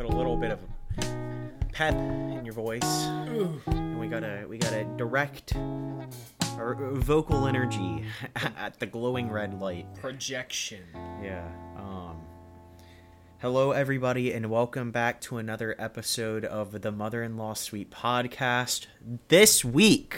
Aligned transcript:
put 0.00 0.14
a 0.14 0.16
little 0.16 0.36
bit 0.36 0.50
of 0.50 0.58
pep 1.72 1.92
in 1.92 2.40
your 2.42 2.54
voice, 2.54 2.82
and 3.66 4.00
we 4.00 4.06
gotta 4.06 4.46
we 4.48 4.56
gotta 4.56 4.84
direct 4.96 5.54
our 6.56 6.74
vocal 6.94 7.46
energy 7.46 8.06
at 8.56 8.80
the 8.80 8.86
glowing 8.86 9.30
red 9.30 9.60
light. 9.60 9.86
Projection. 9.96 10.84
Yeah. 11.22 11.46
Um. 11.76 12.16
Hello, 13.40 13.72
everybody, 13.72 14.32
and 14.32 14.48
welcome 14.48 14.90
back 14.90 15.20
to 15.22 15.36
another 15.36 15.76
episode 15.78 16.46
of 16.46 16.80
the 16.80 16.90
Mother-in-Law 16.90 17.52
Suite 17.52 17.90
podcast. 17.90 18.86
This 19.28 19.62
week, 19.62 20.16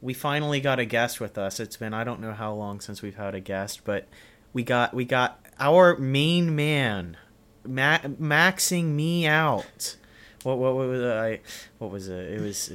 we 0.00 0.14
finally 0.14 0.60
got 0.62 0.78
a 0.78 0.86
guest 0.86 1.20
with 1.20 1.36
us. 1.36 1.60
It's 1.60 1.76
been 1.76 1.92
I 1.92 2.04
don't 2.04 2.20
know 2.20 2.32
how 2.32 2.54
long 2.54 2.80
since 2.80 3.02
we've 3.02 3.16
had 3.16 3.34
a 3.34 3.40
guest, 3.40 3.82
but 3.84 4.08
we 4.54 4.62
got 4.62 4.94
we 4.94 5.04
got 5.04 5.44
our 5.60 5.94
main 5.98 6.56
man, 6.56 7.18
ma- 7.66 7.98
maxing 7.98 8.84
me 8.86 9.26
out. 9.26 9.96
What 10.42 10.58
what, 10.58 10.74
what 10.74 10.88
was 10.88 11.02
I? 11.02 11.40
What 11.78 11.90
was 11.90 12.08
it? 12.08 12.32
It 12.32 12.40
was. 12.40 12.72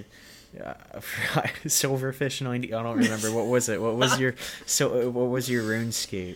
Uh, 0.59 0.73
Silverfish 1.66 2.42
ninety. 2.42 2.73
I 2.73 2.82
don't 2.82 2.98
remember. 2.98 3.32
What 3.32 3.48
was 3.48 3.70
it? 3.70 3.82
What 3.82 3.95
was 3.95 4.20
your 4.22 4.36
so? 4.66 5.10
What 5.10 5.30
was 5.30 5.50
your 5.50 5.64
RuneScape? 5.64 6.36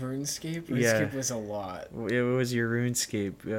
RuneScape. 0.00 0.68
Yeah. 0.68 1.00
RuneScape 1.02 1.14
was 1.14 1.30
a 1.30 1.36
lot. 1.36 1.88
It 2.10 2.22
was 2.22 2.54
your 2.54 2.70
RuneScape 2.70 3.46
uh, 3.46 3.54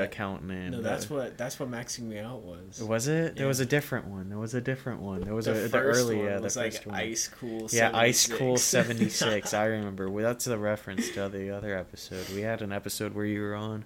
Uh, 0.00 0.02
account 0.02 0.44
name. 0.46 0.72
No, 0.72 0.82
that's 0.82 1.08
what 1.08 1.38
that's 1.38 1.58
what 1.58 1.70
maxing 1.70 2.02
me 2.02 2.18
out 2.18 2.42
was. 2.42 2.82
Was 2.82 3.08
it? 3.08 3.36
There 3.36 3.46
was 3.46 3.60
a 3.60 3.66
different 3.66 4.06
one. 4.08 4.28
There 4.28 4.38
was 4.38 4.54
a 4.54 4.60
different 4.60 5.00
one. 5.00 5.22
There 5.22 5.34
was 5.34 5.46
the 5.46 5.64
a 5.64 5.68
the 5.68 5.78
early 5.78 6.16
one 6.16 6.24
yeah 6.26 6.36
the 6.36 6.42
was 6.42 6.54
first 6.54 6.86
like 6.86 6.86
one. 6.86 7.00
ice 7.00 7.28
cool. 7.28 7.68
yeah, 7.72 7.90
Ice 7.96 8.26
Cool 8.26 8.56
76. 8.56 8.64
seventy 8.64 9.08
six. 9.08 9.54
I 9.54 9.64
remember. 9.66 10.10
Well, 10.10 10.24
that's 10.24 10.44
the 10.44 10.58
reference 10.58 11.10
to 11.12 11.28
the 11.28 11.50
other 11.50 11.76
episode. 11.76 12.28
We 12.34 12.42
had 12.42 12.60
an 12.62 12.72
episode 12.72 13.14
where 13.14 13.24
you 13.26 13.40
were 13.40 13.54
on. 13.54 13.84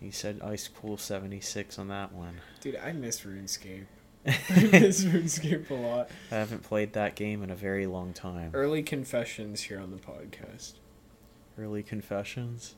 You 0.00 0.12
said 0.12 0.40
Ice 0.42 0.68
Cool 0.68 0.96
seventy 0.96 1.40
six 1.40 1.78
on 1.78 1.88
that 1.88 2.12
one. 2.12 2.40
Dude, 2.60 2.76
I 2.76 2.92
miss 2.92 3.20
RuneScape. 3.20 3.84
I 4.26 4.32
miss 4.70 5.02
RuneScape 5.04 5.70
a 5.70 5.74
lot. 5.74 6.10
I 6.30 6.34
haven't 6.36 6.62
played 6.62 6.92
that 6.92 7.16
game 7.16 7.42
in 7.42 7.50
a 7.50 7.54
very 7.54 7.86
long 7.86 8.12
time. 8.12 8.50
Early 8.52 8.82
confessions 8.82 9.62
here 9.62 9.80
on 9.80 9.90
the 9.90 9.96
podcast. 9.96 10.74
Early 11.60 11.82
confessions. 11.82 12.76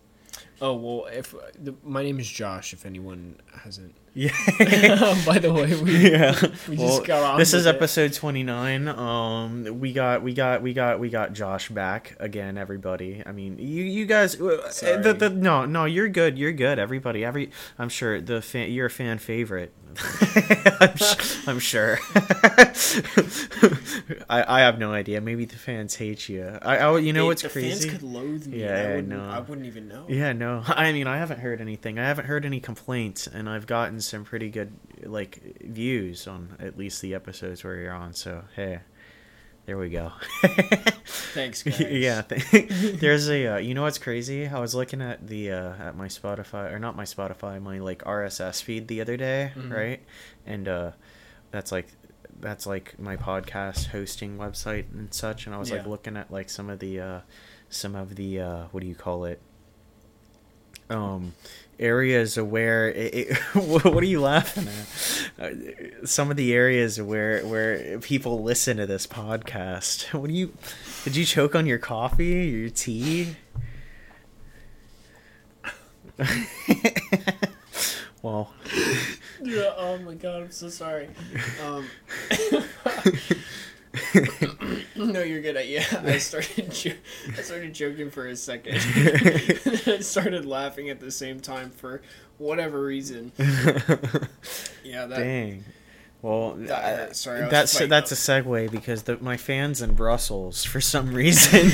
Oh 0.61 0.75
well, 0.75 1.07
if 1.07 1.35
uh, 1.37 1.39
the, 1.57 1.75
my 1.85 2.03
name 2.03 2.19
is 2.19 2.29
Josh, 2.29 2.73
if 2.73 2.85
anyone 2.85 3.37
hasn't. 3.63 3.95
Yeah. 4.15 4.29
By 5.27 5.39
the 5.39 5.51
way, 5.55 5.75
we 5.83 6.11
yeah. 6.11 6.39
we 6.69 6.77
well, 6.77 6.89
just 6.89 7.05
got 7.07 7.23
on. 7.23 7.39
this 7.39 7.55
is 7.55 7.65
it. 7.65 7.75
episode 7.75 8.13
29 8.13 8.89
um 8.89 9.81
we 9.81 9.93
got 9.95 10.23
we 10.23 10.35
got 10.35 10.61
we 10.61 10.75
got 10.75 11.01
we 11.01 11.09
got 11.09 11.33
josh 11.33 11.71
back 11.71 12.15
again 12.21 12.59
everybody 12.59 13.23
i 13.25 13.33
mean 13.33 13.59
you 13.59 13.83
you 13.85 14.05
guys 14.05 14.39
uh, 14.39 14.69
Sorry. 14.71 15.01
the, 15.03 15.15
the, 15.15 15.31
no 15.31 15.65
no 15.65 15.87
you're 15.87 16.09
good 16.11 16.37
you're 16.39 16.53
good 16.53 16.79
everybody 16.79 17.25
every 17.25 17.51
i'm 17.79 17.89
sure 17.89 18.21
the 18.21 18.43
fan 18.43 18.71
you're 18.71 18.87
a 18.87 18.91
fan 18.91 19.17
favorite 19.19 19.73
I'm, 20.81 20.97
sh- 20.97 21.37
I'm 21.49 21.59
sure 21.59 21.99
I, 24.29 24.45
I 24.49 24.61
have 24.61 24.79
no 24.79 24.93
idea 24.93 25.21
maybe 25.21 25.45
the 25.45 25.57
fans 25.57 25.95
hate 25.95 26.29
you 26.29 26.59
i, 26.63 26.79
I 26.79 26.99
you 26.99 27.13
know 27.13 27.25
It- 27.25 27.29
what's 27.29 27.43
the 27.43 27.49
crazy 27.49 27.89
Fans 27.89 27.93
could 28.01 28.03
loathe 28.03 28.47
me. 28.47 28.61
Yeah, 28.63 28.75
I 28.75 28.87
wouldn't, 28.97 29.09
know. 29.09 29.25
I 29.25 29.41
wouldn't 29.41 29.67
even 29.67 29.89
know. 29.89 30.05
yeah, 30.09 30.33
no. 30.33 30.63
I 30.67 30.93
mean, 30.93 31.07
I 31.07 31.17
haven't 31.19 31.41
heard 31.41 31.61
anything. 31.61 31.99
I 31.99 32.05
haven't 32.07 32.25
heard 32.27 32.45
any 32.45 32.61
complaints, 32.61 33.27
and 33.27 33.49
I've 33.49 33.67
gotten 33.67 34.01
some 34.03 34.25
pretty 34.25 34.51
good 34.51 34.73
like 35.05 35.41
views 35.63 36.27
on 36.27 36.57
at 36.61 36.77
least 36.77 37.01
the 37.03 37.15
episodes 37.15 37.65
where 37.65 37.77
you're 37.77 37.93
on. 37.95 38.13
So 38.15 38.45
hey, 38.57 38.81
there 39.67 39.79
we 39.79 39.89
go. 39.91 40.13
Thanks, 41.35 41.63
guys. 41.65 41.81
yeah, 41.81 42.23
th- 42.23 42.69
there's 43.01 43.29
a. 43.31 43.47
Uh, 43.47 43.57
you 43.59 43.75
know 43.75 43.83
what's 43.83 43.99
crazy? 43.99 44.47
I 44.47 44.59
was 44.61 44.75
looking 44.75 45.01
at 45.01 45.27
the 45.27 45.53
uh, 45.53 45.73
at 45.79 45.97
my 45.97 46.09
Spotify 46.09 46.73
or 46.73 46.79
not 46.79 46.97
my 46.97 47.05
Spotify, 47.05 47.61
my 47.63 47.79
like 47.79 48.03
RSS 48.05 48.63
feed 48.63 48.89
the 48.89 49.01
other 49.01 49.17
day, 49.17 49.53
Mhm. 49.55 49.71
right? 49.73 50.01
And 50.47 50.69
uh, 50.69 50.91
that's 51.51 51.71
like 51.73 51.89
that's 52.41 52.67
like 52.67 52.99
my 52.99 53.17
podcast 53.17 53.87
hosting 53.89 54.37
website 54.37 54.87
and 54.93 55.13
such. 55.15 55.47
And 55.47 55.55
I 55.55 55.59
was 55.59 55.71
like 55.71 55.87
looking 55.87 56.17
at 56.17 56.31
like 56.33 56.51
some 56.51 56.69
of 56.69 56.81
the 56.81 57.01
uh, 57.01 57.21
some 57.71 57.95
of 57.95 58.17
the 58.17 58.41
uh, 58.41 58.65
what 58.73 58.81
do 58.81 58.87
you 58.87 58.95
call 58.97 59.25
it? 59.27 59.41
Um, 60.91 61.33
areas 61.83 62.39
where 62.41 62.89
it, 62.89 63.15
it, 63.15 63.37
what 63.55 64.03
are 64.03 64.07
you 64.07 64.21
laughing 64.21 64.69
at? 64.69 65.45
Uh, 65.45 66.07
some 66.07 66.31
of 66.31 66.37
the 66.37 66.55
areas 66.55 67.01
where 67.01 67.45
where 67.45 67.99
people 67.99 68.43
listen 68.43 68.77
to 68.79 68.87
this 68.87 69.07
podcast. 69.07 70.13
What 70.19 70.29
do 70.29 70.35
you? 70.35 70.53
Did 71.05 71.17
you 71.17 71.25
choke 71.25 71.55
on 71.55 71.67
your 71.67 71.79
coffee? 71.79 72.47
Your 72.49 72.71
tea? 72.71 73.37
well, 78.23 78.53
Yeah, 79.43 79.73
oh 79.77 79.99
my 79.99 80.15
god, 80.15 80.43
I'm 80.45 80.51
so 80.53 80.69
sorry. 80.69 81.09
Um, 81.65 81.87
no, 84.97 85.23
you're 85.23 85.43
good. 85.43 85.57
at 85.57 85.69
yeah, 85.69 85.85
I 86.05 86.19
started. 86.19 86.71
Jo- 86.73 86.93
I 87.37 87.43
started 87.43 87.75
joking 87.75 88.11
for 88.11 88.27
a 88.27 88.37
second. 88.37 88.77
I 89.87 89.99
started 90.01 90.47
laughing 90.47 90.89
at 90.89 91.01
the 91.01 91.11
same 91.11 91.41
time 91.41 91.71
for 91.71 92.01
whatever 92.39 92.83
reason. 92.83 93.33
Yeah, 94.83 95.07
that. 95.07 95.19
dang. 95.19 95.65
Well, 96.23 96.53
that 96.53 97.11
uh. 97.11 97.13
Sorry, 97.13 97.49
that's 97.51 97.79
that's 97.79 98.13
a 98.13 98.15
segue 98.15 98.71
because 98.71 99.03
the, 99.03 99.19
my 99.19 99.37
fans 99.37 99.83
in 99.83 99.95
Brussels, 99.95 100.65
for 100.65 100.81
some 100.81 101.13
reason, 101.13 101.67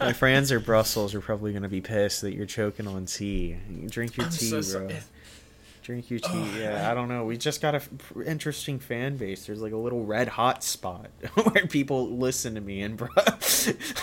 my 0.00 0.12
fans 0.12 0.52
in 0.52 0.60
Brussels 0.62 1.14
are 1.14 1.20
probably 1.20 1.52
going 1.52 1.62
to 1.62 1.68
be 1.68 1.80
pissed 1.80 2.20
that 2.20 2.34
you're 2.34 2.46
choking 2.46 2.86
on 2.86 3.06
tea. 3.06 3.56
Drink 3.86 4.16
your 4.18 4.26
I'm 4.26 4.32
tea, 4.32 4.44
so 4.44 4.78
bro. 4.78 4.88
sorry. 4.88 5.00
Drink 5.84 6.08
your 6.10 6.18
tea. 6.18 6.28
Oh, 6.32 6.56
yeah, 6.58 6.90
I 6.90 6.94
don't 6.94 7.08
know. 7.08 7.24
We 7.26 7.36
just 7.36 7.60
got 7.60 7.74
a 7.74 7.76
f- 7.76 7.90
interesting 8.26 8.78
fan 8.78 9.18
base. 9.18 9.46
There's 9.46 9.60
like 9.60 9.72
a 9.72 9.76
little 9.76 10.04
red 10.04 10.28
hot 10.28 10.64
spot 10.64 11.10
where 11.34 11.66
people 11.66 12.08
listen 12.16 12.54
to 12.54 12.60
me, 12.62 12.80
and 12.80 12.96
bro, 12.96 13.08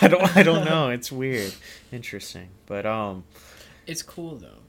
I 0.01 0.07
don't, 0.07 0.37
I 0.37 0.43
don't 0.43 0.63
know. 0.63 0.89
It's 0.91 1.11
weird, 1.11 1.53
interesting, 1.91 2.49
but 2.67 2.85
um, 2.85 3.23
It's 3.87 4.03
cool 4.03 4.35
though. 4.37 4.60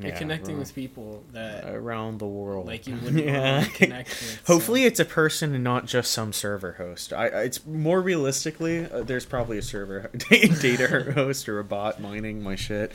You're 0.00 0.12
yeah, 0.12 0.18
connecting 0.18 0.58
with 0.58 0.74
people 0.74 1.22
that 1.32 1.64
around 1.66 2.18
the 2.20 2.26
world, 2.26 2.66
like 2.66 2.86
you 2.86 2.94
wouldn't 3.02 3.26
normally 3.26 3.68
connect 3.70 4.08
with. 4.08 4.42
Hopefully, 4.46 4.82
so- 4.82 4.86
it's 4.86 5.00
a 5.00 5.04
person 5.04 5.54
and 5.54 5.62
not 5.62 5.84
just 5.86 6.10
some 6.10 6.32
server 6.32 6.72
host. 6.72 7.12
I, 7.12 7.26
I- 7.28 7.42
it's 7.42 7.66
more 7.66 8.00
realistically, 8.00 8.90
uh, 8.90 9.02
there's 9.02 9.26
probably 9.26 9.58
a 9.58 9.62
server 9.62 10.10
data 10.30 11.12
host 11.14 11.48
or 11.48 11.58
a 11.58 11.64
bot 11.64 12.00
mining 12.00 12.42
my 12.42 12.54
shit 12.56 12.92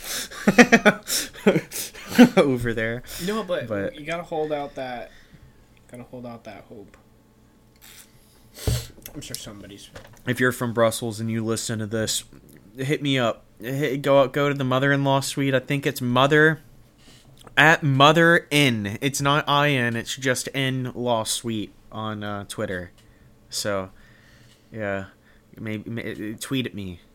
over 2.37 2.73
there. 2.73 3.03
No, 3.25 3.43
but, 3.43 3.67
but- 3.67 3.95
you 3.95 4.05
gotta 4.05 4.23
hold 4.23 4.51
out 4.51 4.75
that. 4.75 5.11
Gotta 5.91 6.03
hold 6.03 6.25
out 6.25 6.43
that 6.45 6.65
hope. 6.69 6.97
I'm 9.13 9.21
sure 9.21 9.35
somebody's. 9.35 9.89
If 10.27 10.39
you're 10.39 10.51
from 10.51 10.73
Brussels 10.73 11.19
and 11.19 11.29
you 11.29 11.43
listen 11.45 11.79
to 11.79 11.85
this, 11.85 12.23
hit 12.77 13.01
me 13.01 13.19
up. 13.19 13.43
Hit, 13.59 14.01
go 14.01 14.19
out, 14.21 14.33
go 14.33 14.49
to 14.49 14.55
the 14.55 14.63
mother-in-law 14.65 15.21
suite. 15.21 15.53
I 15.53 15.59
think 15.59 15.85
it's 15.85 16.01
mother 16.01 16.61
at 17.57 17.83
mother 17.83 18.47
in. 18.51 18.97
It's 19.01 19.21
not 19.21 19.47
in. 19.47 19.95
It's 19.95 20.15
just 20.15 20.47
in 20.49 20.91
law 20.93 21.23
suite 21.23 21.73
on 21.91 22.23
uh, 22.23 22.45
Twitter. 22.47 22.91
So, 23.49 23.91
yeah, 24.71 25.05
maybe, 25.57 25.89
may 25.89 26.33
tweet 26.33 26.65
at 26.65 26.73
me. 26.73 26.99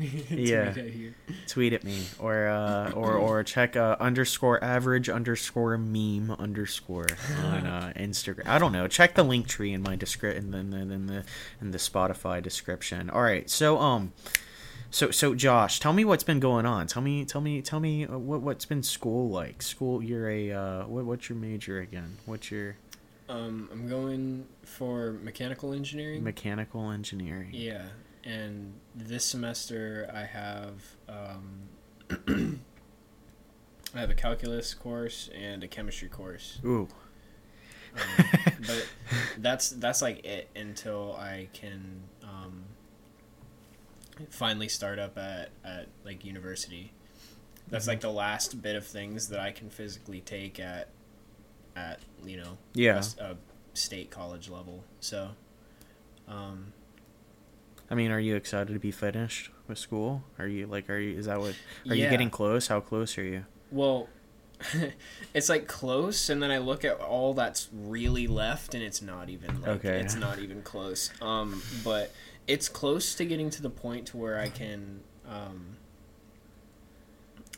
Yeah. 0.00 0.72
Tweet 0.72 0.86
it 0.86 0.92
here. 0.92 1.14
tweet 1.46 1.72
at 1.72 1.84
me 1.84 2.04
or 2.18 2.48
uh, 2.48 2.90
or 2.92 3.12
or 3.14 3.44
check 3.44 3.76
uh, 3.76 3.96
underscore 4.00 4.62
average 4.64 5.08
underscore 5.08 5.78
meme 5.78 6.32
underscore 6.32 7.06
on 7.44 7.66
uh, 7.66 7.92
Instagram. 7.96 8.48
I 8.48 8.58
don't 8.58 8.72
know. 8.72 8.88
Check 8.88 9.14
the 9.14 9.22
link 9.22 9.46
tree 9.46 9.72
in 9.72 9.82
my 9.82 9.96
descri- 9.96 10.34
in 10.34 10.50
the, 10.50 10.58
in 10.58 10.70
the 10.70 10.78
in 10.78 11.06
the 11.06 11.24
in 11.60 11.70
the 11.70 11.78
Spotify 11.78 12.42
description. 12.42 13.08
All 13.08 13.22
right. 13.22 13.48
So 13.48 13.78
um. 13.78 14.12
So 14.94 15.10
so 15.10 15.34
Josh, 15.34 15.80
tell 15.80 15.92
me 15.92 16.04
what's 16.04 16.22
been 16.22 16.38
going 16.38 16.66
on. 16.66 16.86
Tell 16.86 17.02
me 17.02 17.24
tell 17.24 17.40
me 17.40 17.60
tell 17.62 17.80
me 17.80 18.06
uh, 18.06 18.16
what 18.16 18.42
what's 18.42 18.64
been 18.64 18.84
school 18.84 19.28
like. 19.28 19.60
School. 19.60 20.00
You're 20.00 20.30
a 20.30 20.52
uh, 20.52 20.86
what 20.86 21.04
what's 21.04 21.28
your 21.28 21.36
major 21.36 21.80
again? 21.80 22.18
What's 22.26 22.52
your 22.52 22.76
Um, 23.28 23.68
I'm 23.72 23.88
going 23.88 24.46
for 24.62 25.14
mechanical 25.14 25.72
engineering. 25.72 26.22
mechanical 26.22 26.92
engineering? 26.92 27.50
yeah, 27.52 27.86
and 28.22 28.74
this 28.94 29.24
semester 29.24 30.08
I 30.14 30.26
have 30.26 30.74
um, 31.08 31.62
I 33.96 33.98
have 33.98 34.10
a 34.10 34.14
calculus 34.14 34.74
course 34.74 35.28
and 35.34 35.64
a 35.64 35.66
chemistry 35.66 36.08
course. 36.08 36.60
Ooh. 36.64 36.86
Um, 37.96 38.26
but 38.60 38.88
that's 39.38 39.70
that's 39.70 40.02
like 40.02 40.24
it 40.24 40.50
until 40.54 41.16
I 41.18 41.48
can 41.52 42.02
um, 42.22 42.63
finally 44.30 44.68
start 44.68 44.98
up 44.98 45.16
at, 45.18 45.50
at 45.64 45.88
like 46.04 46.24
university. 46.24 46.92
That's 47.68 47.86
like 47.86 48.00
the 48.00 48.10
last 48.10 48.60
bit 48.62 48.76
of 48.76 48.86
things 48.86 49.28
that 49.28 49.40
I 49.40 49.50
can 49.50 49.70
physically 49.70 50.20
take 50.20 50.60
at 50.60 50.88
at 51.76 51.98
you 52.24 52.36
know 52.36 52.58
Yeah. 52.74 53.02
a 53.18 53.24
a, 53.32 53.36
state 53.72 54.10
college 54.10 54.48
level. 54.48 54.84
So, 55.00 55.30
um, 56.28 56.72
I 57.90 57.94
mean, 57.96 58.10
are 58.12 58.20
you 58.20 58.36
excited 58.36 58.72
to 58.72 58.78
be 58.78 58.90
finished 58.92 59.50
with 59.66 59.78
school? 59.78 60.22
Are 60.38 60.46
you 60.46 60.66
like, 60.66 60.88
are 60.88 60.98
you? 60.98 61.18
Is 61.18 61.26
that 61.26 61.40
what? 61.40 61.54
Are 61.88 61.94
you 61.94 62.08
getting 62.08 62.30
close? 62.30 62.68
How 62.68 62.80
close 62.80 63.18
are 63.18 63.24
you? 63.24 63.44
Well, 63.70 64.08
it's 65.34 65.48
like 65.48 65.66
close, 65.66 66.28
and 66.30 66.42
then 66.42 66.50
I 66.50 66.58
look 66.58 66.84
at 66.84 67.00
all 67.00 67.34
that's 67.34 67.68
really 67.72 68.26
left, 68.26 68.74
and 68.74 68.82
it's 68.82 69.02
not 69.02 69.28
even 69.28 69.60
like 69.60 69.84
Okay. 69.84 70.00
it's 70.00 70.14
not 70.14 70.38
even 70.38 70.62
close. 70.62 71.10
Um, 71.20 71.60
but 71.82 72.12
it's 72.46 72.68
close 72.68 73.14
to 73.14 73.24
getting 73.24 73.50
to 73.50 73.62
the 73.62 73.70
point 73.70 74.06
to 74.08 74.16
where 74.16 74.38
I 74.38 74.48
can 74.48 75.00
um, 75.28 75.76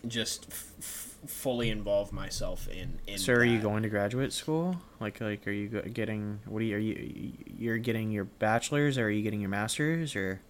just 0.07 0.47
f- 0.51 0.73
f- 0.79 1.17
fully 1.31 1.71
involve 1.71 2.13
myself 2.13 2.69
in. 2.69 3.01
in 3.07 3.19
So, 3.19 3.33
are 3.35 3.45
you 3.45 3.59
going 3.59 3.83
to 3.83 3.89
graduate 3.89 4.33
school? 4.33 4.77
Like, 5.01 5.21
like, 5.21 5.47
are 5.47 5.51
you 5.53 5.69
getting? 5.69 6.41
What 6.47 6.61
are 6.61 6.65
you? 6.65 6.77
Are 6.77 6.79
you? 6.79 7.33
You're 7.59 7.79
getting 7.79 8.11
your 8.11 8.25
bachelor's, 8.25 8.99
or 8.99 9.07
are 9.07 9.11
you 9.11 9.23
getting 9.23 9.41
your 9.41 9.51
master's, 9.51 10.15
or, 10.15 10.41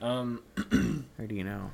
Um, 0.00 0.42
or 1.18 1.26
do 1.26 1.34
you 1.34 1.44
know? 1.44 1.70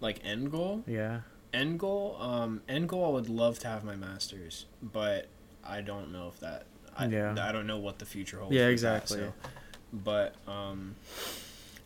like 0.00 0.20
end 0.24 0.50
goal. 0.50 0.84
Yeah. 0.86 1.20
End 1.52 1.78
goal. 1.78 2.16
Um, 2.20 2.60
end 2.68 2.88
goal. 2.90 3.06
I 3.06 3.08
would 3.08 3.28
love 3.28 3.58
to 3.60 3.68
have 3.68 3.84
my 3.84 3.96
masters, 3.96 4.66
but 4.82 5.28
I 5.64 5.80
don't 5.80 6.12
know 6.12 6.28
if 6.28 6.38
that. 6.40 6.66
I, 6.96 7.06
Yeah. 7.06 7.34
I 7.40 7.50
don't 7.52 7.66
know 7.66 7.78
what 7.78 7.98
the 7.98 8.04
future 8.04 8.38
holds. 8.38 8.54
Yeah, 8.54 8.68
with 8.68 8.80
that, 8.82 9.02
exactly. 9.02 9.18
so- 9.18 9.32
but 10.02 10.34
um, 10.48 10.96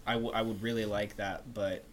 I, 0.07 0.15
w- 0.15 0.33
I 0.33 0.41
would 0.43 0.63
really 0.63 0.85
like 0.87 1.17
that, 1.17 1.53
but 1.53 1.85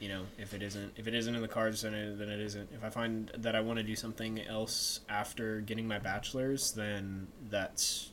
you 0.00 0.08
know, 0.08 0.22
if 0.38 0.52
it 0.54 0.62
isn't 0.62 0.94
if 0.96 1.06
it 1.06 1.14
isn't 1.14 1.34
in 1.34 1.42
the 1.42 1.46
cards, 1.48 1.82
then 1.82 1.94
it, 1.94 2.18
then 2.18 2.28
it 2.28 2.40
isn't. 2.40 2.70
If 2.74 2.82
I 2.82 2.88
find 2.90 3.30
that 3.38 3.54
I 3.54 3.60
want 3.60 3.78
to 3.78 3.84
do 3.84 3.94
something 3.94 4.40
else 4.40 5.00
after 5.08 5.60
getting 5.60 5.86
my 5.86 5.98
bachelor's, 6.00 6.72
then 6.72 7.28
that's 7.50 8.10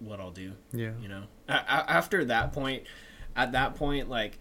what 0.00 0.18
I'll 0.18 0.32
do. 0.32 0.52
Yeah. 0.72 0.90
You 1.00 1.08
know, 1.08 1.22
a- 1.48 1.52
a- 1.52 1.90
after 1.90 2.24
that 2.24 2.52
point, 2.52 2.82
at 3.36 3.52
that 3.52 3.76
point, 3.76 4.08
like, 4.08 4.38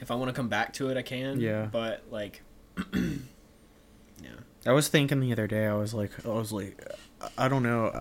if 0.00 0.10
I 0.10 0.14
want 0.14 0.28
to 0.30 0.32
come 0.32 0.48
back 0.48 0.72
to 0.74 0.88
it, 0.88 0.96
I 0.96 1.02
can. 1.02 1.38
Yeah. 1.40 1.66
But 1.70 2.04
like, 2.10 2.42
yeah. 2.94 4.30
I 4.66 4.72
was 4.72 4.88
thinking 4.88 5.20
the 5.20 5.32
other 5.32 5.46
day. 5.46 5.66
I 5.66 5.74
was 5.74 5.92
like, 5.92 6.12
I 6.24 6.30
was 6.30 6.52
like, 6.52 6.82
I 7.36 7.48
don't 7.48 7.62
know. 7.62 8.00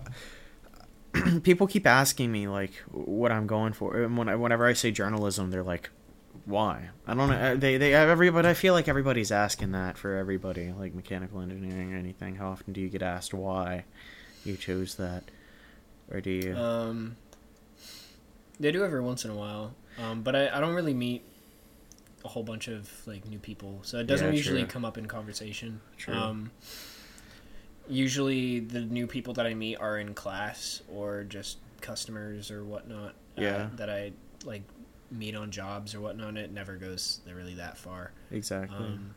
People 1.44 1.68
keep 1.68 1.86
asking 1.86 2.32
me 2.32 2.48
like 2.48 2.74
what 2.92 3.32
I'm 3.32 3.48
going 3.48 3.74
for, 3.74 4.02
and 4.02 4.18
when 4.18 4.30
I, 4.30 4.36
whenever 4.36 4.66
I 4.66 4.74
say 4.74 4.92
journalism, 4.92 5.52
they're 5.52 5.64
like, 5.64 5.90
"Why?" 6.46 6.90
I 7.06 7.14
don't 7.14 7.30
know. 7.30 7.56
They 7.58 7.78
they 7.78 7.94
everybody. 7.94 8.48
I 8.48 8.54
feel 8.54 8.74
like 8.74 8.88
everybody's 8.88 9.32
asking 9.32 9.72
that 9.74 9.98
for 9.98 10.16
everybody, 10.16 10.72
like 10.72 10.94
mechanical 10.96 11.42
engineering 11.42 11.94
or 11.94 11.98
anything. 11.98 12.36
How 12.36 12.50
often 12.50 12.74
do 12.74 12.80
you 12.82 12.90
get 12.90 13.02
asked 13.02 13.34
why 13.34 13.84
you 14.46 14.56
chose 14.56 14.96
that, 14.96 15.24
or 16.10 16.22
do 16.22 16.30
you? 16.30 16.56
Um, 16.56 17.18
they 18.60 18.72
do 18.72 18.84
every 18.86 19.02
once 19.02 19.26
in 19.26 19.32
a 19.32 19.36
while, 19.36 19.74
um, 19.98 20.22
but 20.22 20.36
I, 20.36 20.50
I 20.50 20.60
don't 20.62 20.76
really 20.76 20.94
meet 20.94 21.24
a 22.24 22.28
whole 22.28 22.44
bunch 22.44 22.68
of 22.68 22.90
like 23.08 23.26
new 23.28 23.40
people, 23.40 23.80
so 23.84 23.98
it 23.98 24.08
doesn't 24.08 24.28
Yeah, 24.28 24.34
usually 24.34 24.62
true. 24.62 24.70
come 24.70 24.86
up 24.86 24.98
in 24.98 25.08
conversation. 25.08 25.82
True. 25.98 26.14
Um, 26.14 26.52
usually, 27.90 28.60
the 28.60 28.82
new 28.82 29.08
people 29.08 29.34
that 29.36 29.46
I 29.46 29.54
meet 29.54 29.78
are 29.78 29.98
in 30.00 30.14
class 30.14 30.82
or 30.92 31.24
just 31.24 31.58
customers 31.82 32.52
or 32.52 32.64
whatnot. 32.64 33.10
uh, 33.38 33.42
Yeah. 33.42 33.70
that 33.76 33.90
I 33.90 34.12
like 34.46 34.64
meet 35.12 35.36
on 35.36 35.52
jobs 35.52 35.94
or 35.96 36.02
whatnot. 36.02 36.30
and 36.30 36.38
It 36.38 36.52
never 36.52 36.76
goes 36.76 37.20
really 37.32 37.56
that 37.56 37.78
far. 37.78 38.12
exactly. 38.32 38.78
Um, 38.78 39.16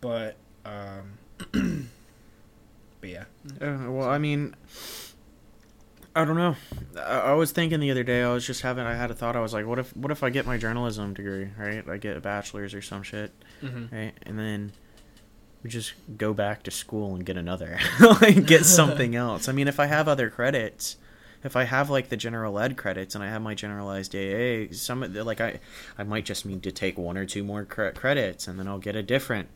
but 0.00 0.36
um, 0.64 1.18
but 3.00 3.10
yeah. 3.10 3.24
Uh, 3.60 3.90
well, 3.90 4.08
I 4.08 4.18
mean, 4.18 4.54
I 6.14 6.24
don't 6.24 6.36
know. 6.36 6.56
I, 6.96 7.18
I 7.18 7.32
was 7.34 7.52
thinking 7.52 7.80
the 7.80 7.90
other 7.90 8.04
day. 8.04 8.22
I 8.22 8.32
was 8.32 8.46
just 8.46 8.62
having. 8.62 8.84
I 8.84 8.94
had 8.94 9.10
a 9.10 9.14
thought. 9.14 9.36
I 9.36 9.40
was 9.40 9.52
like, 9.52 9.66
what 9.66 9.78
if, 9.78 9.96
what 9.96 10.10
if 10.10 10.22
I 10.22 10.30
get 10.30 10.46
my 10.46 10.56
journalism 10.58 11.14
degree, 11.14 11.48
right? 11.58 11.86
I 11.88 11.96
get 11.96 12.16
a 12.16 12.20
bachelor's 12.20 12.74
or 12.74 12.82
some 12.82 13.02
shit, 13.02 13.32
Mm-hmm. 13.62 13.94
right? 13.94 14.12
And 14.22 14.38
then 14.38 14.72
just 15.66 15.92
go 16.16 16.34
back 16.34 16.62
to 16.64 16.70
school 16.70 17.14
and 17.14 17.24
get 17.24 17.36
another, 17.36 17.78
like 18.00 18.46
get 18.46 18.64
something 18.64 19.14
else. 19.26 19.48
I 19.48 19.52
mean, 19.52 19.68
if 19.68 19.78
I 19.80 19.86
have 19.86 20.08
other 20.08 20.30
credits. 20.30 20.96
If 21.44 21.56
I 21.56 21.64
have 21.64 21.90
like 21.90 22.08
the 22.08 22.16
general 22.16 22.56
ed 22.60 22.76
credits 22.76 23.16
and 23.16 23.24
I 23.24 23.26
have 23.26 23.42
my 23.42 23.54
generalized 23.54 24.14
AA, 24.14 24.72
some 24.72 25.02
of 25.02 25.12
the, 25.12 25.24
like 25.24 25.40
I, 25.40 25.58
I 25.98 26.04
might 26.04 26.24
just 26.24 26.46
need 26.46 26.62
to 26.62 26.70
take 26.70 26.96
one 26.96 27.18
or 27.18 27.26
two 27.26 27.42
more 27.42 27.64
cre- 27.64 27.88
credits 27.88 28.46
and 28.46 28.60
then 28.60 28.68
I'll 28.68 28.78
get 28.78 28.94
a 28.94 29.02
different 29.02 29.48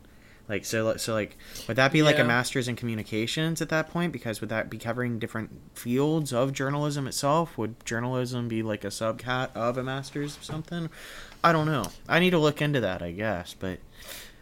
like 0.49 0.63
so, 0.65 0.95
so 0.97 1.13
like 1.13 1.37
would 1.67 1.77
that 1.77 1.91
be 1.91 2.03
like 2.03 2.19
a 2.19 2.23
master's 2.23 2.67
in 2.67 2.75
communications 2.75 3.61
at 3.61 3.69
that 3.69 3.89
point? 3.89 4.13
Because 4.13 4.39
would 4.39 4.49
that 4.49 4.69
be 4.69 4.77
covering 4.77 5.19
different 5.19 5.49
fields 5.73 6.31
of 6.31 6.53
journalism 6.53 7.07
itself? 7.07 7.57
Would 7.57 7.85
journalism 7.85 8.47
be 8.47 8.63
like 8.63 8.83
a 8.83 8.87
subcat 8.87 9.55
of 9.55 9.77
a 9.77 9.83
master's 9.83 10.37
or 10.37 10.43
something? 10.43 10.89
I 11.43 11.51
don't 11.51 11.67
know. 11.67 11.85
I 12.07 12.19
need 12.19 12.31
to 12.31 12.37
look 12.37 12.61
into 12.61 12.79
that, 12.81 13.01
I 13.01 13.11
guess. 13.11 13.55
But 13.57 13.79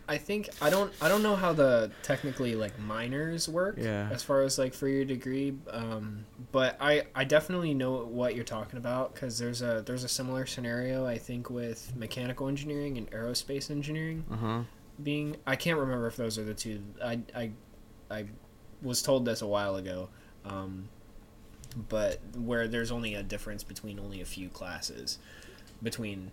I 0.08 0.18
think 0.18 0.50
I 0.62 0.70
don't 0.70 0.92
I 1.02 1.10
don't 1.10 1.24
know 1.24 1.36
how 1.36 1.52
the 1.54 1.92
technically 2.04 2.56
like 2.56 2.78
minors 2.80 3.50
work 3.50 3.78
Yeah. 3.80 4.08
as 4.12 4.22
far 4.24 4.42
as 4.42 4.58
like 4.60 4.74
for 4.74 4.88
your 4.88 5.04
degree 5.06 5.56
um, 5.72 6.26
but 6.52 6.78
I 6.80 7.04
I 7.16 7.24
definitely 7.24 7.74
know 7.74 8.06
what 8.06 8.36
you're 8.36 8.44
talking 8.44 8.78
about 8.78 9.16
cuz 9.16 9.38
there's 9.40 9.62
a 9.62 9.82
there's 9.86 10.04
a 10.04 10.08
similar 10.08 10.46
scenario 10.46 11.06
I 11.06 11.18
think 11.18 11.50
with 11.50 11.96
mechanical 11.96 12.48
engineering 12.48 12.98
and 12.98 13.10
aerospace 13.12 13.72
engineering 13.72 14.26
uh 14.32 14.36
huh. 14.38 14.62
being 15.02 15.38
I 15.48 15.56
can't 15.56 15.80
remember 15.80 16.08
if 16.08 16.16
those 16.18 16.38
are 16.38 16.44
the 16.44 16.54
two 16.54 16.82
I 17.04 17.20
I 17.36 17.52
I 18.12 18.26
was 18.84 19.02
told 19.02 19.26
this 19.26 19.42
a 19.42 19.48
while 19.48 19.76
ago 19.76 20.10
um, 20.46 20.90
but 21.90 22.20
where 22.38 22.68
there's 22.68 22.92
only 22.92 23.16
a 23.16 23.24
difference 23.24 23.64
between 23.64 24.00
only 24.00 24.22
a 24.22 24.26
few 24.26 24.50
classes 24.50 25.18
between 25.82 26.32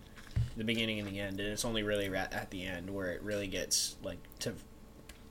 the 0.57 0.65
beginning 0.65 0.99
and 0.99 1.09
the 1.09 1.19
end 1.21 1.41
and 1.41 1.49
it's 1.49 1.65
only 1.65 1.83
really 1.83 2.07
at 2.15 2.51
the 2.51 2.63
end 2.65 2.91
where 2.91 3.11
it 3.11 3.23
really 3.23 3.47
gets 3.47 3.97
like 4.03 4.19
to 4.41 4.53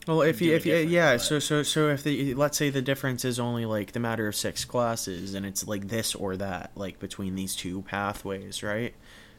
Well, 0.08 0.22
if 0.24 0.42
you 0.42 0.56
if 0.56 0.66
you 0.66 0.76
yeah, 0.76 1.14
but- 1.14 1.22
so 1.22 1.38
so 1.40 1.62
so 1.64 1.90
if 1.90 2.04
the 2.04 2.34
let's 2.34 2.58
say 2.58 2.70
the 2.72 2.82
difference 2.82 3.24
is 3.24 3.40
only 3.40 3.66
like 3.66 3.92
the 3.92 4.00
matter 4.00 4.28
of 4.28 4.36
six 4.36 4.66
classes, 4.66 5.36
and 5.36 5.46
it's 5.46 5.68
like 5.68 5.88
this 5.90 6.16
or 6.16 6.36
that, 6.38 6.72
like 6.76 6.98
between 7.00 7.36
these 7.36 7.56
two 7.56 7.84
pathways, 7.84 8.64
right? 8.64 8.96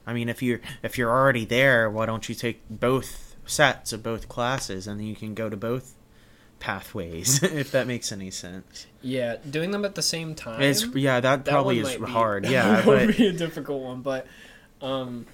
I 0.06 0.12
mean, 0.12 0.28
if 0.28 0.40
you're 0.42 0.60
if 0.84 0.98
you're 0.98 1.10
already 1.10 1.44
there, 1.44 1.90
why 1.90 2.06
don't 2.06 2.28
you 2.28 2.34
take 2.36 2.60
both 2.70 3.34
sets 3.44 3.92
of 3.92 4.04
both 4.04 4.28
classes, 4.28 4.86
and 4.86 5.00
then 5.00 5.06
you 5.08 5.16
can 5.16 5.34
go 5.34 5.50
to 5.50 5.56
both 5.56 5.94
pathways, 6.60 7.42
if 7.42 7.72
that 7.72 7.86
makes 7.88 8.12
any 8.12 8.30
sense. 8.30 8.86
Yeah, 9.00 9.36
doing 9.50 9.72
them 9.72 9.84
at 9.84 9.94
the 9.96 10.02
same 10.02 10.34
time. 10.36 10.62
It's 10.62 10.86
yeah, 10.94 11.18
that 11.20 11.44
that 11.44 11.50
probably 11.50 11.80
is 11.80 11.84
might 11.98 12.06
be- 12.06 12.12
hard. 12.12 12.44
that 12.44 12.50
Yeah, 12.52 12.86
would 12.86 13.08
but 13.08 13.16
be 13.16 13.26
a 13.26 13.32
difficult 13.32 13.82
one. 13.82 14.02
But 14.02 14.26
um, 14.80 15.26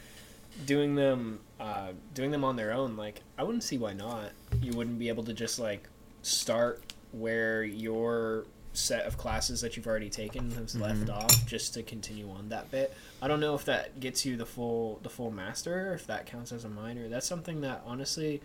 doing 0.67 0.95
them, 0.95 1.41
uh, 1.61 1.89
doing 2.15 2.31
them 2.31 2.45
on 2.45 2.57
their 2.57 2.73
own, 2.73 2.97
like 2.97 3.21
I 3.39 3.43
wouldn't 3.45 3.65
see 3.65 3.79
why 3.79 3.93
not. 3.93 4.31
You 4.61 4.73
wouldn't 4.73 4.99
be 4.99 5.09
able 5.09 5.25
to 5.25 5.33
just 5.33 5.59
like 5.59 5.89
start 6.23 6.83
where 7.13 7.63
your 7.65 8.45
set 8.75 9.07
of 9.07 9.17
classes 9.17 9.61
that 9.63 9.77
you've 9.77 9.87
already 9.87 10.11
taken 10.11 10.51
has 10.53 10.77
left 10.77 11.07
Mhm. 11.07 11.11
off, 11.11 11.47
just 11.47 11.75
to 11.75 11.83
continue 11.83 12.31
on 12.31 12.49
that 12.51 12.71
bit. 12.71 12.95
I 13.21 13.27
don't 13.27 13.41
know 13.41 13.55
if 13.55 13.65
that 13.65 13.99
gets 13.99 14.25
you 14.25 14.37
the 14.37 14.47
full 14.47 15.01
the 15.03 15.09
full 15.11 15.31
master, 15.31 15.91
or 15.91 15.95
if 15.95 16.07
that 16.07 16.27
counts 16.27 16.53
as 16.53 16.65
a 16.65 16.69
minor. 16.69 17.09
That's 17.09 17.27
something 17.27 17.61
that 17.63 17.83
honestly. 17.87 18.41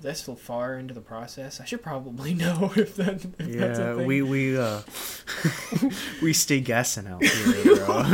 This 0.00 0.22
far 0.22 0.78
into 0.78 0.94
the 0.94 1.00
process, 1.00 1.60
I 1.60 1.64
should 1.64 1.82
probably 1.82 2.32
know 2.44 2.72
if 2.76 2.94
that. 2.96 3.24
If 3.38 3.58
that's 3.58 3.78
a 3.78 3.96
yeah, 3.98 4.06
we 4.06 4.22
we 4.22 4.56
uh 4.56 4.82
we 6.22 6.32
stay 6.32 6.60
guessing 6.60 7.06
out 7.08 7.22
here, 7.24 7.76
bro. 7.76 8.04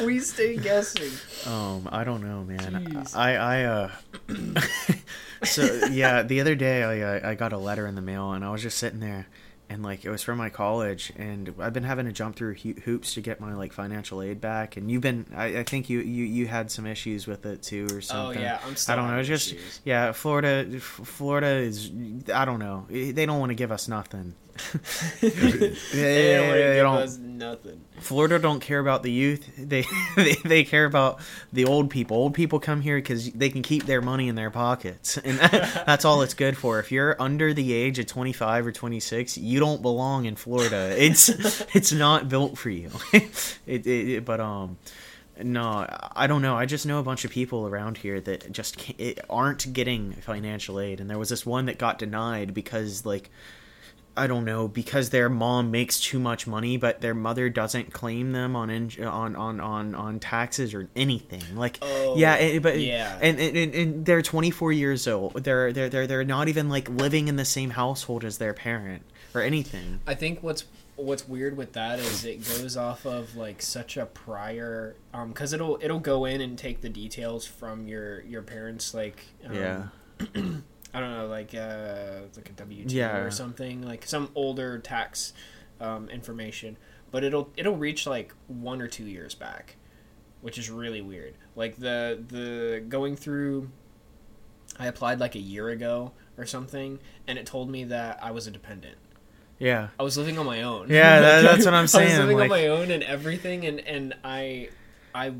we 0.06 0.20
stay 0.20 0.56
guessing. 0.56 1.10
Um, 1.50 1.88
I 1.90 2.04
don't 2.04 2.22
know, 2.22 2.44
man. 2.44 2.84
Jeez. 2.84 3.16
I 3.16 3.36
I 3.36 3.64
uh. 3.64 3.90
so 5.44 5.86
yeah, 5.86 6.22
the 6.22 6.40
other 6.40 6.54
day 6.54 6.84
I- 6.84 7.30
I 7.30 7.34
got 7.34 7.52
a 7.52 7.58
letter 7.58 7.86
in 7.86 7.94
the 7.94 8.02
mail 8.02 8.32
and 8.32 8.44
I 8.44 8.50
was 8.50 8.62
just 8.62 8.78
sitting 8.78 9.00
there, 9.00 9.26
and 9.68 9.82
like 9.82 10.04
it 10.04 10.10
was 10.10 10.22
from 10.22 10.36
my 10.38 10.50
college, 10.50 11.12
and 11.16 11.54
I've 11.58 11.72
been 11.72 11.84
having 11.84 12.06
to 12.06 12.12
jump 12.12 12.36
through 12.36 12.54
hoops 12.54 13.14
to 13.14 13.20
get 13.20 13.40
my 13.40 13.54
like 13.54 13.72
financial 13.72 14.20
aid 14.22 14.40
back, 14.40 14.76
and 14.76 14.90
you've 14.90 15.02
been 15.02 15.26
I, 15.34 15.58
I 15.58 15.62
think 15.64 15.88
you 15.88 16.00
you 16.00 16.24
you 16.24 16.46
had 16.46 16.70
some 16.70 16.86
issues 16.86 17.26
with 17.26 17.46
it 17.46 17.62
too 17.62 17.86
or 17.92 18.00
something 18.00 18.16
Oh 18.16 18.24
something. 18.26 18.42
yeah, 18.42 18.60
I'm 18.66 18.76
still. 18.76 18.92
I 18.92 18.96
don't 18.96 19.08
know. 19.10 19.22
just 19.22 19.52
issues. 19.52 19.80
yeah, 19.84 20.12
Florida. 20.12 20.66
F- 20.76 20.82
Florida 20.82 21.46
is. 21.48 21.90
I 22.34 22.44
don't 22.44 22.58
know. 22.58 22.86
Eh, 22.92 23.12
they 23.12 23.24
don't 23.26 23.38
want 23.40 23.50
to 23.50 23.54
give 23.54 23.72
us 23.72 23.88
nothing. 23.88 24.34
they 25.22 25.30
don't 25.30 26.50
they 26.52 26.74
give 26.74 26.82
don't- 26.82 26.96
us 27.02 27.16
nothing. 27.18 27.80
Florida 28.00 28.38
don't 28.38 28.60
care 28.60 28.80
about 28.80 29.02
the 29.02 29.10
youth. 29.12 29.48
They 29.72 29.84
they, 30.16 30.34
they 30.44 30.64
care 30.64 30.84
about 30.84 31.20
the 31.52 31.64
old 31.64 31.88
people. 31.88 32.16
Old 32.16 32.34
people 32.34 32.58
come 32.60 32.80
here 32.80 32.96
because 32.98 33.30
they 33.32 33.48
can 33.48 33.62
keep 33.62 33.86
their 33.86 34.02
money 34.02 34.28
in 34.28 34.34
their 34.34 34.50
pockets, 34.50 35.16
and 35.24 35.38
that, 35.38 35.84
that's 35.86 36.04
all 36.04 36.20
it's 36.22 36.34
good 36.34 36.56
for. 36.58 36.78
If 36.80 36.90
you're 36.92 37.16
under 37.20 37.54
the 37.54 37.72
age 37.72 37.98
of 37.98 38.06
25 38.06 38.66
or 38.66 38.72
26, 38.72 39.38
you 39.38 39.60
don't 39.64 39.82
belong 39.82 40.24
in 40.30 40.36
Florida. 40.36 40.82
It's 41.06 41.28
it's 41.78 41.92
not 41.92 42.28
built 42.28 42.58
for 42.58 42.70
you. 42.70 42.90
it, 43.12 43.56
it, 43.66 43.86
it- 43.86 44.24
but 44.24 44.40
um. 44.40 44.76
No, 45.42 45.86
I 46.14 46.26
don't 46.26 46.42
know. 46.42 46.54
I 46.62 46.66
just 46.66 46.84
know 46.84 46.98
a 47.00 47.02
bunch 47.02 47.24
of 47.24 47.30
people 47.30 47.66
around 47.66 47.96
here 47.96 48.20
that 48.20 48.52
just 48.52 48.76
aren't 49.30 49.72
getting 49.72 50.12
financial 50.12 50.78
aid, 50.78 51.00
and 51.00 51.08
there 51.08 51.18
was 51.18 51.30
this 51.30 51.46
one 51.46 51.64
that 51.66 51.78
got 51.78 51.98
denied 51.98 52.52
because 52.52 53.06
like 53.06 53.30
I 54.14 54.26
don't 54.26 54.44
know 54.44 54.68
because 54.68 55.08
their 55.08 55.30
mom 55.30 55.70
makes 55.70 55.98
too 56.00 56.18
much 56.20 56.46
money, 56.46 56.76
but 56.76 57.00
their 57.00 57.14
mother 57.14 57.48
doesn't 57.48 57.94
claim 57.94 58.32
them 58.32 58.54
on 58.54 58.68
in, 58.68 58.90
on, 59.02 59.34
on 59.34 59.58
on 59.58 59.94
on 59.94 60.20
taxes 60.20 60.74
or 60.74 60.90
anything. 60.94 61.42
Like, 61.56 61.78
Oh, 61.80 62.14
yeah, 62.18 62.34
and, 62.34 62.62
but 62.62 62.78
yeah. 62.78 63.18
and, 63.22 63.40
and, 63.40 63.74
and, 63.74 64.04
they're 64.06 64.22
24 64.22 64.70
years 64.72 65.08
old. 65.08 65.42
They're 65.42 65.72
they're 65.72 65.88
they're 65.88 66.06
they're 66.06 66.24
not 66.24 66.48
even 66.48 66.68
like 66.68 66.90
living 66.90 67.28
in 67.28 67.36
the 67.36 67.46
same 67.46 67.70
household 67.70 68.24
as 68.24 68.36
their 68.36 68.52
parent 68.52 69.02
or 69.34 69.40
anything. 69.40 70.00
I 70.06 70.14
think 70.14 70.42
what's 70.42 70.64
what's 70.96 71.26
weird 71.26 71.56
with 71.56 71.72
that 71.72 71.98
is 71.98 72.24
it 72.24 72.46
goes 72.46 72.76
off 72.76 73.06
of 73.06 73.34
like 73.34 73.62
such 73.62 73.96
a 73.96 74.04
prior 74.06 74.94
um 75.14 75.28
because 75.28 75.52
it'll 75.54 75.78
it'll 75.80 75.98
go 75.98 76.26
in 76.26 76.40
and 76.42 76.56
take 76.58 76.82
the 76.82 76.88
details 76.90 77.46
from 77.46 77.88
your 77.88 78.20
your 78.22 78.42
parents 78.42 78.92
like 78.92 79.24
um, 79.46 79.54
Yeah. 79.54 79.82
I 80.94 81.00
don't 81.00 81.12
know 81.16 81.26
like 81.28 81.54
uh 81.54 82.20
like 82.36 82.50
a 82.50 82.52
W 82.52 82.84
two 82.86 82.94
Yeah. 82.96 83.16
or 83.16 83.30
something 83.30 83.82
like 83.82 84.06
some 84.06 84.28
older 84.34 84.78
tax 84.78 85.32
um, 85.80 86.08
information 86.10 86.76
but 87.10 87.24
it'll 87.24 87.50
it'll 87.56 87.76
reach 87.76 88.06
like 88.06 88.34
one 88.46 88.82
or 88.82 88.86
two 88.86 89.04
years 89.06 89.34
back 89.34 89.76
which 90.42 90.58
is 90.58 90.70
really 90.70 91.00
weird 91.00 91.34
like 91.56 91.76
the 91.76 92.22
the 92.28 92.84
going 92.86 93.16
through 93.16 93.70
I 94.78 94.86
applied 94.86 95.18
like 95.20 95.34
a 95.34 95.40
year 95.40 95.70
ago 95.70 96.12
or 96.36 96.44
something 96.46 96.98
and 97.26 97.38
it 97.38 97.46
told 97.46 97.70
me 97.70 97.84
that 97.84 98.18
I 98.22 98.30
was 98.30 98.46
a 98.46 98.50
dependent 98.50 98.98
Yeah. 99.62 99.88
I 99.98 100.02
was 100.02 100.18
living 100.18 100.38
on 100.38 100.46
my 100.46 100.62
own. 100.62 100.88
Yeah, 100.90 101.20
that- 101.20 101.42
that's 101.48 101.64
what 101.64 101.74
I'm 101.74 101.86
saying. 101.86 102.08
I 102.08 102.18
was 102.18 102.18
living 102.20 102.36
like- 102.38 102.50
on 102.50 102.56
my 102.56 102.66
own 102.66 102.90
and 102.90 103.02
everything, 103.02 103.64
and 103.66 103.80
and 103.80 104.14
I, 104.24 104.68
I, 105.14 105.32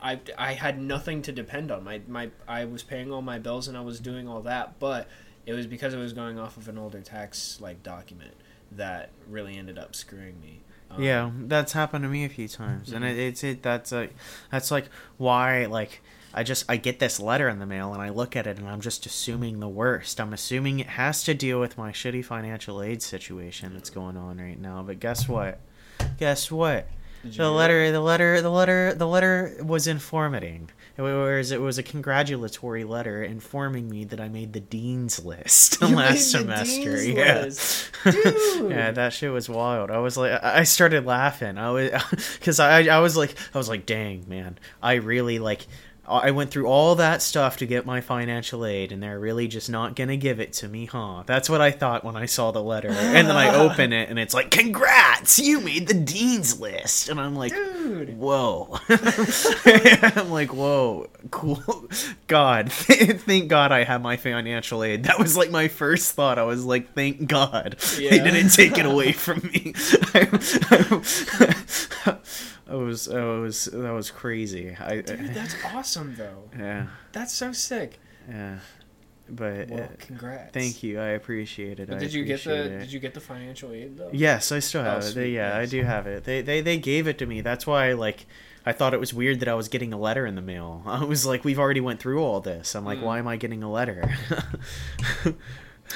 I, 0.00 0.20
I 0.38 0.52
had 0.52 0.80
nothing 0.80 1.22
to 1.22 1.32
depend 1.32 1.70
on. 1.70 1.84
My 1.84 2.00
my 2.08 2.30
I 2.46 2.64
was 2.66 2.82
paying 2.82 3.12
all 3.12 3.22
my 3.22 3.38
bills 3.38 3.68
and 3.68 3.76
I 3.76 3.80
was 3.80 4.00
doing 4.00 4.28
all 4.28 4.42
that, 4.42 4.78
but 4.78 5.08
it 5.46 5.52
was 5.54 5.66
because 5.66 5.92
it 5.94 5.98
was 5.98 6.12
going 6.12 6.38
off 6.38 6.56
of 6.56 6.68
an 6.68 6.78
older 6.78 7.00
tax 7.00 7.60
like 7.60 7.82
document 7.82 8.34
that 8.72 9.10
really 9.28 9.56
ended 9.58 9.78
up 9.78 9.94
screwing 9.94 10.40
me. 10.40 10.60
Um, 10.90 11.02
Yeah, 11.02 11.30
that's 11.46 11.72
happened 11.72 12.04
to 12.04 12.08
me 12.08 12.24
a 12.24 12.28
few 12.28 12.48
times, 12.48 12.92
and 12.92 13.04
it, 13.04 13.18
it's 13.18 13.42
it. 13.42 13.62
That's 13.62 13.90
like 13.92 14.14
that's 14.50 14.70
like 14.70 14.86
why 15.18 15.66
like 15.66 16.00
I 16.34 16.42
just 16.42 16.64
I 16.68 16.76
get 16.76 16.98
this 16.98 17.20
letter 17.20 17.48
in 17.48 17.58
the 17.58 17.66
mail 17.66 17.92
and 17.92 18.02
I 18.02 18.08
look 18.08 18.36
at 18.36 18.46
it 18.46 18.58
and 18.58 18.68
I'm 18.68 18.80
just 18.80 19.06
assuming 19.06 19.60
the 19.60 19.68
worst. 19.68 20.20
I'm 20.20 20.32
assuming 20.32 20.80
it 20.80 20.86
has 20.88 21.24
to 21.24 21.34
deal 21.34 21.60
with 21.60 21.76
my 21.76 21.92
shitty 21.92 22.24
financial 22.24 22.82
aid 22.82 23.02
situation 23.02 23.74
that's 23.74 23.90
going 23.90 24.16
on 24.16 24.38
right 24.38 24.58
now. 24.58 24.82
But 24.82 25.00
guess 25.00 25.28
what? 25.28 25.60
Guess 26.18 26.50
what? 26.50 26.88
The 27.24 27.48
letter, 27.50 27.92
the 27.92 28.00
letter, 28.00 28.40
the 28.40 28.50
letter, 28.50 28.94
the 28.94 29.06
letter 29.06 29.56
was 29.62 29.86
informating. 29.86 30.70
Whereas 30.96 31.52
it 31.52 31.60
was 31.60 31.78
a 31.78 31.82
congratulatory 31.82 32.84
letter 32.84 33.22
informing 33.22 33.88
me 33.88 34.04
that 34.06 34.20
I 34.20 34.28
made 34.28 34.52
the 34.52 34.60
dean's 34.60 35.24
list 35.24 35.80
You 35.80 35.88
last 35.88 36.30
semester. 36.32 37.02
yeah. 37.02 37.48
yeah, 38.04 38.90
that 38.90 39.12
shit 39.12 39.32
was 39.32 39.48
wild. 39.48 39.90
I 39.90 39.98
was 39.98 40.16
like, 40.16 40.32
I 40.42 40.60
I 40.60 40.62
started 40.64 41.06
laughing. 41.06 41.58
I 41.58 41.70
was, 41.70 41.90
because 42.38 42.60
I, 42.60 42.84
I 42.84 42.98
was 42.98 43.16
like, 43.16 43.34
I 43.54 43.58
was 43.58 43.68
like, 43.68 43.86
dang 43.86 44.28
man, 44.28 44.58
I 44.82 44.94
really 44.94 45.38
like. 45.38 45.66
I 46.06 46.32
went 46.32 46.50
through 46.50 46.66
all 46.66 46.96
that 46.96 47.22
stuff 47.22 47.58
to 47.58 47.66
get 47.66 47.86
my 47.86 48.00
financial 48.00 48.66
aid, 48.66 48.90
and 48.90 49.00
they're 49.00 49.20
really 49.20 49.46
just 49.46 49.70
not 49.70 49.94
gonna 49.94 50.16
give 50.16 50.40
it 50.40 50.52
to 50.54 50.68
me, 50.68 50.86
huh? 50.86 51.22
That's 51.26 51.48
what 51.48 51.60
I 51.60 51.70
thought 51.70 52.02
when 52.04 52.16
I 52.16 52.26
saw 52.26 52.50
the 52.50 52.62
letter, 52.62 52.88
and 52.88 53.28
then 53.28 53.36
I 53.36 53.54
open 53.54 53.92
it, 53.92 54.08
and 54.08 54.18
it's 54.18 54.34
like, 54.34 54.50
"Congrats, 54.50 55.38
you 55.38 55.60
made 55.60 55.86
the 55.86 55.94
dean's 55.94 56.58
list," 56.58 57.08
and 57.08 57.20
I'm 57.20 57.36
like, 57.36 57.52
Dude. 57.52 58.18
"Whoa!" 58.18 58.80
I'm 58.88 60.30
like, 60.30 60.52
"Whoa, 60.52 61.08
cool, 61.30 61.88
God, 62.26 62.72
thank 62.72 63.48
God 63.48 63.70
I 63.70 63.84
have 63.84 64.02
my 64.02 64.16
financial 64.16 64.82
aid." 64.82 65.04
That 65.04 65.20
was 65.20 65.36
like 65.36 65.52
my 65.52 65.68
first 65.68 66.14
thought. 66.14 66.36
I 66.36 66.42
was 66.42 66.64
like, 66.64 66.94
"Thank 66.94 67.28
God 67.28 67.76
they 67.96 68.18
didn't 68.18 68.50
take 68.50 68.76
it 68.76 68.86
away 68.86 69.12
from 69.12 69.38
me." 69.52 69.72
I 72.72 72.76
was, 72.76 73.08
I 73.08 73.22
was, 73.38 73.66
that 73.66 73.90
was 73.92 74.10
crazy. 74.10 74.74
I, 74.80 75.02
Dude, 75.02 75.34
that's 75.34 75.54
awesome 75.74 76.14
though. 76.16 76.48
yeah, 76.58 76.86
That's 77.12 77.32
so 77.32 77.52
sick. 77.52 78.00
yeah, 78.28 78.58
but 79.28 79.68
Well, 79.68 79.82
uh, 79.84 79.86
congrats. 79.98 80.52
thank 80.52 80.82
you. 80.82 80.98
I 80.98 81.08
appreciate 81.08 81.78
it. 81.80 81.88
But 81.88 81.96
I 81.96 82.00
did 82.00 82.14
you 82.14 82.24
get 82.24 82.42
the 82.44 82.64
it. 82.64 82.78
Did 82.80 82.92
you 82.92 82.98
get 83.00 83.14
the 83.14 83.20
financial 83.20 83.72
aid 83.72 83.98
though? 83.98 84.10
Yes, 84.12 84.50
I 84.52 84.58
still 84.60 84.82
have 84.82 85.04
Oh, 85.04 85.06
it. 85.06 85.14
They, 85.14 85.30
yeah, 85.30 85.56
I 85.56 85.66
do 85.66 85.82
have 85.84 86.06
it. 86.06 86.24
They, 86.24 86.40
they 86.42 86.60
they 86.62 86.78
gave 86.78 87.06
it 87.06 87.18
to 87.18 87.26
me. 87.26 87.40
That's 87.42 87.66
why 87.66 87.92
like 87.92 88.26
I 88.64 88.72
thought 88.72 88.94
it 88.94 89.00
was 89.00 89.12
weird 89.12 89.40
that 89.40 89.48
I 89.48 89.54
was 89.54 89.68
getting 89.68 89.92
a 89.92 89.98
letter 89.98 90.24
in 90.24 90.34
the 90.34 90.42
mail. 90.42 90.82
I 90.86 91.04
was 91.04 91.26
like, 91.26 91.44
we've 91.44 91.58
already 91.58 91.80
went 91.80 92.00
through 92.00 92.22
all 92.22 92.40
this. 92.40 92.74
I'm 92.74 92.84
like, 92.84 92.98
Mm. 93.00 93.02
why 93.02 93.18
am 93.18 93.28
I 93.28 93.36
getting 93.36 93.62
a 93.62 93.70
letter? 93.70 94.14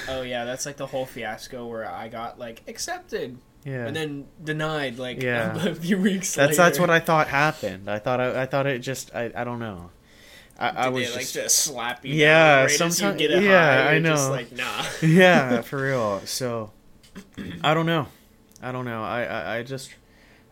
Oh 0.09 0.21
yeah, 0.23 0.45
that's 0.45 0.66
like 0.66 0.76
the 0.76 0.87
whole 0.87 1.06
fiasco 1.06 1.66
where 1.66 1.90
I 1.90 2.09
got 2.09 2.38
like 2.38 2.62
accepted 2.68 3.38
yeah. 3.66 3.87
and 3.87 3.94
then 3.96 4.26
denied 4.42 4.99
like 4.99 5.20
Yeah. 5.23 5.66
a 5.66 5.75
few 5.75 5.99
weeks 5.99 6.35
that's 6.35 6.52
later. 6.52 6.62
that's 6.62 6.78
what 6.78 6.88
I 6.88 7.00
thought 7.00 7.28
happened. 7.28 7.90
I 7.90 7.99
thought 7.99 8.20
I, 8.20 8.42
I 8.42 8.46
thought 8.46 8.66
it 8.66 8.78
just 8.78 9.14
I, 9.14 9.30
I 9.35 9.44
don't 9.44 9.58
know. 9.58 9.90
I, 10.58 10.68
I 10.68 10.88
was 10.88 11.08
they, 11.08 11.11
like 11.11 11.20
just, 11.23 11.35
just 11.35 11.58
slap 11.58 12.04
you. 12.06 12.14
Yeah, 12.14 12.62
right 12.62 12.80
as 12.80 13.02
you 13.02 13.12
get 13.12 13.30
a 13.30 13.42
yeah, 13.42 13.82
high, 13.85 13.90
I 13.90 13.92
you're 13.94 14.04
Just 14.04 14.26
know. 14.26 14.30
like 14.30 14.52
nah. 14.52 14.85
yeah, 15.02 15.61
for 15.62 15.82
real. 15.82 16.20
So 16.25 16.70
I 17.62 17.75
don't 17.75 17.87
know. 17.87 18.06
I 18.62 18.73
don't 18.73 18.87
know. 18.87 19.02
I, 19.04 19.25
I, 19.25 19.56
I 19.58 19.62
just 19.62 19.94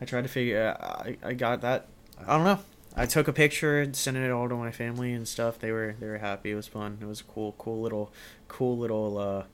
I 0.01 0.05
tried 0.05 0.23
to 0.23 0.29
figure. 0.29 0.77
I 0.79 1.17
I 1.23 1.33
got 1.33 1.63
that. 1.63 1.89
I 2.21 2.37
don't 2.37 2.45
know. 2.45 2.59
I 2.97 3.07
took 3.07 3.29
a 3.29 3.33
picture 3.33 3.81
and 3.81 3.97
sent 3.97 4.17
it 4.17 4.31
all 4.31 4.49
to 4.49 4.55
my 4.55 4.71
family 4.71 5.13
and 5.13 5.27
stuff. 5.27 5.59
They 5.59 5.73
were 5.73 5.97
they 5.99 6.07
were 6.07 6.19
happy. 6.19 6.51
It 6.51 6.55
was 6.55 6.67
fun. 6.67 6.99
It 7.01 7.07
was 7.07 7.21
a 7.21 7.25
cool 7.25 7.55
cool 7.59 7.81
little 7.81 8.13
cool 8.49 8.77
little 8.77 9.17
uh 9.19 9.45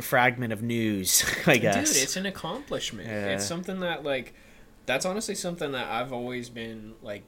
fragment 0.00 0.52
of 0.52 0.62
news. 0.62 1.24
I 1.46 1.58
guess. 1.58 1.94
Dude, 1.94 2.02
it's 2.02 2.16
an 2.16 2.26
accomplishment. 2.26 3.08
Yeah. 3.08 3.34
It's 3.34 3.46
something 3.46 3.80
that 3.80 4.04
like 4.04 4.34
that's 4.86 5.06
honestly 5.06 5.34
something 5.34 5.72
that 5.72 5.88
I've 5.88 6.12
always 6.12 6.48
been 6.48 6.94
like 7.02 7.24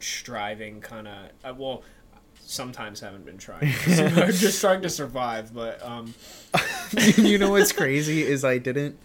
striving 0.00 0.80
kind 0.80 1.08
of 1.08 1.30
uh, 1.44 1.54
well 1.56 1.82
sometimes 2.40 3.00
haven't 3.00 3.24
been 3.24 3.38
trying. 3.38 3.72
I'm 3.86 4.32
just 4.32 4.60
trying 4.60 4.82
to 4.82 4.90
survive, 4.90 5.54
but 5.54 5.84
um 5.84 6.14
you 7.16 7.38
know 7.38 7.50
what's 7.50 7.72
crazy 7.72 8.22
is 8.22 8.44
I 8.44 8.58
didn't 8.58 8.98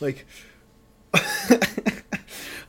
like 0.00 0.26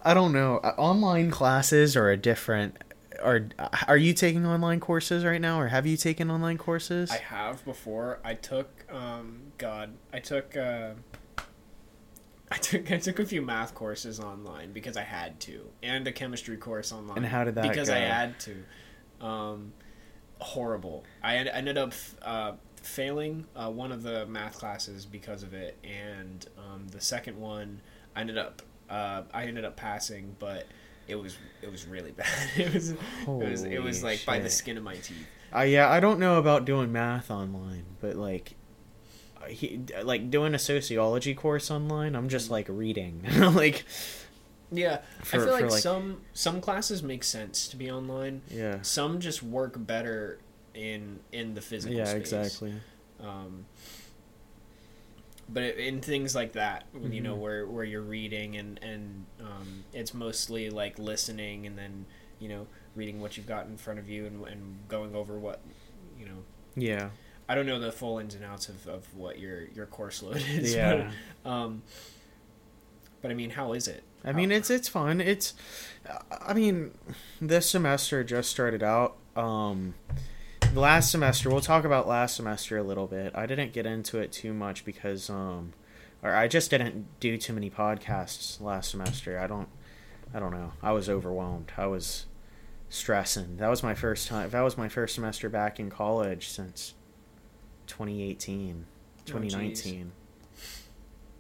I 0.02 0.14
don't 0.14 0.32
know. 0.32 0.58
Uh, 0.58 0.74
Online 0.78 1.30
classes 1.30 1.98
are 1.98 2.10
a 2.10 2.18
different 2.18 2.78
are 3.22 3.50
are 3.88 3.98
you 3.98 4.14
taking 4.14 4.46
online 4.46 4.80
courses 4.80 5.24
right 5.26 5.42
now 5.42 5.60
or 5.60 5.68
have 5.68 5.86
you 5.86 5.98
taken 5.98 6.30
online 6.32 6.58
courses? 6.58 7.12
I 7.12 7.18
have 7.18 7.64
before. 7.66 8.20
I 8.24 8.34
took 8.34 8.86
um 8.92 9.52
god, 9.58 9.94
I 10.14 10.20
took 10.20 10.56
uh 10.56 10.92
I 12.52 12.58
took 12.58 12.92
I 12.92 12.98
took 12.98 13.20
a 13.20 13.26
few 13.26 13.42
math 13.42 13.76
courses 13.76 14.20
online 14.20 14.72
because 14.74 14.98
I 14.98 15.04
had 15.04 15.40
to, 15.42 15.70
and 15.84 16.08
a 16.08 16.12
chemistry 16.12 16.58
course 16.58 16.92
online. 16.92 17.18
And 17.18 17.26
how 17.26 17.44
did 17.44 17.56
that 17.56 17.70
Because 17.70 17.90
go? 17.90 17.96
I 17.96 18.00
had 18.00 18.40
to. 18.42 18.56
Um, 19.26 19.74
horrible. 20.40 21.04
I 21.22 21.36
en- 21.38 21.48
ended 21.48 21.78
up 21.78 21.94
uh, 22.22 22.54
failing 22.82 23.46
uh, 23.56 23.70
one 23.70 23.92
of 23.92 24.02
the 24.04 24.26
math 24.26 24.58
classes 24.58 25.06
because 25.06 25.44
of 25.44 25.54
it, 25.54 25.78
and 25.84 26.46
um, 26.58 26.88
the 26.88 27.02
second 27.02 27.38
one 27.40 27.82
I 28.16 28.22
ended 28.22 28.38
up 28.38 28.62
uh, 28.90 29.24
I 29.34 29.44
ended 29.46 29.66
up 29.66 29.76
passing, 29.76 30.36
but 30.40 30.66
it 31.10 31.16
was 31.22 31.38
it 31.62 31.72
was 31.72 31.86
really 31.88 32.12
bad. 32.22 32.28
it 32.58 32.74
was 32.74 32.92
it 32.92 32.98
was 33.28 33.64
it 33.64 33.84
was 33.84 34.02
Holy 34.02 34.14
like 34.16 34.26
by 34.26 34.40
the 34.40 34.50
skin 34.50 34.78
of 34.78 34.84
my 34.84 34.96
teeth. 34.96 35.28
Uh, 35.56 35.62
yeah, 35.62 35.90
I 35.90 36.00
don't 36.00 36.20
know 36.20 36.38
about 36.38 36.66
doing 36.66 36.92
math 36.92 37.32
online, 37.32 37.84
but 38.00 38.16
like, 38.16 38.54
uh, 39.42 39.46
he, 39.48 39.82
like 40.04 40.30
doing 40.30 40.54
a 40.54 40.60
sociology 40.60 41.34
course 41.34 41.72
online, 41.72 42.16
I'm 42.16 42.30
just 42.30 42.52
like 42.52 42.68
reading, 42.70 43.24
like, 43.56 43.84
Yeah, 44.72 45.00
For- 45.24 45.38
I 45.42 45.46
feel 45.46 45.54
like, 45.54 45.72
like- 45.72 45.82
some 45.82 46.22
some 46.34 46.62
classes 46.62 47.02
make 47.02 47.24
sense 47.24 47.68
to 47.70 47.78
be 47.78 47.90
online. 47.90 48.44
yeah, 48.50 48.84
Some 48.84 49.20
just 49.20 49.42
work 49.42 49.74
better 49.88 50.38
in 50.76 51.20
in 51.32 51.56
the 51.56 51.62
physical 51.62 51.98
yeah, 51.98 52.06
space. 52.06 52.32
exactly. 52.32 52.74
Um, 53.20 53.66
but 55.52 55.64
it, 55.64 55.78
in 55.78 56.00
things 56.02 56.36
like 56.36 56.54
that, 56.54 56.86
you 56.94 57.22
know, 57.22 57.36
Mhm. 57.36 57.40
where 57.40 57.68
where 57.68 57.84
you're 57.84 58.02
reading 58.02 58.56
and 58.56 58.80
and 58.84 59.26
um, 59.42 59.84
it's 59.94 60.14
mostly 60.14 60.70
like 60.70 61.00
listening 61.00 61.66
and 61.66 61.78
then 61.78 62.06
you 62.40 62.48
know 62.50 62.68
reading 62.96 63.20
what 63.22 63.36
you've 63.38 63.48
got 63.48 63.66
in 63.66 63.78
front 63.78 64.00
of 64.00 64.08
you 64.10 64.26
and 64.26 64.46
and 64.48 64.88
going 64.88 65.16
over 65.16 65.38
what 65.40 65.62
you 66.20 66.26
know. 66.26 66.44
Yeah, 66.76 67.10
I 67.48 67.56
don't 67.56 67.66
know 67.66 67.80
the 67.80 67.92
full 67.92 68.20
ins 68.20 68.36
and 68.36 68.44
outs 68.46 68.70
of, 68.70 68.88
of 68.88 69.14
what 69.16 69.40
your 69.40 69.66
your 69.76 69.86
course 69.86 70.22
load 70.24 70.38
is. 70.50 70.74
yeah. 70.76 71.12
But, 71.44 71.50
um, 71.50 71.82
but 73.22 73.32
I 73.32 73.34
mean, 73.34 73.50
how 73.52 73.74
is 73.74 73.88
it? 73.88 74.04
I 74.24 74.34
mean, 74.34 74.52
it's 74.52 74.70
it's 74.70 74.88
fun. 74.90 75.20
It's, 75.22 75.54
I 76.46 76.54
mean, 76.54 76.92
this 77.42 77.70
semester 77.70 78.24
just 78.24 78.50
started 78.50 78.84
out. 78.84 79.16
Um, 79.36 79.94
last 80.76 81.12
semester, 81.12 81.50
we'll 81.50 81.62
talk 81.62 81.86
about 81.86 82.08
last 82.08 82.36
semester 82.36 82.78
a 82.78 82.84
little 82.84 83.08
bit. 83.08 83.32
I 83.36 83.46
didn't 83.46 83.74
get 83.74 83.86
into 83.86 84.20
it 84.20 84.32
too 84.32 84.54
much 84.54 84.86
because, 84.86 85.30
um, 85.30 85.74
or 86.22 86.36
I 86.36 86.48
just 86.48 86.70
didn't 86.70 87.08
do 87.20 87.38
too 87.38 87.54
many 87.54 87.70
podcasts 87.70 88.62
last 88.62 88.92
semester. 88.92 89.40
I 89.40 89.48
don't, 89.48 89.70
I 90.34 90.40
don't 90.40 90.52
know. 90.52 90.74
I 90.82 90.92
was 90.92 91.10
overwhelmed. 91.10 91.72
I 91.78 91.88
was 91.88 92.26
stressing. 92.90 93.58
That 93.58 93.70
was 93.70 93.84
my 93.84 93.96
first 93.96 94.28
time. 94.28 94.50
That 94.50 94.62
was 94.62 94.78
my 94.78 94.90
first 94.90 95.16
semester 95.16 95.50
back 95.50 95.80
in 95.80 95.90
college 95.90 96.50
since 96.50 96.94
2018. 97.88 98.86
2019. 99.26 100.12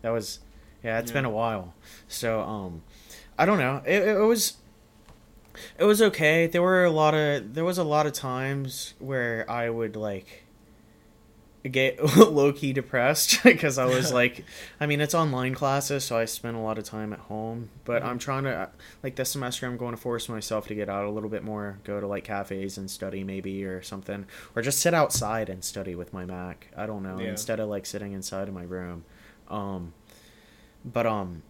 that 0.01 0.11
was, 0.11 0.39
yeah, 0.83 0.99
it's 0.99 1.11
been 1.11 1.25
a 1.25 1.29
while. 1.29 1.73
So, 2.07 2.41
um, 2.41 2.83
I 3.37 3.45
don't 3.45 3.57
know. 3.57 3.81
It, 3.85 4.07
it 4.07 4.19
was, 4.19 4.57
it 5.77 5.83
was 5.83 6.01
okay. 6.01 6.47
There 6.47 6.61
were 6.61 6.83
a 6.85 6.91
lot 6.91 7.13
of 7.13 7.53
there 7.53 7.65
was 7.65 7.77
a 7.77 7.83
lot 7.83 8.05
of 8.05 8.13
times 8.13 8.93
where 8.99 9.49
I 9.49 9.69
would 9.69 9.95
like 9.95 10.43
get 11.69 12.01
low 12.17 12.53
key 12.53 12.71
depressed 12.71 13.39
because 13.43 13.77
I 13.77 13.83
was 13.85 14.13
like, 14.13 14.45
I 14.79 14.85
mean, 14.85 15.01
it's 15.01 15.13
online 15.13 15.53
classes, 15.53 16.05
so 16.05 16.17
I 16.17 16.23
spend 16.25 16.55
a 16.55 16.59
lot 16.61 16.77
of 16.77 16.85
time 16.85 17.11
at 17.11 17.19
home. 17.19 17.69
But 17.83 18.01
I'm 18.01 18.17
trying 18.17 18.43
to 18.45 18.69
like 19.03 19.15
this 19.15 19.31
semester, 19.31 19.65
I'm 19.67 19.75
going 19.77 19.93
to 19.93 20.01
force 20.01 20.29
myself 20.29 20.67
to 20.67 20.75
get 20.75 20.87
out 20.89 21.05
a 21.05 21.09
little 21.09 21.29
bit 21.29 21.43
more, 21.43 21.79
go 21.83 21.99
to 21.99 22.07
like 22.07 22.23
cafes 22.23 22.77
and 22.77 22.89
study 22.89 23.23
maybe 23.25 23.65
or 23.65 23.81
something, 23.81 24.25
or 24.55 24.61
just 24.61 24.79
sit 24.79 24.93
outside 24.93 25.49
and 25.49 25.63
study 25.63 25.95
with 25.95 26.13
my 26.13 26.23
Mac. 26.25 26.67
I 26.77 26.85
don't 26.85 27.03
know 27.03 27.19
Yeah. 27.19 27.29
instead 27.29 27.59
of 27.59 27.67
like 27.67 27.85
sitting 27.85 28.13
inside 28.13 28.47
of 28.47 28.53
my 28.53 28.63
room. 28.63 29.03
Um, 29.49 29.93
but 30.85 31.05
um, 31.05 31.41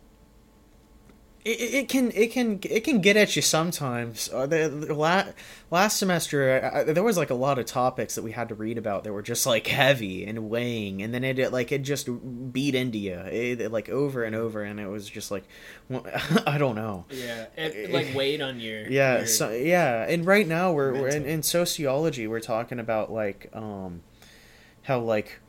it, 1.45 1.49
it 1.73 1.89
can 1.89 2.11
it 2.11 2.31
can 2.31 2.59
it 2.63 2.83
can 2.83 2.99
get 3.01 3.15
at 3.17 3.35
you 3.35 3.41
sometimes. 3.41 4.29
Uh, 4.33 4.45
the, 4.45 4.67
the 4.69 4.93
la- 4.93 5.25
last 5.71 5.97
semester, 5.97 6.61
I, 6.73 6.79
I, 6.79 6.83
there 6.83 7.03
was 7.03 7.17
like 7.17 7.29
a 7.29 7.35
lot 7.35 7.57
of 7.59 7.65
topics 7.65 8.15
that 8.15 8.23
we 8.23 8.31
had 8.33 8.49
to 8.49 8.55
read 8.55 8.77
about 8.77 9.03
that 9.03 9.13
were 9.13 9.21
just 9.21 9.45
like 9.45 9.67
heavy 9.67 10.25
and 10.25 10.49
weighing, 10.49 11.01
and 11.01 11.13
then 11.13 11.23
it, 11.23 11.39
it 11.39 11.51
like 11.53 11.71
it 11.71 11.83
just 11.83 12.09
beat 12.51 12.75
into 12.75 12.97
you, 12.97 13.13
it, 13.13 13.61
it, 13.61 13.71
like 13.71 13.87
over 13.89 14.23
and 14.23 14.35
over, 14.35 14.63
and 14.63 14.79
it 14.79 14.87
was 14.87 15.09
just 15.09 15.31
like, 15.31 15.45
well, 15.89 16.05
I 16.45 16.57
don't 16.57 16.75
know. 16.75 17.05
Yeah, 17.09 17.45
it 17.57 17.91
like 17.91 18.13
weighed 18.13 18.41
on 18.41 18.59
your 18.59 18.87
Yeah, 18.89 19.19
your- 19.19 19.25
so 19.27 19.49
yeah, 19.51 20.05
and 20.09 20.25
right 20.25 20.47
now 20.47 20.71
we're, 20.73 20.93
we're 20.93 21.07
in, 21.09 21.25
in 21.25 21.43
sociology. 21.43 22.27
We're 22.27 22.39
talking 22.41 22.79
about 22.79 23.11
like 23.11 23.49
um, 23.53 24.01
how 24.83 24.99
like 24.99 25.39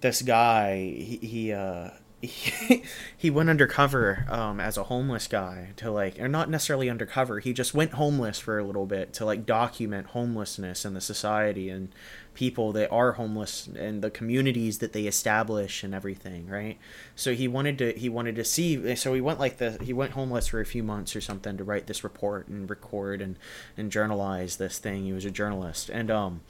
this 0.00 0.22
guy 0.22 0.76
he 0.76 1.16
he 1.22 1.52
uh 1.52 1.90
he, 3.16 3.30
went 3.30 3.48
undercover 3.48 4.26
um 4.28 4.58
as 4.58 4.76
a 4.76 4.84
homeless 4.84 5.28
guy 5.28 5.68
to 5.76 5.88
like 5.88 6.18
or 6.18 6.26
not 6.26 6.50
necessarily 6.50 6.90
undercover. 6.90 7.38
He 7.38 7.52
just 7.52 7.74
went 7.74 7.92
homeless 7.92 8.40
for 8.40 8.58
a 8.58 8.64
little 8.64 8.86
bit 8.86 9.12
to 9.14 9.24
like 9.24 9.46
document 9.46 10.08
homelessness 10.08 10.84
in 10.84 10.94
the 10.94 11.00
society 11.00 11.70
and 11.70 11.90
people 12.34 12.72
that 12.72 12.90
are 12.90 13.12
homeless 13.12 13.68
and 13.68 14.02
the 14.02 14.10
communities 14.10 14.78
that 14.78 14.92
they 14.92 15.06
establish 15.06 15.84
and 15.84 15.94
everything, 15.94 16.48
right? 16.48 16.76
So 17.14 17.34
he 17.34 17.46
wanted 17.46 17.78
to 17.78 17.92
he 17.92 18.08
wanted 18.08 18.34
to 18.34 18.44
see 18.44 18.96
so 18.96 19.14
he 19.14 19.20
went 19.20 19.38
like 19.38 19.58
the 19.58 19.78
he 19.80 19.92
went 19.92 20.12
homeless 20.12 20.48
for 20.48 20.60
a 20.60 20.66
few 20.66 20.82
months 20.82 21.14
or 21.14 21.20
something 21.20 21.56
to 21.56 21.62
write 21.62 21.86
this 21.86 22.02
report 22.02 22.48
and 22.48 22.68
record 22.68 23.22
and 23.22 23.36
and 23.76 23.92
journalize 23.92 24.56
this 24.56 24.80
thing. 24.80 25.04
He 25.04 25.12
was 25.12 25.24
a 25.24 25.30
journalist 25.30 25.88
and 25.88 26.10
um 26.10 26.40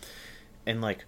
and 0.65 0.81
like 0.81 1.05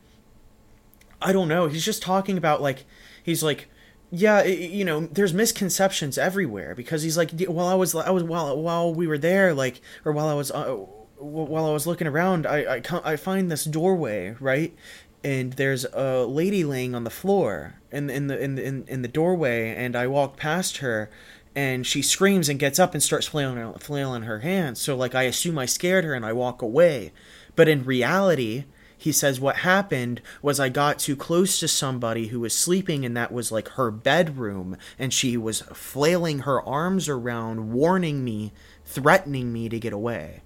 I 1.23 1.33
don't 1.33 1.49
know, 1.49 1.67
he's 1.67 1.85
just 1.85 2.03
talking 2.03 2.37
about 2.37 2.61
like 2.61 2.85
he's 3.23 3.43
like 3.43 3.69
yeah, 4.11 4.39
i- 4.39 4.45
you 4.47 4.85
know, 4.85 5.07
there's 5.13 5.33
misconceptions 5.33 6.19
everywhere 6.19 6.75
because 6.75 7.03
he's 7.03 7.17
like, 7.17 7.31
while 7.43 7.69
I 7.69 7.75
was, 7.75 7.95
I 7.95 8.11
was 8.11 8.25
while 8.25 8.57
while 8.61 8.93
we 8.95 9.07
were 9.07 9.19
there, 9.19 9.55
like, 9.55 9.81
or 10.05 10.13
while 10.13 10.29
I 10.29 10.35
was, 10.35 10.51
uh, 10.51 10.77
while 11.19 11.65
I 11.67 11.73
was 11.73 11.87
looking 11.87 12.07
around, 12.07 12.47
I 12.47 12.77
I, 12.77 12.83
I 13.05 13.17
find 13.17 13.51
this 13.51 13.65
doorway 13.65 14.35
right, 14.41 14.75
and 15.23 15.53
there's 15.55 15.85
a 15.93 16.25
lady 16.25 16.65
laying 16.65 16.95
on 16.95 17.05
the 17.05 17.11
floor 17.11 17.75
in 17.93 18.11
in 18.11 18.27
the 18.27 18.39
in 18.43 18.55
the 18.57 18.65
in, 18.65 18.85
in 18.89 19.03
the 19.03 19.09
doorway, 19.09 19.75
and 19.75 19.95
I 19.95 20.07
walk 20.07 20.37
past 20.37 20.79
her, 20.79 21.11
and 21.55 21.87
she 21.87 22.03
screams 22.03 22.49
and 22.49 22.59
gets 22.59 22.79
up 22.79 22.95
and 22.95 23.03
starts 23.03 23.27
flailing 23.27 23.75
flailing 23.75 24.23
her 24.23 24.41
hands. 24.41 24.81
So 24.81 24.97
like 24.97 25.15
I 25.15 25.23
assume 25.25 25.59
I 25.59 25.67
scared 25.67 26.05
her 26.05 26.15
and 26.15 26.25
I 26.27 26.33
walk 26.33 26.63
away, 26.63 27.13
but 27.55 27.69
in 27.69 27.85
reality 27.85 28.65
he 29.01 29.13
says 29.13 29.41
what 29.41 29.57
happened 29.57 30.21
was 30.43 30.61
I 30.61 30.69
got 30.69 30.99
too 30.99 31.17
close 31.17 31.59
to 31.61 31.69
somebody 31.69 32.27
who 32.27 32.41
was 32.41 32.53
sleeping 32.53 33.07
and 33.07 33.17
that 33.17 33.33
was 33.33 33.51
like 33.51 33.69
her 33.71 33.91
bedroom 33.91 34.77
and 34.99 35.11
she 35.11 35.39
was 35.39 35.63
flailing 35.73 36.41
her 36.41 36.61
arms 36.61 37.09
around 37.09 37.73
warning 37.73 38.23
me 38.23 38.53
threatening 38.85 39.55
me 39.55 39.71
to 39.71 39.81
get 39.81 39.95
away. 39.95 40.43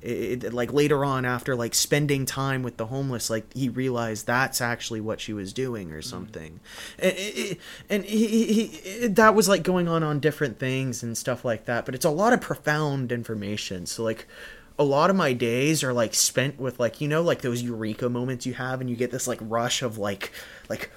It, 0.00 0.44
it- 0.44 0.52
like 0.54 0.72
later 0.72 1.04
on 1.04 1.26
after 1.26 1.54
like 1.54 1.74
spending 1.74 2.24
time 2.24 2.62
with 2.62 2.78
the 2.78 2.86
homeless 2.86 3.28
like 3.28 3.52
he 3.52 3.68
realized 3.68 4.26
that's 4.26 4.62
actually 4.62 5.02
what 5.02 5.20
she 5.20 5.34
was 5.34 5.52
doing 5.52 5.92
or 5.92 5.98
mm-hmm. 5.98 6.08
something. 6.08 6.60
And, 6.98 7.14
it- 7.18 7.60
and 7.90 8.04
he, 8.06 8.26
he, 8.26 8.64
he, 8.64 9.06
that 9.08 9.34
was 9.34 9.46
like 9.46 9.62
going 9.62 9.88
on 9.88 10.02
on 10.02 10.20
different 10.20 10.58
things 10.58 11.02
and 11.02 11.18
stuff 11.18 11.44
like 11.44 11.66
that 11.66 11.84
but 11.84 11.94
it's 11.94 12.06
a 12.06 12.10
lot 12.10 12.32
of 12.32 12.40
profound 12.40 13.12
information. 13.12 13.84
So 13.84 14.02
like 14.04 14.26
a 14.80 14.84
lot 14.84 15.10
of 15.10 15.16
my 15.16 15.34
days 15.34 15.84
are 15.84 15.92
like 15.92 16.14
spent 16.14 16.58
with 16.58 16.80
like 16.80 17.02
you 17.02 17.06
know 17.06 17.20
like 17.20 17.42
those 17.42 17.62
eureka 17.62 18.08
moments 18.08 18.46
you 18.46 18.54
have 18.54 18.80
and 18.80 18.88
you 18.88 18.96
get 18.96 19.10
this 19.10 19.28
like 19.28 19.38
rush 19.42 19.82
of 19.82 19.98
like 19.98 20.32
like 20.70 20.90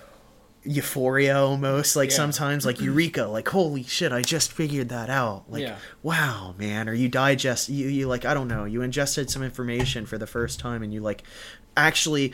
euphoria 0.63 1.37
almost 1.37 1.93
like 1.97 2.09
Yeah. 2.09 2.15
sometimes 2.15 2.65
like 2.65 2.77
mm-hmm. 2.77 2.85
eureka 2.85 3.25
like 3.25 3.49
holy 3.49 3.83
shit 3.83 4.13
i 4.13 4.21
just 4.21 4.53
figured 4.53 4.87
that 4.87 5.09
out 5.09 5.51
like 5.51 5.63
Yeah. 5.63 5.75
wow 6.01 6.55
man 6.57 6.87
or 6.87 6.93
you 6.93 7.09
digest 7.09 7.67
you, 7.67 7.89
you 7.89 8.07
like 8.07 8.23
i 8.23 8.33
don't 8.33 8.47
know 8.47 8.63
you 8.63 8.81
ingested 8.81 9.29
some 9.29 9.43
information 9.43 10.05
for 10.05 10.17
the 10.17 10.27
first 10.27 10.61
time 10.61 10.81
and 10.81 10.93
you 10.93 11.01
like 11.01 11.23
actually 11.75 12.31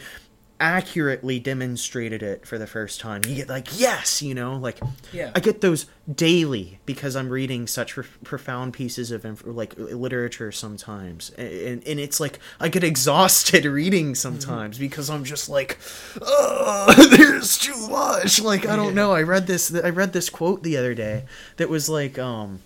accurately 0.60 1.40
demonstrated 1.40 2.22
it 2.22 2.46
for 2.46 2.58
the 2.58 2.68
first 2.68 3.00
time. 3.00 3.22
You 3.28 3.36
get 3.36 3.50
like 3.50 3.80
yes 3.80 4.22
you 4.22 4.34
know 4.36 4.56
like 4.58 4.78
Yeah. 5.14 5.32
i 5.36 5.40
get 5.40 5.62
those 5.62 5.86
daily 6.14 6.80
because 6.86 7.16
i'm 7.16 7.30
reading 7.30 7.66
such 7.68 7.94
pro- 7.94 8.04
profound 8.24 8.74
pieces 8.74 9.12
of 9.12 9.24
inf- 9.26 9.46
like 9.46 9.74
literature 9.78 10.52
sometimes. 10.52 11.30
And, 11.38 11.82
and 11.88 12.00
it's 12.00 12.20
like 12.20 12.40
i 12.60 12.68
get 12.68 12.84
exhausted 12.84 13.64
reading 13.80 14.16
sometimes 14.16 14.78
because 14.78 15.10
i'm 15.10 15.24
just 15.24 15.48
like 15.50 15.78
oh 16.22 16.94
there's 17.18 17.58
too 17.58 17.88
much. 17.88 18.42
Like 18.42 18.66
i 18.68 18.76
don't 18.76 18.96
know. 18.96 19.12
I 19.14 19.22
read 19.22 19.48
this 19.48 19.74
i 19.74 19.90
read 19.90 20.14
this 20.14 20.30
quote 20.30 20.64
the 20.64 20.78
other 20.78 20.94
day 20.94 21.26
that 21.58 21.70
was 21.70 21.88
like 21.90 22.20
um 22.20 22.60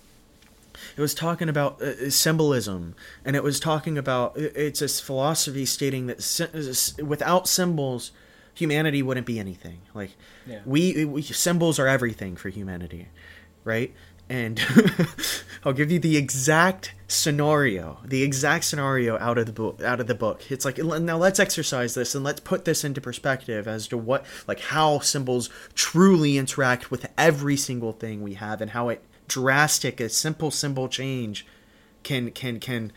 it 0.96 1.00
was 1.00 1.14
talking 1.14 1.48
about 1.48 1.80
uh, 1.82 2.10
symbolism 2.10 2.94
and 3.24 3.34
it 3.36 3.42
was 3.42 3.58
talking 3.60 3.98
about 3.98 4.36
it's 4.36 4.80
this 4.80 5.00
philosophy 5.00 5.66
stating 5.66 6.06
that 6.06 6.94
without 7.02 7.48
symbols 7.48 8.12
humanity 8.54 9.02
wouldn't 9.02 9.26
be 9.26 9.38
anything. 9.40 9.80
Like 9.94 10.12
Yeah. 10.46 10.60
we, 10.64 11.04
we 11.04 11.22
symbols 11.22 11.78
are 11.78 11.88
everything 11.88 12.36
for 12.36 12.48
humanity 12.48 13.08
right? 13.64 13.92
And 14.28 14.58
i'll 15.64 15.72
give 15.74 15.90
you 15.90 15.98
the 15.98 16.16
exact 16.16 16.94
scenario 17.08 17.98
the 18.04 18.22
exact 18.22 18.64
scenario 18.64 19.18
out 19.18 19.36
of 19.38 19.44
the 19.46 19.52
book 19.52 19.82
out 19.82 20.00
of 20.00 20.06
the 20.06 20.14
book. 20.14 20.50
It's 20.50 20.64
like 20.64 20.78
now 20.78 21.16
let's 21.18 21.38
exercise 21.40 21.94
this 21.94 22.14
and 22.14 22.24
let's 22.24 22.40
put 22.40 22.64
this 22.64 22.84
into 22.84 23.00
perspective 23.00 23.66
as 23.68 23.86
to 23.88 23.98
what 23.98 24.24
like 24.46 24.60
how 24.60 25.00
symbols 25.00 25.50
truly 25.74 26.38
interact 26.38 26.90
with 26.90 27.06
every 27.18 27.56
single 27.56 27.92
thing 27.92 28.22
we 28.22 28.34
have 28.34 28.60
and 28.62 28.70
how 28.70 28.88
it 28.88 29.02
drastic 29.28 30.00
a 30.00 30.08
simple 30.08 30.50
symbol 30.50 30.88
change 30.88 31.46
can 32.02 32.30
can 32.30 32.60
can 32.60 32.92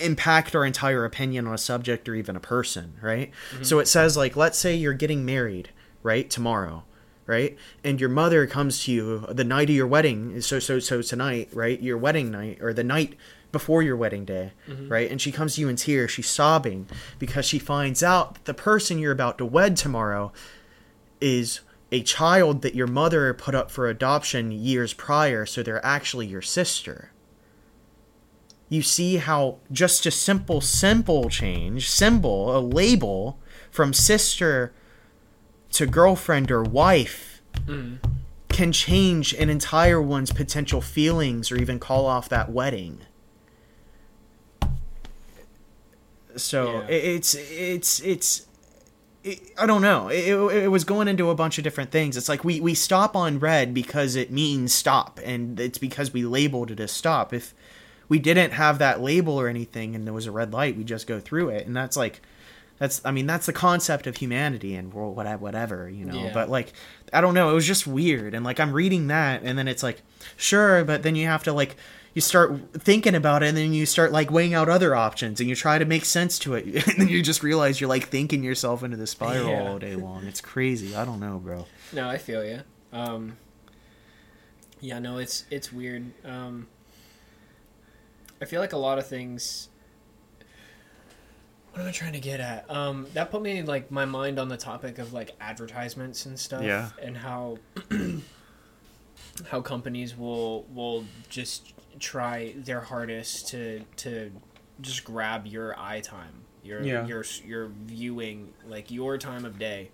impact 0.00 0.54
our 0.54 0.64
entire 0.64 1.04
opinion 1.04 1.46
on 1.46 1.54
a 1.54 1.58
subject 1.58 2.08
or 2.08 2.14
even 2.14 2.36
a 2.36 2.40
person 2.40 2.94
right? 3.00 3.30
Mm-hmm. 3.52 3.64
So 3.64 3.78
it 3.78 3.88
says 3.88 4.16
like 4.16 4.36
let's 4.36 4.58
say 4.58 4.74
you're 4.74 4.92
getting 4.92 5.24
married 5.24 5.70
right 6.02 6.28
tomorrow 6.28 6.84
right? 7.24 7.56
And 7.84 8.00
your 8.00 8.10
mother 8.10 8.46
comes 8.46 8.84
to 8.84 8.92
you 8.92 9.26
the 9.28 9.44
night 9.44 9.70
of 9.70 9.76
your 9.76 9.86
wedding 9.86 10.40
so 10.40 10.58
so 10.58 10.78
so 10.78 11.02
tonight 11.02 11.48
right 11.52 11.80
your 11.80 11.98
wedding 11.98 12.30
night 12.30 12.58
or 12.60 12.72
the 12.72 12.84
night 12.84 13.16
before 13.52 13.82
your 13.82 13.96
wedding 13.96 14.24
day 14.24 14.52
mm-hmm. 14.68 14.88
right? 14.88 15.10
And 15.10 15.20
she 15.20 15.32
comes 15.32 15.54
to 15.54 15.60
you 15.60 15.68
in 15.68 15.76
tears. 15.76 16.10
She's 16.10 16.28
sobbing 16.28 16.88
because 17.18 17.44
she 17.44 17.58
finds 17.58 18.02
out 18.02 18.34
that 18.34 18.44
the 18.44 18.54
person 18.54 18.98
you're 18.98 19.12
about 19.12 19.38
to 19.38 19.44
wed 19.44 19.76
tomorrow 19.76 20.32
is 21.20 21.60
a 21.92 22.02
child 22.02 22.62
that 22.62 22.74
your 22.74 22.86
mother 22.86 23.34
put 23.34 23.54
up 23.54 23.70
for 23.70 23.86
adoption 23.88 24.50
years 24.50 24.94
prior, 24.94 25.44
so 25.44 25.62
they're 25.62 25.84
actually 25.84 26.26
your 26.26 26.40
sister. 26.42 27.12
You 28.70 28.80
see 28.80 29.18
how 29.18 29.58
just 29.70 30.06
a 30.06 30.10
simple 30.10 30.62
simple 30.62 31.28
change, 31.28 31.90
symbol, 31.90 32.56
a 32.56 32.60
label 32.60 33.38
from 33.70 33.92
sister 33.92 34.72
to 35.72 35.86
girlfriend 35.86 36.50
or 36.50 36.62
wife 36.62 37.42
mm. 37.66 37.98
can 38.48 38.72
change 38.72 39.34
an 39.34 39.50
entire 39.50 40.00
one's 40.00 40.32
potential 40.32 40.80
feelings 40.80 41.52
or 41.52 41.56
even 41.56 41.78
call 41.78 42.06
off 42.06 42.30
that 42.30 42.50
wedding. 42.50 43.00
So 46.36 46.72
Yeah. 46.72 46.86
it's 46.88 47.34
it's 47.34 48.00
it's 48.00 48.46
it, 49.24 49.52
I 49.58 49.66
don't 49.66 49.82
know. 49.82 50.08
It, 50.08 50.28
it, 50.28 50.64
it 50.64 50.68
was 50.68 50.84
going 50.84 51.08
into 51.08 51.30
a 51.30 51.34
bunch 51.34 51.58
of 51.58 51.64
different 51.64 51.90
things. 51.90 52.16
It's 52.16 52.28
like 52.28 52.44
we, 52.44 52.60
we 52.60 52.74
stop 52.74 53.14
on 53.14 53.38
red 53.38 53.72
because 53.72 54.16
it 54.16 54.30
means 54.30 54.72
stop, 54.72 55.20
and 55.24 55.58
it's 55.60 55.78
because 55.78 56.12
we 56.12 56.24
labeled 56.24 56.70
it 56.70 56.80
as 56.80 56.90
stop. 56.90 57.32
If 57.32 57.54
we 58.08 58.18
didn't 58.18 58.52
have 58.52 58.78
that 58.78 59.00
label 59.00 59.40
or 59.40 59.48
anything, 59.48 59.94
and 59.94 60.06
there 60.06 60.14
was 60.14 60.26
a 60.26 60.32
red 60.32 60.52
light, 60.52 60.76
we 60.76 60.84
just 60.84 61.06
go 61.06 61.20
through 61.20 61.50
it, 61.50 61.66
and 61.66 61.76
that's 61.76 61.96
like, 61.96 62.20
that's 62.78 63.00
I 63.04 63.12
mean 63.12 63.26
that's 63.26 63.46
the 63.46 63.52
concept 63.52 64.06
of 64.06 64.16
humanity 64.16 64.74
and 64.74 64.92
whatever, 64.92 65.38
whatever 65.38 65.88
you 65.88 66.04
know. 66.04 66.24
Yeah. 66.24 66.32
But 66.34 66.48
like 66.50 66.72
I 67.12 67.20
don't 67.20 67.34
know, 67.34 67.50
it 67.50 67.54
was 67.54 67.66
just 67.66 67.86
weird, 67.86 68.34
and 68.34 68.44
like 68.44 68.58
I'm 68.58 68.72
reading 68.72 69.06
that, 69.06 69.42
and 69.44 69.56
then 69.56 69.68
it's 69.68 69.84
like 69.84 70.02
sure, 70.36 70.84
but 70.84 71.04
then 71.04 71.14
you 71.14 71.26
have 71.26 71.44
to 71.44 71.52
like 71.52 71.76
you 72.14 72.20
start 72.20 72.72
thinking 72.74 73.14
about 73.14 73.42
it 73.42 73.46
and 73.48 73.56
then 73.56 73.72
you 73.72 73.86
start 73.86 74.12
like 74.12 74.30
weighing 74.30 74.52
out 74.54 74.68
other 74.68 74.94
options 74.94 75.40
and 75.40 75.48
you 75.48 75.54
try 75.56 75.78
to 75.78 75.84
make 75.84 76.04
sense 76.04 76.38
to 76.40 76.54
it 76.54 76.66
and 76.88 76.98
then 77.00 77.08
you 77.08 77.22
just 77.22 77.42
realize 77.42 77.80
you're 77.80 77.88
like 77.88 78.08
thinking 78.08 78.42
yourself 78.42 78.82
into 78.82 78.96
the 78.96 79.06
spiral 79.06 79.48
Yeah. 79.48 79.68
all 79.70 79.78
day 79.78 79.96
long 79.96 80.24
it's 80.26 80.40
crazy 80.40 80.94
i 80.94 81.04
don't 81.04 81.20
know 81.20 81.38
bro 81.38 81.66
No, 81.92 82.08
I 82.08 82.18
feel 82.18 82.44
you. 82.44 82.60
Um, 82.92 83.36
yeah, 84.80 84.98
no, 84.98 85.18
it's 85.18 85.44
it's 85.50 85.72
weird. 85.72 86.10
Um, 86.24 86.66
I 88.40 88.44
feel 88.44 88.60
like 88.60 88.72
a 88.72 88.76
lot 88.78 88.98
of 88.98 89.06
things. 89.06 89.68
What 91.70 91.80
am 91.80 91.88
I 91.88 91.92
trying 91.92 92.12
to 92.14 92.20
get 92.20 92.40
at? 92.40 92.68
Um, 92.70 93.06
that 93.14 93.30
put 93.30 93.40
me 93.40 93.62
like 93.62 93.90
my 93.90 94.04
mind 94.04 94.38
on 94.38 94.48
the 94.48 94.56
topic 94.58 94.98
of 94.98 95.12
like 95.14 95.30
advertisements 95.40 96.26
and 96.26 96.38
stuff, 96.38 96.62
Yeah. 96.64 96.90
and 97.00 97.16
how 97.16 97.58
how 99.50 99.60
companies 99.62 100.16
will 100.16 100.64
will 100.64 101.04
just 101.30 101.72
try 102.02 102.52
their 102.56 102.80
hardest 102.80 103.48
to 103.48 103.84
to 103.96 104.30
just 104.80 105.04
grab 105.04 105.46
your 105.46 105.78
eye 105.78 106.00
time, 106.00 106.42
your 106.62 106.82
Yeah. 106.82 107.06
your 107.06 107.24
your 107.46 107.68
viewing, 107.86 108.52
like 108.66 108.90
your 108.90 109.16
time 109.16 109.44
of 109.44 109.58
day, 109.58 109.90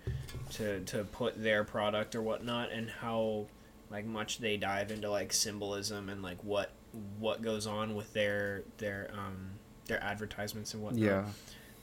to 0.53 0.81
to 0.85 1.03
put 1.05 1.41
their 1.41 1.63
product 1.63 2.15
or 2.15 2.21
whatnot, 2.21 2.71
and 2.71 2.89
how 2.89 3.45
like 3.91 4.05
much 4.05 4.39
they 4.39 4.57
dive 4.57 4.91
into 4.91 5.09
like 5.09 5.31
symbolism 5.31 6.09
and 6.09 6.21
like 6.21 6.43
what 6.43 6.71
what 7.19 7.41
goes 7.41 7.67
on 7.67 7.95
with 7.95 8.11
their 8.13 8.63
their 8.79 9.11
um 9.13 9.51
their 9.85 10.03
advertisements 10.03 10.73
and 10.73 10.81
whatnot. 10.83 11.01
Yeah, 11.01 11.25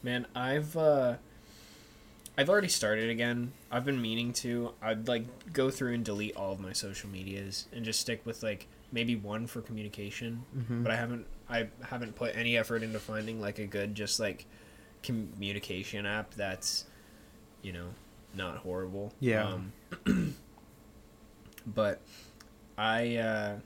Man, 0.03 0.27
I've 0.35 0.77
uh 0.77 1.17
I've 2.39 2.51
already 2.51 2.69
started 2.69 3.09
again. 3.09 3.53
I've 3.71 3.85
been 3.85 4.03
meaning 4.03 4.33
to. 4.35 4.73
I'd 4.83 5.09
like 5.09 5.53
go 5.53 5.71
through 5.71 5.95
and 5.95 6.05
delete 6.05 6.37
all 6.37 6.53
of 6.53 6.61
my 6.61 6.73
social 6.73 7.09
medias 7.09 7.67
and 7.73 7.85
just 7.85 8.01
stick 8.01 8.27
with 8.27 8.43
like 8.43 8.67
maybe 8.97 9.15
one 9.15 9.47
for 9.47 9.61
communication. 9.61 10.43
Mhm. 10.57 10.83
But 10.83 10.91
I 10.91 10.97
haven't 10.97 11.27
I 11.49 11.69
haven't 11.83 12.17
put 12.17 12.35
any 12.35 12.57
effort 12.57 12.83
into 12.83 12.99
finding 12.99 13.41
like 13.41 13.59
a 13.61 13.67
good 13.67 13.95
just 13.95 14.19
like 14.19 14.47
communication 15.03 16.07
app 16.07 16.35
that's 16.35 16.87
you 17.63 17.73
know 17.73 17.89
not 18.35 18.57
horrible. 18.57 19.13
Yeah. 19.21 19.47
Um, 19.47 19.73
but 21.67 22.01
I 22.79 23.17
uh 23.17 23.57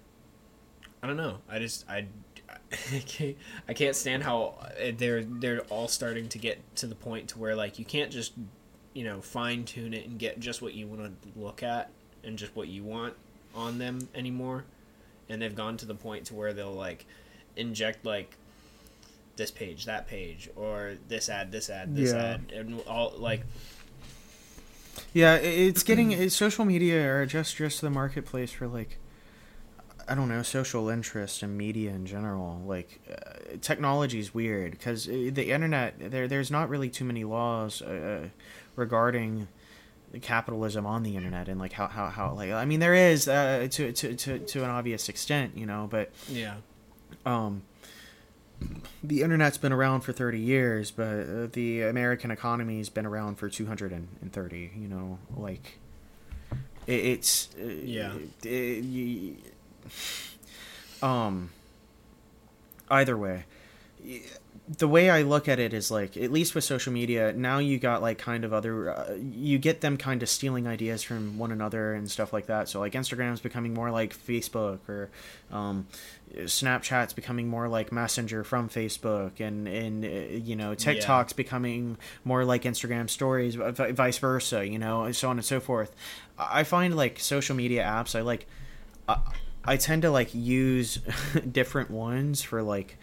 I 1.03 1.07
don't 1.07 1.17
know. 1.17 1.39
I 1.49 1.59
just 1.59 1.89
I 1.89 2.07
I 2.93 2.99
can't, 3.07 3.37
I 3.69 3.73
can't 3.75 3.97
stand 3.97 4.23
how 4.23 4.55
uh, 4.61 4.93
they're 4.97 5.25
they're 5.25 5.61
all 5.71 5.89
starting 5.89 6.29
to 6.29 6.39
get 6.39 6.59
to 6.77 6.87
the 6.87 6.95
point 6.95 7.29
to 7.31 7.39
where 7.39 7.55
like 7.55 7.79
you 7.79 7.85
can't 7.85 8.11
just 8.11 8.33
you 8.93 9.05
know 9.05 9.21
fine 9.21 9.65
tune 9.65 9.95
it 9.95 10.07
and 10.07 10.19
get 10.19 10.41
just 10.41 10.61
what 10.61 10.75
you 10.75 10.87
want 10.89 11.23
to 11.23 11.29
look 11.39 11.63
at 11.63 11.91
and 12.25 12.37
just 12.37 12.55
what 12.57 12.69
you 12.69 12.83
want 12.83 13.15
on 13.55 13.79
them 13.79 14.09
anymore. 14.15 14.65
And 15.31 15.41
they've 15.41 15.55
gone 15.55 15.79
to 15.79 15.87
the 15.87 15.95
point 15.95 16.27
to 16.27 16.35
where 16.35 16.53
they'll 16.53 16.75
like 16.75 17.07
inject 17.57 18.05
like 18.05 18.37
this 19.37 19.51
page, 19.51 19.87
that 19.87 20.07
page, 20.07 20.51
or 20.57 20.97
this 21.09 21.29
ad, 21.31 21.51
this 21.51 21.71
ad, 21.71 21.97
this 21.97 22.13
Yeah. 22.13 22.19
ad, 22.23 22.53
and 22.53 22.81
all 22.87 23.15
like 23.17 23.43
Yeah, 25.15 25.37
it's 25.37 25.83
getting 25.83 26.13
it's 26.13 26.37
social 26.37 26.65
media 26.65 27.11
are 27.11 27.27
just 27.27 27.57
just 27.57 27.81
the 27.81 27.91
marketplace 27.91 28.53
for 28.53 28.67
like 28.69 28.99
I 30.09 30.15
don't 30.17 30.29
know 30.29 30.43
social 30.43 30.89
interest 30.89 31.43
and 31.43 31.57
media 31.57 31.91
in 31.91 32.05
general. 32.05 32.61
Like 32.67 33.01
uh, 33.11 33.57
technology 33.61 34.19
is 34.19 34.35
weird 34.35 34.73
because 34.73 35.07
the 35.07 35.51
internet 35.51 35.95
there 36.11 36.27
there's 36.29 36.51
not 36.51 36.69
really 36.69 36.91
too 36.91 37.05
many 37.05 37.25
laws 37.25 37.81
uh, 37.83 38.29
regarding 38.77 39.41
the 39.41 39.47
capitalism 40.23 40.87
on 40.87 41.03
the 41.03 41.17
internet 41.17 41.49
and 41.49 41.61
like 41.61 41.73
how 41.73 41.87
how, 41.87 42.09
how 42.09 42.33
like 42.33 42.51
I 42.51 42.65
mean 42.65 42.81
there 42.81 42.95
is 42.95 43.29
uh, 43.29 43.69
to, 43.71 43.93
to 43.93 44.15
to 44.15 44.39
to 44.39 44.65
an 44.65 44.71
obvious 44.71 45.09
extent, 45.09 45.57
you 45.57 45.67
know, 45.67 45.87
but 45.91 46.11
yeah, 46.29 46.57
um, 47.25 47.63
the 49.03 49.23
internet's 49.23 49.57
been 49.59 49.73
around 49.73 50.01
for 50.03 50.13
30 50.13 50.39
years, 50.39 50.91
but 50.91 51.05
uh, 51.05 51.47
the 51.53 51.83
American 51.83 52.31
economy's 52.31 52.89
been 52.89 53.07
around 53.07 53.37
for 53.37 53.49
230. 53.49 54.71
You 54.77 54.89
know, 54.89 55.19
like 55.37 55.79
it, 56.87 56.93
it's 56.93 57.49
uh, 57.61 57.65
Yeah. 57.67 58.15
it- 58.45 58.85
you- 58.85 59.37
um. 61.03 61.51
Either 62.93 63.17
way, 63.17 63.45
the 64.79 64.87
way 64.87 65.11
I 65.11 65.23
look 65.23 65.49
at 65.49 65.59
it 65.59 65.75
is 65.75 65.91
like 65.91 66.17
at 66.17 66.31
least 66.31 66.55
with 66.55 66.63
social 66.63 66.93
media 66.93 67.33
now 67.33 67.59
you 67.59 67.79
got 67.79 68.03
like 68.03 68.19
kind 68.19 68.45
of 68.45 68.53
other 68.53 68.91
uh, 68.91 69.15
you 69.15 69.59
get 69.59 69.81
them 69.81 69.97
kind 69.97 70.23
of 70.23 70.29
stealing 70.29 70.69
ideas 70.69 71.03
from 71.03 71.39
one 71.39 71.51
another 71.51 71.95
and 71.95 72.09
stuff 72.09 72.33
like 72.33 72.47
that. 72.47 72.69
So 72.69 72.79
like 72.79 72.93
Instagram's 72.93 73.41
becoming 73.41 73.75
more 73.75 73.91
like 73.91 74.17
Facebook 74.17 74.79
or 74.89 75.11
um, 75.51 75.89
Snapchat's 76.35 77.13
becoming 77.13 77.49
more 77.49 77.69
like 77.69 77.91
Messenger 77.91 78.45
from 78.45 78.69
Facebook, 78.69 79.41
and 79.41 79.67
and 79.67 80.05
uh, 80.05 80.09
you 80.09 80.55
know 80.55 80.75
TikTok's 80.75 81.33
becoming 81.33 81.97
more 82.25 82.45
like 82.45 82.63
Instagram 82.63 83.11
Stories, 83.11 83.57
vi- 83.57 83.93
vice 83.93 84.19
versa. 84.19 84.67
You 84.67 84.79
know, 84.79 85.03
and 85.03 85.17
so 85.17 85.29
on 85.31 85.39
and 85.39 85.45
so 85.45 85.59
forth. 85.59 85.95
I 86.39 86.63
find 86.63 86.97
like 86.97 87.19
social 87.19 87.57
media 87.57 87.83
apps. 87.83 88.17
I 88.17 88.21
like. 88.23 88.47
I, 89.09 89.19
I 89.65 89.77
tend 89.77 90.03
to 90.03 90.11
like 90.11 90.35
use 90.35 90.97
different 91.53 91.91
ones 91.91 92.43
for 92.43 92.63
like 92.63 92.97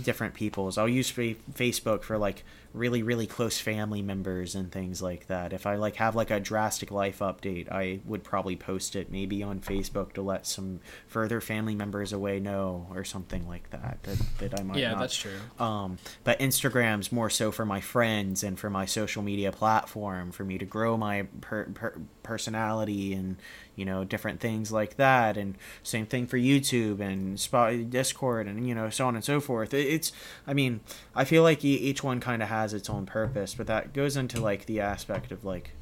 different 0.00 0.34
people's. 0.34 0.78
I'll 0.78 0.88
use 0.88 1.10
fa- 1.10 1.34
Facebook 1.54 2.02
for 2.02 2.18
like 2.18 2.44
really 2.74 3.02
really 3.02 3.26
close 3.26 3.60
family 3.60 4.00
members 4.00 4.54
and 4.54 4.72
things 4.72 5.02
like 5.02 5.26
that. 5.26 5.52
If 5.52 5.66
I 5.66 5.76
like 5.76 5.96
have 5.96 6.16
like 6.16 6.30
a 6.30 6.40
drastic 6.40 6.90
life 6.90 7.18
update, 7.18 7.70
I 7.70 8.00
would 8.04 8.24
probably 8.24 8.56
post 8.56 8.96
it 8.96 9.10
maybe 9.10 9.42
on 9.42 9.60
Facebook 9.60 10.12
to 10.14 10.22
let 10.22 10.46
some 10.46 10.80
further 11.06 11.40
family 11.40 11.74
members 11.74 12.12
away 12.12 12.40
know 12.40 12.86
or 12.94 13.04
something 13.04 13.46
like 13.46 13.70
that 13.70 14.02
that, 14.02 14.18
that 14.38 14.60
I 14.60 14.62
might 14.62 14.78
yeah, 14.78 14.92
not 14.92 15.00
that's 15.00 15.16
true. 15.16 15.38
um, 15.58 15.98
but 16.24 16.38
Instagram's 16.38 17.12
more 17.12 17.30
so 17.30 17.52
for 17.52 17.66
my 17.66 17.80
friends 17.80 18.42
and 18.42 18.58
for 18.58 18.70
my 18.70 18.86
social 18.86 19.22
media 19.22 19.52
platform 19.52 20.32
for 20.32 20.44
me 20.44 20.58
to 20.58 20.64
grow 20.64 20.96
my 20.96 21.26
per- 21.40 21.66
per- 21.66 22.00
personality 22.22 23.12
and 23.12 23.36
you 23.82 23.86
know 23.86 24.04
different 24.04 24.38
things 24.38 24.70
like 24.70 24.94
that. 24.94 25.36
And 25.36 25.58
same 25.82 26.06
thing 26.06 26.28
for 26.28 26.38
YouTube 26.38 27.00
and 27.00 27.38
Spot 27.40 27.90
Discord 27.90 28.46
and 28.46 28.64
you 28.68 28.76
know 28.76 28.90
so 28.90 29.08
on 29.08 29.16
and 29.16 29.24
so 29.24 29.40
forth. 29.40 29.74
It's 29.74 30.12
I 30.46 30.54
mean 30.54 30.82
I 31.16 31.24
feel 31.24 31.42
like 31.42 31.64
each 31.64 32.04
one 32.04 32.20
kind 32.20 32.44
of 32.44 32.48
has 32.48 32.74
its 32.74 32.88
own 32.88 33.06
purpose, 33.06 33.56
but 33.56 33.66
that 33.66 33.92
goes 33.92 34.16
into 34.16 34.40
like 34.40 34.66
the 34.66 34.78
aspect 34.78 35.32
of 35.32 35.44
like 35.44 35.72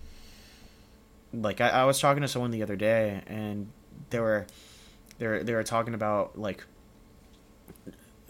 like 1.34 1.60
I, 1.60 1.68
I 1.68 1.84
was 1.84 2.00
talking 2.00 2.22
to 2.22 2.28
someone 2.28 2.52
the 2.52 2.62
other 2.62 2.74
day 2.74 3.20
and 3.26 3.70
they 4.08 4.18
were 4.18 4.46
they 5.18 5.26
were 5.26 5.44
they 5.44 5.52
were 5.52 5.62
talking 5.62 5.92
about 5.92 6.38
like 6.38 6.64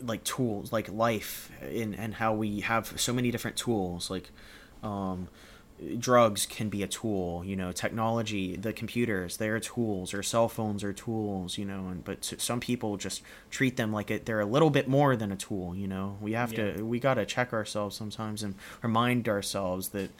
like 0.02 0.24
tools 0.24 0.72
like 0.72 0.90
life 0.90 1.48
in 1.70 1.94
and 1.94 2.14
how 2.14 2.35
we 2.35 2.59
have 2.62 3.00
so 3.00 3.12
many 3.12 3.30
different 3.30 3.56
tools 3.56 4.11
like 4.11 4.30
um 4.83 5.28
drugs 5.98 6.44
can 6.44 6.68
be 6.68 6.82
a 6.82 6.86
tool 6.86 7.42
you 7.44 7.56
know 7.56 7.72
technology 7.72 8.54
the 8.54 8.72
computers 8.72 9.38
they're 9.38 9.58
tools 9.58 10.12
or 10.12 10.22
cell 10.22 10.46
phones 10.48 10.84
are 10.84 10.92
tools 10.92 11.56
you 11.56 11.64
know 11.64 11.88
and 11.88 12.04
but 12.04 12.22
some 12.22 12.60
people 12.60 12.98
just 12.98 13.22
treat 13.50 13.76
them 13.78 13.90
like 13.90 14.10
it, 14.10 14.26
they're 14.26 14.40
a 14.40 14.44
little 14.46 14.68
bit 14.68 14.86
more 14.86 15.16
than 15.16 15.32
a 15.32 15.36
tool 15.36 15.74
you 15.74 15.88
know 15.88 16.18
we 16.20 16.32
have 16.32 16.52
Yeah. 16.52 16.72
to 16.72 16.82
we 16.84 17.00
got 17.00 17.14
to 17.14 17.24
check 17.24 17.54
ourselves 17.54 17.96
sometimes 17.96 18.42
and 18.42 18.56
remind 18.82 19.26
ourselves 19.26 19.88
that 19.90 20.10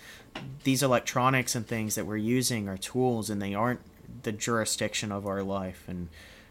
these 0.65 0.83
electronics 0.83 1.55
and 1.55 1.67
things 1.67 1.95
that 1.95 2.07
we're 2.07 2.17
using 2.17 2.67
are 2.67 2.79
tools 2.79 3.29
and 3.29 3.43
they 3.43 3.53
aren't 3.53 3.81
the 4.23 4.33
jurisdiction 4.33 5.13
of 5.13 5.27
our 5.27 5.43
life 5.43 5.85
and 5.89 6.09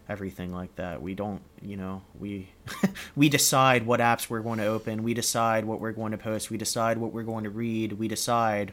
everything 0.07 0.51
like 0.53 0.75
that 0.75 1.01
we 1.01 1.13
don't 1.13 1.41
you 1.61 1.77
know 1.77 2.01
we 2.19 2.49
we 3.15 3.29
decide 3.29 3.85
what 3.85 3.99
apps 3.99 4.29
we're 4.29 4.39
going 4.39 4.57
to 4.57 4.65
open 4.65 5.03
we 5.03 5.13
decide 5.13 5.65
what 5.65 5.79
we're 5.79 5.91
going 5.91 6.11
to 6.11 6.17
post 6.17 6.49
we 6.49 6.57
decide 6.57 6.97
what 6.97 7.11
we're 7.13 7.21
going 7.23 7.43
to 7.43 7.49
read 7.49 7.93
we 7.93 8.07
decide 8.07 8.71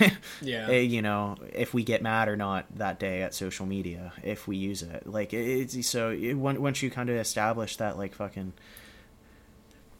Yeah. 0.42 0.68
eh, 0.68 0.80
you 0.80 1.02
know 1.02 1.36
if 1.52 1.72
we 1.74 1.84
get 1.84 2.02
mad 2.02 2.28
or 2.28 2.36
not 2.36 2.66
that 2.76 2.98
day 2.98 3.22
at 3.22 3.34
social 3.34 3.66
media 3.66 4.12
if 4.22 4.46
we 4.46 4.56
use 4.56 4.82
it 4.82 5.06
like 5.06 5.32
it's 5.32 5.86
so 5.86 6.10
it, 6.10 6.34
once 6.34 6.82
you 6.82 6.90
kind 6.90 7.08
of 7.08 7.16
establish 7.16 7.76
that 7.76 7.96
like 7.96 8.14
fucking 8.14 8.52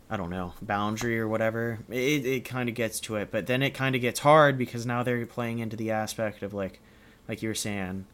I 0.09 0.17
don't 0.17 0.31
know 0.31 0.53
boundary 0.63 1.19
or 1.19 1.27
whatever. 1.27 1.81
It 1.89 2.25
it 2.25 2.45
kind 2.45 2.69
of 2.69 2.75
gets 2.77 3.01
to 3.01 3.17
it, 3.17 3.31
but 3.33 3.47
then 3.47 3.63
it 3.63 3.71
kind 3.71 3.97
of 3.97 4.01
gets 4.01 4.21
hard 4.21 4.57
because 4.57 4.87
now 4.87 5.03
they're 5.03 5.27
playing 5.27 5.59
into 5.59 5.77
the 5.77 5.91
aspect 5.91 6.43
of 6.43 6.55
like, 6.55 6.81
like 7.29 7.43
you 7.43 7.49
were 7.49 7.57
saying, 7.57 8.07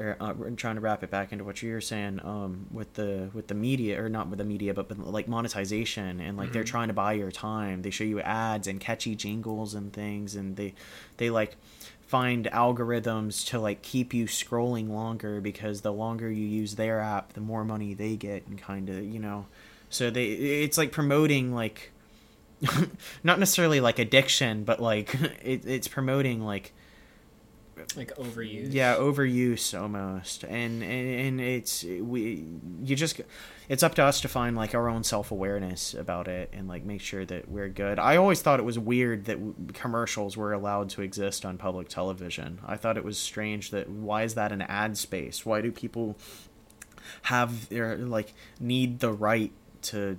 or 0.00 0.16
uh, 0.18 0.32
trying 0.56 0.76
to 0.76 0.80
wrap 0.80 1.04
it 1.04 1.10
back 1.10 1.32
into 1.32 1.44
what 1.44 1.62
you 1.62 1.72
were 1.72 1.80
saying, 1.80 2.20
um, 2.24 2.66
with 2.70 2.94
the 2.94 3.30
with 3.32 3.48
the 3.48 3.54
media 3.54 4.02
or 4.02 4.08
not 4.08 4.28
with 4.28 4.38
the 4.38 4.44
media, 4.44 4.74
but, 4.74 4.88
but 4.88 4.98
like 4.98 5.28
monetization 5.28 6.20
and 6.20 6.36
like 6.36 6.52
they're 6.52 6.64
trying 6.64 6.88
to 6.88 6.94
buy 6.94 7.12
your 7.12 7.30
time. 7.30 7.82
They 7.82 7.90
show 7.90 8.04
you 8.04 8.20
ads 8.20 8.66
and 8.66 8.80
catchy 8.80 9.14
jingles 9.14 9.74
and 9.74 9.92
things, 9.92 10.34
and 10.34 10.56
they 10.56 10.74
they 11.18 11.30
like 11.30 11.56
find 12.06 12.46
algorithms 12.46 13.46
to 13.48 13.60
like 13.60 13.82
keep 13.82 14.12
you 14.12 14.24
scrolling 14.24 14.88
longer 14.88 15.40
because 15.40 15.82
the 15.82 15.92
longer 15.92 16.30
you 16.30 16.46
use 16.46 16.74
their 16.74 17.00
app, 17.00 17.34
the 17.34 17.40
more 17.40 17.64
money 17.64 17.94
they 17.94 18.16
get, 18.16 18.46
and 18.46 18.60
kind 18.60 18.88
of 18.88 19.04
you 19.04 19.20
know 19.20 19.46
so 19.90 20.08
they 20.08 20.26
it's 20.28 20.78
like 20.78 20.92
promoting 20.92 21.52
like 21.52 21.90
not 23.24 23.38
necessarily 23.38 23.80
like 23.80 23.98
addiction 23.98 24.64
but 24.64 24.80
like 24.80 25.14
it, 25.42 25.66
it's 25.66 25.88
promoting 25.88 26.40
like 26.40 26.72
like 27.96 28.14
overuse. 28.16 28.72
yeah 28.72 28.94
overuse 28.96 29.80
almost. 29.80 30.44
And, 30.44 30.82
and 30.82 31.08
and 31.26 31.40
it's 31.40 31.84
we 31.84 32.44
you 32.82 32.96
just 32.96 33.20
it's 33.68 33.82
up 33.82 33.94
to 33.96 34.02
us 34.02 34.20
to 34.22 34.28
find 34.28 34.56
like 34.56 34.74
our 34.74 34.88
own 34.88 35.04
self-awareness 35.04 35.94
about 35.94 36.26
it 36.28 36.50
and 36.52 36.66
like 36.68 36.84
make 36.84 37.00
sure 37.00 37.24
that 37.24 37.48
we're 37.48 37.68
good. 37.68 37.98
I 37.98 38.16
always 38.16 38.42
thought 38.42 38.58
it 38.58 38.64
was 38.64 38.78
weird 38.78 39.26
that 39.26 39.34
w- 39.38 39.54
commercials 39.72 40.36
were 40.36 40.52
allowed 40.52 40.90
to 40.90 41.02
exist 41.02 41.44
on 41.44 41.56
public 41.56 41.88
television. 41.88 42.58
I 42.66 42.76
thought 42.76 42.96
it 42.96 43.04
was 43.04 43.16
strange 43.18 43.70
that 43.70 43.88
why 43.88 44.24
is 44.24 44.34
that 44.34 44.50
an 44.52 44.62
ad 44.62 44.96
space? 44.98 45.46
Why 45.46 45.60
do 45.60 45.70
people 45.72 46.16
have 47.22 47.68
their 47.68 47.96
like 47.96 48.34
need 48.58 49.00
the 49.00 49.12
right 49.12 49.52
to 49.82 50.18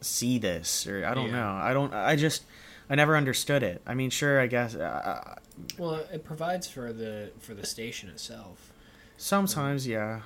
see 0.00 0.38
this? 0.38 0.86
Or 0.86 1.04
i 1.04 1.14
don't 1.14 1.26
Yeah. 1.26 1.32
know. 1.32 1.52
I 1.52 1.72
don't 1.72 1.92
i 1.94 2.16
just 2.16 2.42
i 2.90 2.94
never 2.94 3.16
understood 3.16 3.62
it 3.62 3.80
i 3.86 3.94
mean 3.94 4.10
sure 4.10 4.38
i 4.40 4.46
guess 4.46 4.74
uh, 4.74 5.36
Well, 5.78 5.94
it 6.12 6.24
provides 6.24 6.66
for 6.68 6.92
the 6.92 7.30
for 7.38 7.54
the 7.54 7.64
station 7.66 8.08
itself. 8.10 8.72
Sometimes, 9.16 9.86
yeah. 9.86 10.22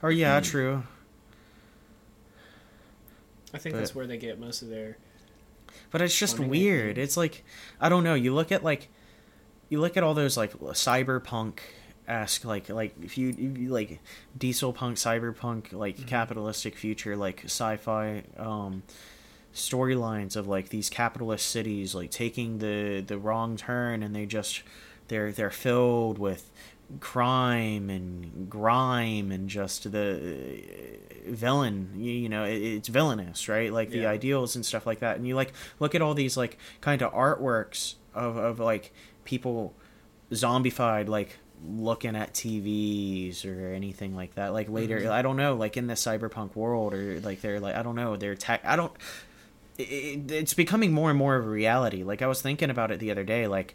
Or 0.00 0.10
yeah, 0.12 0.38
Hmm. 0.38 0.44
true. 0.44 0.82
I 3.54 3.58
think 3.58 3.74
But- 3.74 3.80
that's 3.80 3.94
where 3.94 4.06
they 4.06 4.16
get 4.16 4.38
most 4.38 4.62
of 4.62 4.68
their. 4.68 4.96
But 5.90 6.00
it's 6.02 6.16
just 6.18 6.38
weird. 6.38 6.98
It's 6.98 7.16
like 7.16 7.44
I 7.80 7.88
don't 7.88 8.04
know. 8.04 8.14
You 8.14 8.32
look 8.34 8.52
at 8.52 8.62
like 8.64 8.88
you 9.68 9.80
look 9.80 9.96
at 9.96 10.02
all 10.02 10.14
those 10.14 10.36
like 10.36 10.52
cyberpunk 10.54 11.58
esque 12.08 12.44
like 12.44 12.68
like 12.68 12.94
if 13.02 13.16
you, 13.18 13.30
if 13.30 13.58
you 13.58 13.68
like 13.70 14.00
diesel 14.36 14.72
punk 14.72 14.96
cyberpunk 14.96 15.72
like 15.72 15.96
Mm-hmm. 15.96 16.06
capitalistic 16.08 16.76
future 16.76 17.16
like 17.16 17.42
sci-fi 17.44 18.22
um 18.36 18.82
storylines 19.54 20.36
of 20.36 20.46
like 20.48 20.70
these 20.70 20.88
capitalist 20.88 21.46
cities 21.46 21.94
like 21.94 22.10
taking 22.10 22.58
the 22.58 23.00
the 23.06 23.18
wrong 23.18 23.56
turn 23.56 24.02
and 24.02 24.14
they 24.16 24.24
just 24.26 24.62
they're 25.08 25.30
they're 25.32 25.50
filled 25.50 26.18
with 26.18 26.50
crime 27.00 27.88
and 27.90 28.48
grime 28.50 29.30
and 29.32 29.48
just 29.48 29.90
the 29.92 30.62
uh, 31.26 31.30
villain 31.30 31.90
you, 31.96 32.12
you 32.12 32.28
know 32.28 32.44
it, 32.44 32.56
it's 32.56 32.88
villainous 32.88 33.48
right? 33.48 33.72
Like 33.72 33.90
the 33.90 34.06
ideals 34.06 34.56
and 34.56 34.64
stuff 34.64 34.86
like 34.86 35.00
that. 35.00 35.16
And 35.16 35.26
you 35.26 35.34
like 35.34 35.52
look 35.80 35.94
at 35.94 36.02
all 36.02 36.14
these 36.14 36.36
like 36.36 36.58
kind 36.80 37.00
of 37.02 37.12
artworks 37.12 37.94
of 38.14 38.36
of 38.36 38.58
like 38.60 38.92
people 39.24 39.74
zombified 40.30 41.08
like 41.08 41.38
looking 41.64 42.16
at 42.16 42.34
TVs 42.34 43.44
or 43.46 43.72
anything 43.72 44.14
like 44.16 44.34
that. 44.34 44.52
Like 44.52 44.68
later 44.68 45.00
Mhm. 45.00 45.10
I 45.10 45.22
don't 45.22 45.36
know 45.36 45.54
like 45.54 45.76
in 45.76 45.86
the 45.86 45.94
cyberpunk 45.94 46.56
world 46.56 46.92
or 46.94 47.20
like 47.20 47.40
they're 47.40 47.60
like 47.60 47.74
I 47.76 47.82
don't 47.82 47.96
know 47.96 48.16
they're 48.16 48.34
tech 48.34 48.62
I 48.64 48.76
don't 48.76 48.92
it, 49.78 49.82
it- 49.82 50.30
it's 50.32 50.54
becoming 50.54 50.92
more 50.92 51.10
and 51.10 51.18
more 51.18 51.36
of 51.36 51.44
a 51.46 51.48
reality 51.48 52.02
like 52.02 52.22
I 52.22 52.26
was 52.26 52.42
thinking 52.42 52.70
about 52.70 52.90
it 52.90 52.98
the 53.00 53.10
other 53.10 53.24
day 53.24 53.46
like 53.46 53.74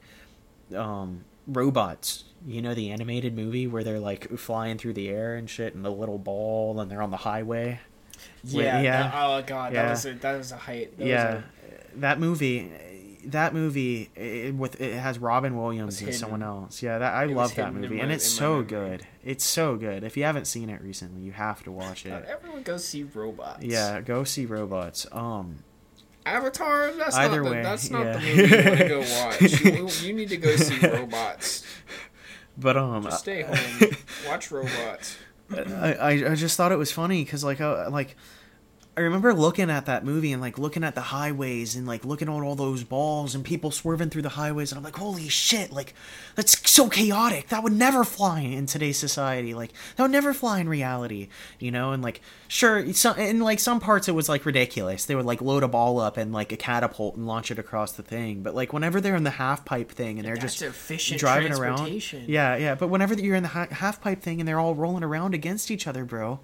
um 0.76 1.24
robots 1.48 2.26
you 2.46 2.62
know 2.62 2.74
the 2.74 2.92
animated 2.92 3.36
movie 3.36 3.68
where 3.68 3.84
they're 3.84 4.00
like 4.00 4.30
flying 4.38 4.78
through 4.78 4.94
the 4.94 5.08
air 5.10 5.36
and 5.36 5.50
shit 5.50 5.74
and 5.74 5.84
the 5.86 5.90
little 5.92 6.18
ball 6.18 6.80
and 6.80 6.92
they're 6.92 7.02
on 7.02 7.12
the 7.12 7.18
highway 7.18 7.80
Yeah. 8.44 8.82
yeah. 8.82 9.04
that- 9.04 9.14
oh 9.16 9.44
god, 9.46 9.74
Yeah. 9.74 9.84
that 9.84 9.90
was 9.92 10.06
a, 10.06 10.14
that 10.16 10.38
was 10.38 10.52
a 10.52 10.58
height. 10.58 10.98
That 10.98 11.08
yeah 11.08 11.42
a- 11.96 12.00
that 12.00 12.20
movie 12.20 12.72
that 13.26 13.54
movie 13.54 14.10
it, 14.16 14.56
with 14.56 14.80
it 14.80 14.94
has 14.98 15.20
Robin 15.20 15.58
Williams 15.58 16.02
and 16.02 16.16
someone 16.16 16.42
else. 16.42 16.82
Yeah, 16.82 16.98
that 17.00 17.14
I 17.14 17.26
It 17.26 17.32
love 17.32 17.54
that 17.56 17.74
movie, 17.74 17.96
my- 17.98 18.04
and 18.04 18.12
it's 18.12 18.26
so 18.26 18.62
good. 18.64 19.06
It's 19.26 19.44
so 19.44 19.76
good. 19.76 20.04
If 20.06 20.16
you 20.16 20.24
haven't 20.24 20.46
seen 20.46 20.70
it 20.70 20.82
recently, 20.82 21.22
you 21.24 21.34
have 21.34 21.62
to 21.64 21.72
watch 21.72 22.06
God, 22.06 22.22
it. 22.24 22.30
everyone 22.30 22.64
go 22.64 22.78
see 22.78 23.04
robots. 23.04 23.64
Yeah, 23.66 24.00
go 24.00 24.24
see 24.24 24.46
Robots. 24.46 25.06
Um, 25.12 25.58
Avatar. 26.36 26.92
That's 26.92 27.16
Either 27.16 27.42
not 27.42 27.50
the, 27.50 27.56
way, 27.56 27.64
that's 27.64 27.90
not 27.90 28.06
yeah. 28.06 28.14
the 28.14 28.20
movie 28.20 28.56
you 28.58 28.66
want 28.70 28.78
to 28.80 28.88
go 28.88 29.00
watch. 29.26 30.02
You, 30.04 30.08
you 30.08 30.14
need 30.14 30.30
to 30.30 30.38
go 30.38 30.56
see 30.56 30.88
robots. 30.88 31.64
but 32.58 32.78
um, 32.78 33.04
Just 33.04 33.20
stay 33.20 33.42
home. 33.44 33.90
Watch 34.28 34.52
robots. 34.52 35.18
I, 35.56 35.94
I 35.94 36.10
I 36.32 36.36
just 36.36 36.58
thought 36.58 36.72
it 36.72 36.78
was 36.78 36.92
funny 36.92 37.24
because 37.24 37.44
like 37.44 37.62
uh, 37.62 37.90
like 37.90 38.16
I 38.98 39.02
remember 39.02 39.32
looking 39.32 39.70
at 39.70 39.86
that 39.86 40.04
movie 40.04 40.32
and 40.32 40.42
like 40.42 40.58
looking 40.58 40.84
at 40.84 40.96
the 40.96 41.02
highways 41.02 41.76
and 41.76 41.86
like 41.86 42.04
looking 42.04 42.28
at 42.28 42.42
all 42.42 42.56
those 42.56 42.84
balls 42.84 43.36
and 43.36 43.46
people 43.46 43.70
swerving 43.70 44.10
through 44.10 44.24
the 44.24 44.30
highways 44.30 44.72
and 44.72 44.80
I'm 44.80 44.84
like 44.84 44.96
holy 44.96 45.30
shit 45.30 45.72
like 45.72 45.94
that's 46.34 46.68
so 46.70 46.90
chaotic. 46.90 47.50
That 47.50 47.62
would 47.62 47.74
never 47.74 48.04
fly 48.04 48.40
in 48.40 48.66
today's 48.66 48.98
society. 48.98 49.54
Like 49.54 49.72
that 49.96 50.04
would 50.04 50.12
never 50.12 50.34
fly 50.34 50.60
in 50.60 50.68
reality 50.68 51.30
you 51.60 51.70
know? 51.70 51.92
And 51.92 52.02
like 52.02 52.22
sure 52.48 52.92
some 52.94 53.20
in 53.20 53.40
like 53.40 53.60
some 53.60 53.80
parts 53.80 54.08
it 54.08 54.16
was 54.16 54.30
like 54.30 54.48
ridiculous. 54.48 55.06
They 55.06 55.14
would 55.14 55.26
like 55.28 55.42
load 55.42 55.62
a 55.62 55.68
ball 55.68 56.00
up 56.00 56.18
and 56.18 56.34
like 56.34 56.52
a 56.52 56.58
catapult 56.58 57.18
and 57.18 57.28
launch 57.28 57.52
it 57.52 57.60
across 57.60 57.92
the 57.92 58.04
thing. 58.04 58.42
But 58.42 58.56
like 58.56 58.74
whenever 58.74 59.00
they're 59.00 59.16
in 59.16 59.24
the 59.24 59.30
half 59.30 59.64
pipe 59.64 59.92
thing 59.92 60.18
and 60.18 60.28
they're 60.28 60.38
That's 60.38 60.56
just 60.56 60.60
driving 61.20 61.54
around 61.54 61.86
yeah 62.28 62.56
yeah. 62.56 62.74
But 62.74 62.88
whenever 62.88 63.14
you're 63.14 63.36
in 63.36 63.44
the 63.44 63.50
ha- 63.50 63.68
half 63.70 64.02
pipe 64.02 64.24
thing 64.24 64.42
and 64.42 64.48
they're 64.48 64.60
all 64.60 64.74
rolling 64.74 65.04
around 65.04 65.36
against 65.36 65.70
each 65.70 65.86
other 65.86 66.04
bro 66.04 66.40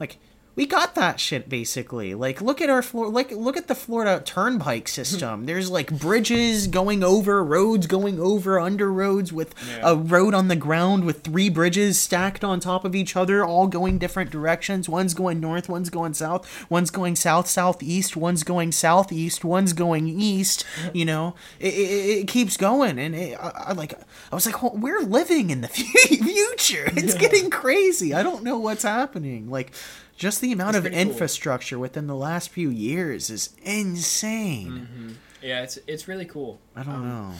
like 0.00 0.16
we 0.56 0.66
got 0.66 0.94
that 0.94 1.18
shit 1.20 1.48
basically. 1.48 2.14
Like 2.14 2.40
look 2.40 2.60
at 2.60 2.70
our 2.70 2.82
floor 2.82 3.08
like 3.08 3.30
look 3.32 3.56
at 3.56 3.66
the 3.68 3.74
florida 3.74 4.22
turnpike 4.24 4.88
system. 4.98 5.46
There's 5.46 5.70
like 5.70 5.90
bridges 5.98 6.66
going 6.66 7.02
over 7.02 7.42
roads 7.42 7.86
going 7.86 8.20
over 8.20 8.60
under 8.60 8.92
roads 8.92 9.32
with 9.32 9.54
Yeah. 9.68 9.90
a 9.90 9.96
road 9.96 10.34
on 10.34 10.48
the 10.48 10.56
ground 10.56 11.04
with 11.04 11.22
three 11.22 11.48
bridges 11.48 11.98
stacked 11.98 12.44
on 12.44 12.60
top 12.60 12.84
of 12.84 12.94
each 12.94 13.16
other 13.16 13.44
all 13.44 13.66
going 13.66 13.98
different 13.98 14.30
directions. 14.30 14.88
One's 14.88 15.14
going 15.14 15.40
north 15.40 15.68
one's 15.68 15.90
going 15.90 16.14
south. 16.14 16.66
One's 16.70 16.90
going 16.90 17.16
south 17.16 17.48
southeast. 17.48 18.16
One's 18.16 18.44
going 18.44 18.72
southeast. 18.72 19.44
One's 19.44 19.72
going 19.72 20.08
east 20.08 20.64
you 20.92 21.04
know? 21.04 21.34
It, 21.60 21.74
it, 21.74 22.18
it 22.20 22.28
keeps 22.28 22.56
going. 22.56 22.98
And 22.98 23.14
it, 23.14 23.38
I, 23.40 23.64
I 23.68 23.72
like 23.72 23.94
i 24.30 24.34
was 24.34 24.46
like 24.46 24.62
"Oh, 24.62 24.72
we're 24.74 25.00
living 25.00 25.50
in 25.50 25.60
the 25.62 25.68
future. 25.68 26.84
It's 26.96 27.14
getting 27.14 27.50
crazy. 27.50 28.14
I 28.14 28.22
don't 28.22 28.42
know 28.42 28.58
what's 28.58 28.82
happening. 28.82 29.50
Like 29.50 29.72
just 30.16 30.40
the 30.40 30.52
amount 30.52 30.70
It's 30.70 30.78
of 30.78 30.82
pretty 30.84 30.96
cool. 31.02 31.10
infrastructure 31.12 31.78
within 31.78 32.06
the 32.06 32.14
last 32.14 32.50
few 32.50 32.70
years 32.70 33.30
is 33.30 33.50
insane 33.62 35.18
Yeah, 35.42 35.62
it's 35.62 35.78
it's 35.86 36.08
really 36.08 36.24
cool. 36.26 36.60
i 36.76 36.82
don't 36.82 36.94
Um, 36.94 37.08
know 37.08 37.30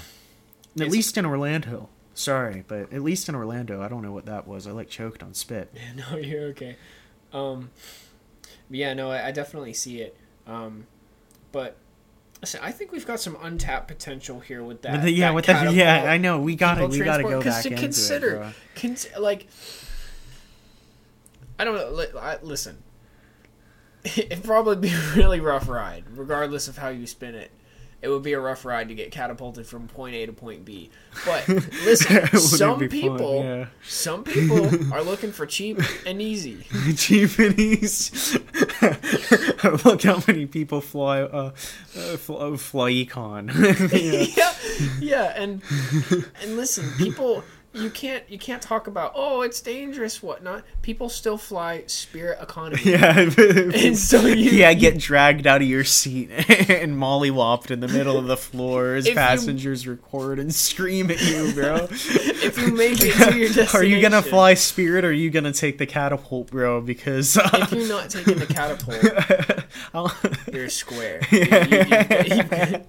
at 0.76 0.80
it's- 0.82 0.92
least 0.92 1.16
in 1.18 1.24
orlando 1.26 1.88
sorry 2.14 2.64
but 2.66 2.92
at 2.92 3.02
least 3.02 3.28
in 3.28 3.34
orlando 3.34 3.80
i 3.82 3.88
don't 3.88 4.02
know 4.02 4.12
what 4.12 4.26
that 4.26 4.46
was 4.46 4.66
i 4.66 4.70
like 4.70 4.88
choked 4.88 5.22
on 5.22 5.34
spit 5.34 5.72
Yeah, 5.74 6.04
No, 6.10 6.16
you're 6.18 6.44
okay. 6.48 6.76
Um, 7.32 7.70
yeah, 8.70 8.94
no, 8.94 9.10
I, 9.10 9.26
I 9.28 9.30
definitely 9.32 9.72
see 9.74 10.00
it. 10.00 10.16
Um, 10.46 10.86
but 11.50 11.76
listen, 12.40 12.60
I 12.62 12.70
think 12.70 12.92
we've 12.92 13.06
got 13.06 13.18
some 13.18 13.36
untapped 13.42 13.88
potential 13.88 14.38
here 14.40 14.62
with 14.62 14.82
that. 14.82 14.92
With 14.92 15.02
the- 15.04 15.10
yeah 15.10 15.28
that 15.28 15.34
with 15.34 15.46
that. 15.46 15.72
yeah 15.74 16.04
i 16.04 16.16
know 16.16 16.40
we 16.40 16.54
gotta 16.54 16.82
people 16.82 16.98
we 16.98 17.04
gotta 17.04 17.22
go 17.24 17.40
transport- 17.40 17.44
'cause 17.44 17.54
back 17.54 17.62
to 17.64 17.68
into 17.70 17.82
consider, 17.82 18.28
it 18.28 18.38
bro. 18.38 18.52
cons- 18.76 19.06
like, 19.18 19.48
I 21.58 21.64
don't 21.64 21.76
know. 21.76 21.90
Li- 21.90 22.18
I, 22.20 22.38
listen, 22.42 22.82
it'd 24.04 24.44
probably 24.44 24.76
be 24.76 24.94
a 24.94 25.00
really 25.16 25.40
rough 25.40 25.68
ride, 25.68 26.04
regardless 26.16 26.68
of 26.68 26.76
how 26.78 26.88
you 26.88 27.06
spin 27.06 27.34
it. 27.34 27.50
It 28.02 28.08
would 28.08 28.22
be 28.22 28.34
a 28.34 28.40
rough 28.40 28.66
ride 28.66 28.88
to 28.88 28.94
get 28.94 29.12
catapulted 29.12 29.66
from 29.66 29.88
point 29.88 30.14
A 30.14 30.26
to 30.26 30.32
point 30.34 30.66
B. 30.66 30.90
But 31.24 31.48
listen, 31.48 32.26
some 32.38 32.78
be 32.80 32.88
fun? 32.88 33.00
people, 33.00 33.42
Yeah. 33.42 33.66
some 33.82 34.24
people 34.24 34.92
are 34.92 35.02
looking 35.02 35.32
for 35.32 35.46
cheap 35.46 35.80
and 36.04 36.20
easy. 36.20 36.66
cheap 36.98 37.38
and 37.38 37.58
easy. 37.58 38.38
Look 39.86 40.02
how 40.02 40.22
many 40.28 40.44
people 40.44 40.82
fly 40.82 41.22
uh, 41.22 41.52
uh, 41.96 42.16
fly, 42.18 42.56
fly 42.58 42.90
econ. 42.92 43.48
yeah. 43.90 44.26
yeah, 44.36 44.92
yeah, 45.00 45.42
and 45.42 45.62
and 46.42 46.56
listen, 46.58 46.84
people, 46.98 47.42
you 47.74 47.90
can't 47.90 48.28
you 48.30 48.38
can't 48.38 48.62
talk 48.62 48.86
about 48.86 49.12
oh 49.14 49.42
it's 49.42 49.60
dangerous 49.60 50.22
whatnot. 50.22 50.64
People 50.82 51.08
still 51.08 51.36
fly 51.36 51.84
Spirit 51.86 52.38
economy. 52.40 52.80
Yeah, 52.84 53.18
And 53.38 53.96
so 53.98 54.20
you- 54.26 54.50
yeah, 54.50 54.72
get 54.74 54.98
dragged 54.98 55.46
out 55.46 55.62
of 55.62 55.68
your 55.68 55.84
seat 55.84 56.30
and 56.30 56.96
mollywopped 56.96 57.70
in 57.70 57.80
the 57.80 57.88
middle 57.88 58.16
of 58.16 58.26
the 58.26 58.36
floor 58.36 58.94
as 58.94 59.04
If 59.06 59.10
you- 59.10 59.16
passengers 59.16 59.86
record 59.86 60.38
and 60.38 60.54
scream 60.54 61.10
at 61.10 61.20
you, 61.22 61.52
bro. 61.52 61.86
if 61.90 62.58
you 62.58 62.74
make 62.74 63.00
it 63.00 63.12
to 63.14 63.36
your 63.36 63.48
destination, 63.48 63.80
Are 63.80 63.84
you 63.84 64.00
gonna 64.00 64.22
fly 64.22 64.54
Spirit 64.54 65.04
or 65.04 65.08
are 65.08 65.12
you 65.12 65.30
gonna 65.30 65.52
take 65.52 65.78
the 65.78 65.86
catapult, 65.86 66.50
bro? 66.50 66.80
Because 66.80 67.36
If 67.36 67.54
uh, 67.54 67.66
you're 67.76 67.88
not 67.88 68.10
taking 68.10 68.38
the 68.38 68.46
catapult, 68.46 69.64
I'll- 69.92 70.14
you're 70.52 70.68
square. 70.68 71.20
You, 71.30 71.38
you, 71.40 71.46
have 71.46 72.86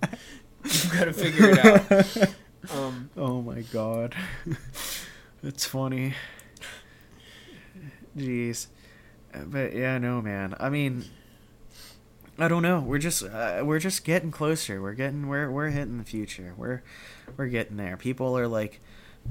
got 0.93 1.05
to 1.05 1.13
figure 1.13 1.49
it 1.51 1.65
out. 1.65 2.33
Um, 2.73 3.09
Oh 3.17 3.41
my 3.41 3.61
god. 3.61 4.15
That's 5.43 5.65
funny. 5.65 6.13
Jeez. 8.17 8.67
But 9.47 9.73
yeah, 9.75 9.97
no 9.97 10.21
man. 10.21 10.55
I 10.59 10.69
mean 10.69 11.05
I 12.37 12.47
don't 12.47 12.63
know. 12.63 12.79
We're 12.79 12.97
just 12.99 13.23
uh, 13.23 13.61
we're 13.63 13.79
just 13.79 14.03
getting 14.03 14.31
closer. 14.31 14.81
We're 14.81 14.93
getting 14.93 15.27
we're 15.27 15.49
we're 15.49 15.69
hitting 15.69 15.97
the 15.97 16.03
future. 16.03 16.53
We're 16.57 16.83
we're 17.37 17.47
getting 17.47 17.77
there. 17.77 17.97
People 17.97 18.37
are 18.37 18.47
like 18.47 18.81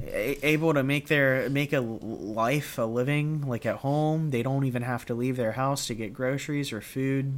a- 0.03 0.47
able 0.47 0.75
to 0.75 0.83
make 0.83 1.09
their 1.09 1.49
make 1.51 1.73
a 1.73 1.81
life, 1.81 2.79
a 2.79 2.83
living 2.83 3.43
like 3.43 3.67
at 3.67 3.77
home. 3.77 4.31
They 4.31 4.43
don't 4.43 4.65
even 4.65 4.83
have 4.83 5.05
to 5.07 5.15
leave 5.15 5.37
their 5.37 5.53
house 5.53 5.87
to 5.89 5.95
get 5.95 6.15
groceries 6.15 6.73
or 6.73 6.81
food. 6.81 7.35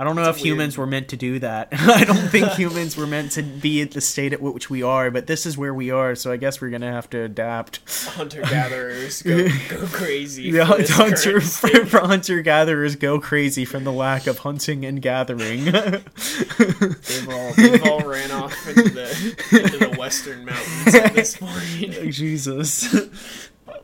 I 0.00 0.04
don't 0.04 0.16
know 0.16 0.30
if 0.30 0.36
weird. 0.36 0.46
humans 0.46 0.78
were 0.78 0.86
meant 0.86 1.08
to 1.08 1.16
do 1.18 1.38
that. 1.40 1.68
I 1.72 2.04
don't 2.04 2.30
think 2.30 2.48
humans 2.52 2.96
were 2.96 3.06
meant 3.06 3.32
to 3.32 3.42
be 3.42 3.82
at 3.82 3.90
the 3.90 4.00
state 4.00 4.32
at 4.32 4.40
which 4.40 4.70
we 4.70 4.82
are, 4.82 5.10
but 5.10 5.26
this 5.26 5.44
is 5.44 5.58
where 5.58 5.74
we 5.74 5.90
are, 5.90 6.14
so 6.14 6.32
I 6.32 6.38
guess 6.38 6.58
we're 6.58 6.70
gonna 6.70 6.90
have 6.90 7.10
to 7.10 7.20
adapt. 7.20 7.80
Hunter 8.08 8.40
gatherers 8.40 9.20
go, 9.22 9.46
go 9.68 9.86
crazy. 9.88 10.52
This 10.52 10.66
hunter 10.66 10.94
current 10.94 11.18
for, 11.18 11.40
state. 11.42 11.88
for 11.88 12.00
hunter 12.00 12.40
gatherers 12.40 12.96
go 12.96 13.20
crazy 13.20 13.66
from 13.66 13.84
the 13.84 13.92
lack 13.92 14.26
of 14.26 14.38
hunting 14.38 14.86
and 14.86 15.02
gathering. 15.02 15.64
They've 15.66 17.28
all 17.28 17.52
they've 17.52 17.86
all 17.86 18.00
ran 18.00 18.30
off 18.30 18.56
into 18.68 18.88
the 18.88 19.36
into 19.52 19.76
the 19.86 19.96
western 19.98 20.46
mountains 20.46 20.94
at 20.94 21.14
this 21.14 21.36
point. 21.36 21.92
Jesus. 22.10 23.10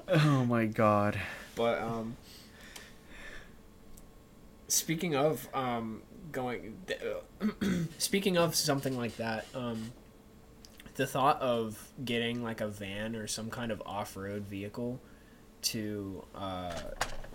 Oh 0.08 0.46
my 0.46 0.64
god. 0.64 1.20
But 1.56 1.82
um, 1.82 2.16
speaking 4.68 5.14
of 5.14 5.48
um, 5.54 6.02
going, 6.36 6.76
speaking 7.98 8.36
of 8.36 8.54
something 8.54 8.96
like 8.96 9.16
that, 9.16 9.46
um, 9.54 9.90
the 10.94 11.06
thought 11.06 11.40
of 11.40 11.90
getting 12.04 12.42
like 12.42 12.60
a 12.60 12.68
van 12.68 13.16
or 13.16 13.26
some 13.26 13.48
kind 13.48 13.72
of 13.72 13.82
off-road 13.86 14.42
vehicle 14.46 15.00
to 15.62 16.22
uh, 16.34 16.74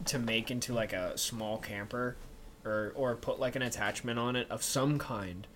to 0.05 0.19
make 0.19 0.51
into 0.51 0.73
like 0.73 0.93
a 0.93 1.17
small 1.17 1.57
camper 1.57 2.15
or 2.63 2.93
or 2.95 3.15
put 3.15 3.39
like 3.39 3.55
an 3.55 3.63
attachment 3.63 4.19
on 4.19 4.35
it 4.35 4.49
of 4.51 4.61
some 4.61 4.99
kind 4.99 5.47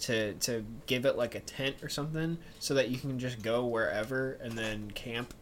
to 0.00 0.34
to 0.34 0.64
give 0.86 1.06
it 1.06 1.16
like 1.16 1.36
a 1.36 1.40
tent 1.40 1.76
or 1.82 1.88
something 1.88 2.36
so 2.58 2.74
that 2.74 2.90
you 2.90 2.98
can 2.98 3.18
just 3.18 3.40
go 3.42 3.64
wherever 3.64 4.38
and 4.42 4.58
then 4.58 4.90
camp 4.90 5.34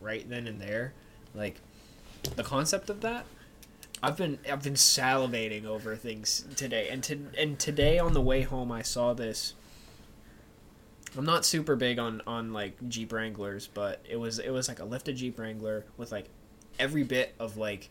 right 0.00 0.28
then 0.30 0.46
and 0.46 0.60
there. 0.60 0.94
Like 1.34 1.60
the 2.36 2.42
concept 2.42 2.88
of 2.88 3.02
that 3.02 3.26
I've 4.02 4.16
been 4.16 4.38
I've 4.50 4.62
been 4.62 4.74
salivating 4.74 5.64
over 5.64 5.94
things 5.94 6.44
today 6.56 6.88
and 6.88 7.02
to 7.04 7.18
and 7.38 7.58
today 7.58 7.98
on 7.98 8.14
the 8.14 8.20
way 8.20 8.42
home 8.42 8.72
I 8.72 8.82
saw 8.82 9.14
this. 9.14 9.54
I'm 11.16 11.24
not 11.24 11.44
super 11.44 11.76
big 11.76 11.98
on 11.98 12.20
on 12.26 12.52
like 12.52 12.76
Jeep 12.88 13.12
Wranglers 13.12 13.68
but 13.68 14.04
it 14.08 14.16
was 14.16 14.38
it 14.40 14.50
was 14.50 14.68
like 14.68 14.80
a 14.80 14.84
lifted 14.84 15.16
Jeep 15.16 15.38
Wrangler 15.38 15.84
with 15.96 16.10
like 16.10 16.26
every 16.78 17.04
bit 17.04 17.34
of 17.38 17.56
like 17.56 17.90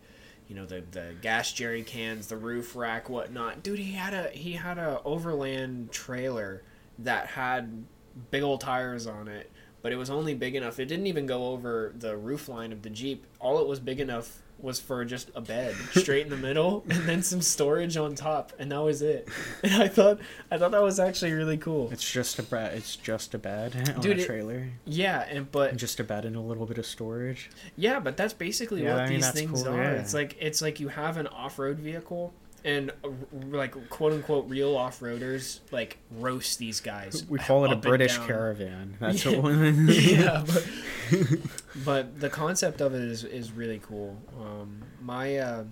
you 0.50 0.56
know 0.56 0.66
the 0.66 0.84
the 0.92 1.14
gas 1.22 1.54
jerry 1.54 1.84
cans 1.84 2.28
the 2.28 2.38
roof 2.38 2.76
rack 2.76 3.10
whatnot. 3.10 3.64
Dude 3.64 3.80
he 3.80 3.94
had 3.94 4.14
a 4.14 4.30
he 4.32 4.54
had 4.54 4.78
a 4.78 5.02
overland 5.06 5.94
trailer 5.94 6.64
that 7.00 7.28
had 7.28 7.86
big 8.32 8.44
old 8.44 8.60
tires 8.60 9.08
on 9.08 9.30
it 9.30 9.50
but 9.82 9.92
it 9.92 9.96
was 9.96 10.10
only 10.10 10.34
big 10.34 10.56
enough. 10.56 10.80
It 10.80 10.86
didn't 10.86 11.08
even 11.08 11.26
go 11.26 11.48
over 11.48 11.94
the 11.98 12.16
roof 12.16 12.48
line 12.48 12.72
of 12.72 12.82
the 12.82 12.90
jeep. 12.90 13.26
All 13.40 13.60
it 13.60 13.68
was 13.68 13.80
big 13.80 14.00
enough 14.00 14.42
was 14.64 14.80
for 14.80 15.04
just 15.06 15.30
a 15.36 15.42
bed 15.42 15.76
straight 15.94 16.24
in 16.24 16.30
the 16.30 16.38
middle 16.38 16.84
and 16.90 17.04
then 17.08 17.22
some 17.24 17.42
storage 17.42 17.98
on 17.98 18.16
top 18.16 18.52
and 18.60 18.72
that 18.72 18.82
was 18.82 19.02
it 19.02 19.28
and 19.64 19.82
i 19.82 19.88
thought 19.88 20.20
i 20.52 20.58
thought 20.58 20.72
that 20.72 20.82
was 20.82 21.00
actually 21.00 21.32
really 21.32 21.58
cool 21.58 21.90
It's 21.92 22.10
just 22.10 22.38
a 22.40 22.44
bed. 22.44 22.78
It's 22.78 22.96
just 22.96 23.34
a 23.34 23.38
bed 23.38 23.92
on 23.96 24.02
Dude, 24.02 24.18
a 24.20 24.22
it- 24.22 24.26
trailer. 24.26 24.68
yeah 24.86 25.26
and 25.30 25.52
but 25.52 25.76
Just 25.78 26.00
a 26.00 26.04
bed 26.04 26.26
and 26.26 26.36
a 26.36 26.40
little 26.42 26.66
bit 26.66 26.78
of 26.78 26.86
storage. 26.86 27.50
Yeah, 27.76 28.00
but 28.00 28.18
that's 28.18 28.34
basically 28.34 28.84
Yeah, 28.84 28.94
what 28.96 29.04
I 29.04 29.10
mean, 29.10 29.22
these 29.22 29.32
things 29.32 29.64
cool, 29.64 29.74
are. 29.74 29.82
yeah. 29.84 29.92
It's 30.02 30.14
like 30.14 30.38
it's 30.40 30.62
like 30.62 30.80
you 30.80 30.88
have 30.90 31.18
an 31.18 31.28
off-road 31.28 31.78
vehicle 31.80 32.34
and 32.64 32.92
uh, 33.04 33.10
like 33.50 33.90
quote 33.90 34.14
unquote 34.14 34.48
real 34.50 34.76
off-roaders 34.78 35.60
like 35.72 35.98
roast 36.12 36.60
these 36.60 36.80
guys. 36.80 37.26
We 37.28 37.40
call 37.40 37.66
it 37.66 37.72
a 37.72 37.76
British 37.76 38.18
caravan. 38.20 38.98
That's 39.00 39.26
Yeah. 39.26 39.38
what. 39.40 39.52
yeah, 39.96 40.46
but 40.46 40.68
but 41.86 42.20
the 42.20 42.30
concept 42.30 42.82
of 42.82 42.94
it 42.94 43.02
is 43.02 43.24
is 43.24 43.52
really 43.52 43.80
cool. 43.80 44.18
Um, 44.40 44.84
my 45.02 45.38
uh, 45.38 45.64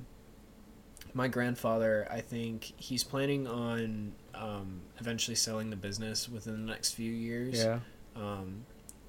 my 1.14 1.28
grandfather, 1.28 2.08
I 2.10 2.22
think 2.22 2.74
he's 2.78 3.04
planning 3.04 3.48
on 3.48 4.14
um, 4.36 4.82
eventually 5.00 5.36
selling 5.36 5.70
the 5.70 5.76
business 5.76 6.30
within 6.30 6.66
the 6.66 6.72
next 6.72 6.94
few 6.94 7.12
years. 7.12 7.58
yeah. 7.64 7.80
Um, 8.16 8.66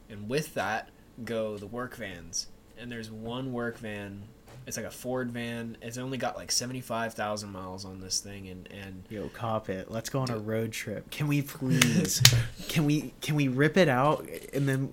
and 0.09 0.29
with 0.29 0.55
that 0.55 0.88
go 1.25 1.57
the 1.57 1.66
work 1.66 1.97
vans. 1.97 2.47
And 2.79 2.90
there's 2.90 3.11
one 3.11 3.53
work 3.53 3.79
van. 3.79 4.23
It's 4.66 4.77
like 4.77 4.87
a 4.87 4.90
Ford 4.90 5.31
van. 5.33 5.77
It's 5.83 5.99
only 5.99 6.18
got 6.18 6.37
like 6.37 6.53
seventy 6.53 6.81
five 6.81 7.14
thousand 7.14 7.51
miles 7.51 7.85
on 7.85 8.01
this 8.01 8.20
thing, 8.20 8.49
and 8.49 8.68
and 8.70 9.05
Yo, 9.09 9.29
cop 9.29 9.68
it. 9.68 9.90
Let's 9.90 10.11
go 10.11 10.20
on 10.20 10.31
a 10.31 10.38
road 10.38 10.73
trip. 10.73 11.11
Can 11.11 11.27
we 11.27 11.42
please? 11.42 12.23
can 12.68 12.85
we? 12.85 13.12
Can 13.20 13.35
we 13.35 13.49
rip 13.49 13.77
it 13.77 13.88
out 13.88 14.29
and 14.53 14.68
then? 14.68 14.92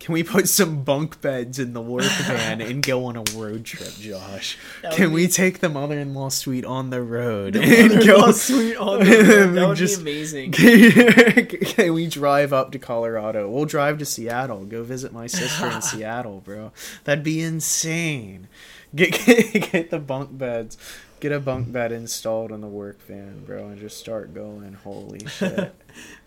Can 0.00 0.12
we 0.12 0.22
put 0.22 0.48
some 0.48 0.84
bunk 0.84 1.20
beds 1.20 1.58
in 1.58 1.72
the 1.72 1.80
work 1.80 2.04
van 2.22 2.60
and 2.60 2.86
go 2.86 3.06
on 3.06 3.16
a 3.16 3.24
road 3.36 3.64
trip, 3.64 3.92
Josh? 3.98 4.56
Can 4.92 5.08
be- 5.08 5.14
we 5.14 5.28
take 5.28 5.58
the 5.58 5.68
mother-in-law 5.68 6.28
suite 6.28 6.64
on 6.64 6.90
the 6.90 7.02
road 7.02 7.54
The 7.54 7.62
and 7.92 8.06
go? 8.06 8.30
suite 8.30 8.76
on 8.76 9.00
the 9.00 9.04
road. 9.10 9.54
That 9.54 9.68
would 9.68 9.76
Just- 9.76 10.04
be 10.04 10.10
amazing. 10.12 10.52
Can 10.52 11.92
we 11.94 12.06
drive 12.06 12.52
up 12.52 12.70
to 12.72 12.78
Colorado? 12.78 13.50
We'll 13.50 13.64
drive 13.64 13.98
to 13.98 14.04
Seattle. 14.04 14.64
Go 14.66 14.82
visit 14.84 15.12
my 15.12 15.26
sister 15.26 15.66
in 15.66 15.82
Seattle, 15.82 16.40
bro. 16.44 16.72
That'd 17.04 17.24
be 17.24 17.40
insane. 17.42 18.48
Get, 18.94 19.12
get 19.26 19.70
get 19.72 19.90
the 19.90 19.98
bunk 19.98 20.38
beds. 20.38 20.78
Get 21.20 21.32
a 21.32 21.40
bunk 21.40 21.72
bed 21.72 21.90
installed 21.90 22.52
in 22.52 22.60
the 22.60 22.68
work 22.68 23.02
van, 23.02 23.44
bro, 23.44 23.66
and 23.66 23.78
just 23.80 23.98
start 23.98 24.32
going. 24.32 24.74
Holy 24.84 25.26
shit. 25.26 25.74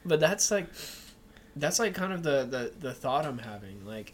But 0.05 0.19
that's 0.19 0.51
like 0.51 0.67
that's 1.55 1.79
like 1.79 1.93
kind 1.93 2.13
of 2.13 2.23
the, 2.23 2.45
the 2.45 2.73
the 2.79 2.93
thought 2.93 3.25
I'm 3.25 3.39
having. 3.39 3.85
Like 3.85 4.13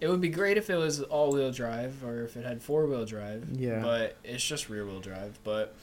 it 0.00 0.08
would 0.08 0.20
be 0.20 0.28
great 0.28 0.56
if 0.56 0.68
it 0.68 0.76
was 0.76 1.00
all 1.02 1.32
wheel 1.32 1.52
drive 1.52 2.02
or 2.04 2.22
if 2.24 2.36
it 2.36 2.44
had 2.44 2.62
four 2.62 2.86
wheel 2.86 3.04
drive. 3.04 3.46
Yeah. 3.52 3.80
But 3.82 4.16
it's 4.24 4.44
just 4.44 4.68
rear 4.68 4.84
wheel 4.84 5.00
drive. 5.00 5.38
But 5.44 5.74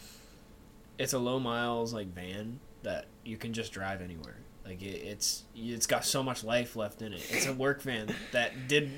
it's 0.97 1.13
a 1.13 1.19
low 1.19 1.39
miles 1.39 1.93
like 1.93 2.07
van 2.13 2.59
that 2.83 3.05
you 3.23 3.37
can 3.37 3.53
just 3.53 3.71
drive 3.71 4.01
anywhere. 4.01 4.35
Like 4.65 4.81
it, 4.81 4.85
it's 5.03 5.43
it's 5.55 5.87
got 5.87 6.05
so 6.05 6.21
much 6.21 6.43
life 6.43 6.75
left 6.75 7.01
in 7.01 7.13
it. 7.13 7.25
It's 7.29 7.47
a 7.47 7.53
work 7.53 7.81
van 7.81 8.13
that 8.33 8.67
did 8.67 8.91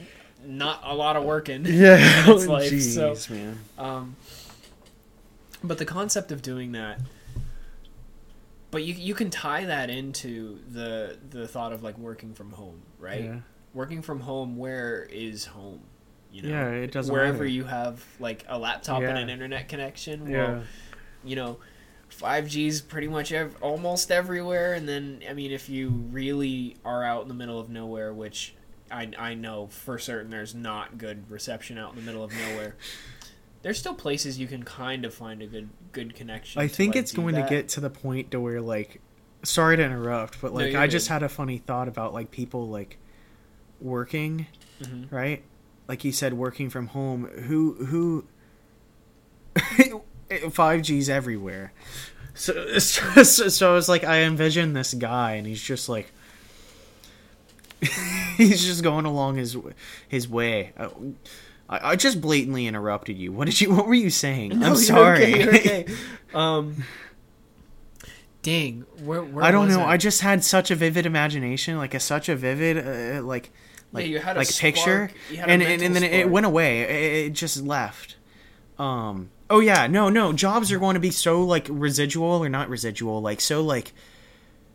not 0.43 0.81
a 0.83 0.95
lot 0.95 1.15
of 1.15 1.23
work 1.23 1.49
in. 1.49 1.65
yeah. 1.65 2.29
its 2.29 2.47
life, 2.47 2.69
so- 2.81 3.11
Jeez, 3.11 3.29
man. 3.29 3.59
Um, 3.77 4.15
but 5.63 5.77
the 5.77 5.85
concept 5.85 6.31
of 6.31 6.41
doing 6.41 6.71
that, 6.71 6.99
but 8.71 8.83
you 8.83 8.93
you 8.93 9.13
can 9.13 9.29
tie 9.29 9.65
that 9.65 9.89
into 9.89 10.59
the 10.69 11.17
the 11.29 11.47
thought 11.47 11.73
of 11.73 11.83
like 11.83 11.97
working 11.97 12.33
from 12.33 12.51
home, 12.51 12.81
right? 12.99 13.23
Yeah. 13.25 13.39
Working 13.73 14.01
from 14.01 14.19
home, 14.21 14.57
where 14.57 15.07
is 15.11 15.45
home? 15.45 15.81
You 16.31 16.43
know, 16.43 16.49
Yeah, 16.49 16.67
it 16.69 16.91
doesn't 16.91 17.11
wherever 17.13 17.39
matter. 17.39 17.45
you 17.47 17.63
have 17.65 18.03
like 18.19 18.43
a 18.47 18.57
laptop 18.57 19.01
and 19.03 19.17
an 19.17 19.29
internet 19.29 19.67
connection. 19.69 20.29
Well, 20.29 20.31
Yeah. 20.31 20.61
you 21.23 21.35
know, 21.35 21.59
5G's 22.09 22.81
pretty 22.81 23.07
much 23.07 23.31
ev- 23.31 23.55
almost 23.61 24.11
everywhere. 24.11 24.73
And 24.73 24.87
then, 24.87 25.21
I 25.29 25.33
mean, 25.33 25.51
if 25.51 25.69
you 25.69 25.89
really 25.89 26.77
are 26.83 27.03
out 27.03 27.21
in 27.23 27.27
the 27.29 27.33
middle 27.33 27.59
of 27.59 27.69
nowhere, 27.69 28.13
which 28.13 28.55
I, 28.89 29.09
I 29.17 29.33
know 29.35 29.67
for 29.67 29.97
certain 29.97 30.29
there's 30.31 30.53
not 30.53 30.97
good 30.97 31.29
reception 31.31 31.77
out 31.77 31.91
in 31.91 31.95
the 31.97 32.01
middle 32.05 32.23
of 32.23 32.31
nowhere, 32.33 32.75
there's 33.61 33.77
still 33.79 33.93
places 33.93 34.39
you 34.39 34.47
can 34.47 34.63
kind 34.63 35.05
of 35.05 35.13
find 35.13 35.41
a 35.41 35.47
good 35.47 35.69
good 35.91 36.15
connection. 36.15 36.61
I 36.61 36.67
think 36.67 36.95
like, 36.95 37.03
it's 37.03 37.11
going 37.11 37.35
that. 37.35 37.47
to 37.47 37.55
get 37.55 37.69
to 37.69 37.79
the 37.79 37.89
point 37.89 38.31
to 38.31 38.39
where 38.39 38.61
like 38.61 39.01
sorry 39.43 39.77
to 39.77 39.83
interrupt, 39.83 40.41
but 40.41 40.53
like 40.53 40.71
you're 40.73 40.81
I 40.81 40.87
just 40.87 41.07
had 41.07 41.23
a 41.23 41.29
funny 41.29 41.57
thought 41.59 41.87
about 41.87 42.13
like 42.13 42.31
people 42.31 42.67
like 42.69 42.97
working, 43.79 44.47
Mhm. 44.81 45.11
right? 45.11 45.43
Like 45.87 46.03
you 46.03 46.11
said 46.11 46.33
working 46.33 46.69
from 46.69 46.87
home. 46.87 47.25
Who 47.25 47.73
who 47.85 48.25
5G's 50.29 51.09
everywhere. 51.09 51.73
So, 52.33 52.77
so 52.79 53.23
so 53.23 53.71
I 53.71 53.73
was 53.73 53.89
like 53.89 54.03
I 54.03 54.21
envision 54.21 54.73
this 54.73 54.93
guy 54.93 55.33
and 55.33 55.45
he's 55.45 55.61
just 55.61 55.89
like 55.89 56.11
he's 58.37 58.63
just 58.63 58.83
going 58.83 59.05
along 59.05 59.35
his 59.35 59.57
his 60.07 60.27
way. 60.29 60.71
I, 61.71 61.91
I 61.91 61.95
just 61.95 62.19
blatantly 62.21 62.67
interrupted 62.67 63.17
you. 63.17 63.31
What 63.31 63.45
did 63.45 63.59
you? 63.61 63.73
What 63.73 63.87
were 63.87 63.93
you 63.95 64.09
saying? 64.09 64.59
No, 64.59 64.67
I'm 64.67 64.73
you're 64.73 64.75
sorry. 64.75 65.23
okay, 65.23 65.43
you're 65.43 65.55
okay. 65.55 65.85
Um, 66.33 66.85
dang, 68.41 68.85
where, 69.03 69.21
where 69.21 69.43
I 69.43 69.51
don't 69.51 69.67
was 69.67 69.75
know. 69.75 69.83
I 69.83 69.97
just 69.97 70.21
had 70.21 70.45
such 70.45 70.71
a 70.71 70.75
vivid 70.75 71.05
imagination, 71.05 71.77
like 71.77 71.93
a 71.93 71.99
such 71.99 72.29
a 72.29 72.37
vivid, 72.37 72.77
uh, 72.77 73.21
like, 73.21 73.51
like, 73.91 74.07
you 74.07 74.19
had 74.19 74.37
a 74.37 74.39
like 74.39 74.57
picture, 74.57 75.09
spark. 75.09 75.13
You 75.29 75.37
had 75.37 75.49
a 75.49 75.51
and, 75.51 75.61
and 75.61 75.81
and 75.81 75.93
then 75.93 76.03
it 76.03 76.29
went 76.29 76.45
away. 76.45 76.83
It, 76.83 77.25
it 77.25 77.29
just 77.33 77.61
left. 77.61 78.15
Um. 78.79 79.29
Oh 79.49 79.59
yeah. 79.59 79.87
No. 79.87 80.07
No. 80.07 80.31
Jobs 80.31 80.71
are 80.71 80.79
going 80.79 80.93
to 80.93 81.01
be 81.01 81.11
so 81.11 81.43
like 81.43 81.67
residual 81.69 82.41
or 82.45 82.47
not 82.47 82.69
residual, 82.69 83.21
like 83.21 83.41
so 83.41 83.61
like 83.61 83.91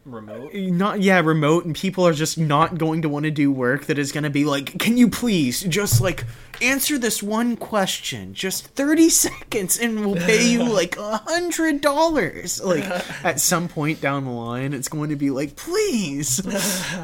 remote. 0.06 0.54
Uh, 0.54 0.58
not 0.58 1.00
yeah 1.00 1.20
remote, 1.20 1.64
and 1.64 1.74
people 1.74 2.06
are 2.06 2.12
just 2.12 2.38
not 2.38 2.78
going 2.78 3.02
to 3.02 3.08
want 3.08 3.24
to 3.24 3.30
do 3.30 3.50
work 3.50 3.86
that 3.86 3.98
is 3.98 4.12
going 4.12 4.24
to 4.24 4.30
be 4.30 4.44
like, 4.44 4.78
can 4.78 4.96
you 4.96 5.08
please 5.08 5.62
just 5.62 6.00
like 6.00 6.24
answer 6.62 6.98
this 6.98 7.22
one 7.22 7.56
question, 7.56 8.34
just 8.34 8.66
thirty 8.68 9.08
seconds, 9.10 9.78
and 9.78 10.04
we'll 10.04 10.16
pay 10.16 10.48
you 10.48 10.62
like 10.72 10.96
a 10.96 11.18
hundred 11.18 11.80
dollars. 11.80 12.62
Like 12.62 12.84
at 13.24 13.40
some 13.40 13.68
point 13.68 14.00
down 14.00 14.24
the 14.24 14.30
line, 14.30 14.72
it's 14.72 14.88
going 14.88 15.10
to 15.10 15.16
be 15.16 15.30
like, 15.30 15.56
please, 15.56 16.40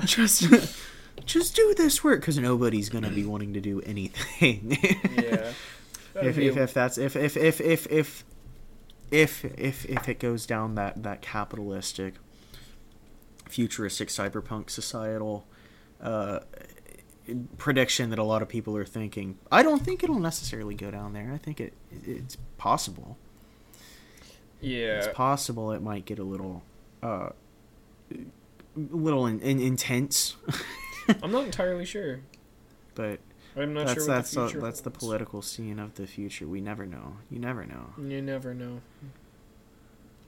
just. 0.05 0.45
Just 1.25 1.55
do 1.55 1.73
this 1.77 2.03
work 2.03 2.21
because 2.21 2.37
nobody's 2.37 2.89
gonna 2.89 3.11
be 3.11 3.25
wanting 3.25 3.53
to 3.55 3.61
do 3.61 3.81
anything. 3.83 4.77
Yeah. 5.15 5.53
if, 6.21 6.37
if, 6.37 6.57
if 6.57 6.75
that's 6.75 6.99
if 6.99 7.15
if 7.15 7.37
if 7.37 7.61
if 7.61 7.87
if 7.87 8.25
if 9.13 9.45
if 9.45 9.85
if 9.85 10.09
it 10.09 10.19
goes 10.19 10.47
down 10.47 10.75
that 10.75 11.03
that 11.03 11.23
capitalistic, 11.23 12.15
futuristic 13.53 14.09
cyberpunk 14.09 14.71
societal 14.71 15.47
uh, 16.01 16.41
prediction 17.59 18.09
that 18.09 18.19
a 18.19 18.25
lot 18.25 18.41
of 18.41 18.49
people 18.49 18.75
are 18.77 18.85
thinking, 18.85 19.39
I 19.51 19.63
don't 19.63 19.83
think 19.85 20.03
it'll 20.03 20.19
necessarily 20.19 20.75
go 20.75 20.91
down 20.91 21.13
there. 21.13 21.33
I 21.35 21.39
think 21.39 21.61
it 21.61 21.75
it's 22.05 22.39
possible. 22.57 23.19
Yeah. 24.61 24.99
It's 24.99 25.09
possible 25.09 25.73
it 25.73 25.83
might 25.83 26.07
get 26.07 26.19
a 26.19 26.25
little, 26.25 26.63
uh, 27.03 27.31
a 28.11 28.17
little 28.75 29.27
in, 29.27 29.41
in, 29.41 29.61
intense, 29.61 30.37
I'm 31.23 31.33
not 31.33 31.45
entirely 31.45 31.85
sure. 31.85 32.21
but 32.95 33.21
I'm 33.55 33.75
not 33.75 33.89
that's 33.89 34.05
sure 34.05 34.07
that's 34.07 34.31
the 34.31 34.47
future 34.47 34.61
that's 34.61 34.81
the 34.81 34.91
political 34.91 35.43
scene 35.43 35.79
of 35.79 35.97
the 35.97 36.07
future. 36.07 36.47
We 36.47 36.63
never 36.63 36.87
know. 36.87 37.19
You 37.29 37.39
never 37.39 37.67
know. 37.67 37.93
You 37.99 38.23
never 38.23 38.55
know. 38.55 38.81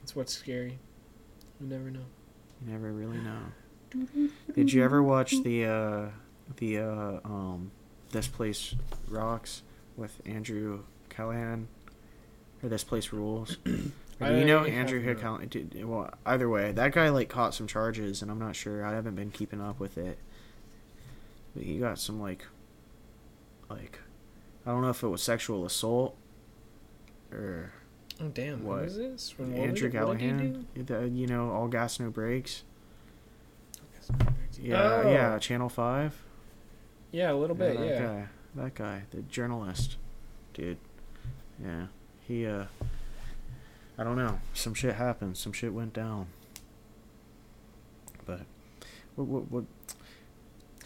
That's 0.00 0.14
what's 0.14 0.34
scary. 0.34 0.78
You 1.60 1.68
never 1.68 1.90
know. 1.90 2.04
You 2.64 2.72
never 2.72 2.92
really 2.92 3.18
know. 3.18 4.30
Did 4.54 4.72
you 4.72 4.82
ever 4.84 5.02
watch 5.02 5.42
the 5.42 5.66
uh, 5.66 6.06
the 6.56 6.78
uh, 6.78 7.20
um, 7.24 7.70
This 8.10 8.26
Place 8.26 8.74
Rocks 9.08 9.62
with 9.96 10.20
Andrew 10.26 10.84
Callaghan? 11.08 11.68
Or 12.62 12.68
This 12.68 12.84
Place 12.84 13.12
Rules? 13.12 13.56
Or 14.20 14.28
do 14.28 14.38
you 14.38 14.44
know 14.44 14.60
I 14.60 14.68
Andrew 14.68 15.02
have. 15.02 15.20
Callaghan? 15.20 15.48
Did, 15.48 15.84
well, 15.84 16.08
either 16.24 16.48
way, 16.48 16.70
that 16.70 16.92
guy 16.92 17.08
like 17.08 17.28
caught 17.28 17.52
some 17.52 17.66
charges, 17.66 18.22
and 18.22 18.30
I'm 18.30 18.38
not 18.38 18.54
sure. 18.54 18.84
I 18.86 18.92
haven't 18.94 19.16
been 19.16 19.32
keeping 19.32 19.60
up 19.60 19.80
with 19.80 19.98
it. 19.98 20.18
But 21.54 21.64
he 21.64 21.78
got 21.78 21.98
some 21.98 22.20
like, 22.20 22.46
like, 23.68 23.98
I 24.64 24.70
don't 24.70 24.82
know 24.82 24.90
if 24.90 25.02
it 25.02 25.08
was 25.08 25.20
sexual 25.20 25.66
assault 25.66 26.16
or 27.32 27.72
Oh 28.20 28.28
damn! 28.28 28.62
What? 28.64 28.76
What 28.78 28.84
is 28.86 28.96
this? 28.96 29.34
When- 29.38 29.54
Andrew 29.54 29.88
did- 29.90 30.00
what 30.04 30.18
did 30.18 30.20
he 30.22 30.28
Callaghan. 30.30 30.66
The- 30.86 31.08
you 31.08 31.26
know, 31.26 31.50
all 31.50 31.68
gas 31.68 31.98
no 31.98 32.10
brakes. 32.10 32.62
Yeah, 34.60 35.02
Oh. 35.04 35.10
yeah, 35.10 35.38
Channel 35.38 35.68
Five. 35.68 36.22
Yeah, 37.10 37.32
a 37.32 37.34
little 37.34 37.56
bit. 37.56 37.76
that 37.78 37.86
Yeah. 37.86 38.00
guy, 38.02 38.28
that 38.54 38.74
guy, 38.74 39.02
the 39.10 39.22
journalist, 39.22 39.96
dude. 40.52 40.78
Yeah, 41.62 41.86
he. 42.26 42.46
uh 42.46 42.66
I 43.96 44.02
don't 44.04 44.16
know. 44.16 44.40
Some 44.54 44.74
shit 44.74 44.94
happened. 44.96 45.36
Some 45.36 45.52
shit 45.52 45.72
went 45.72 45.92
down. 45.92 46.26
But 48.26 48.40
what 49.16 49.26
what 49.26 49.50
what? 49.50 49.64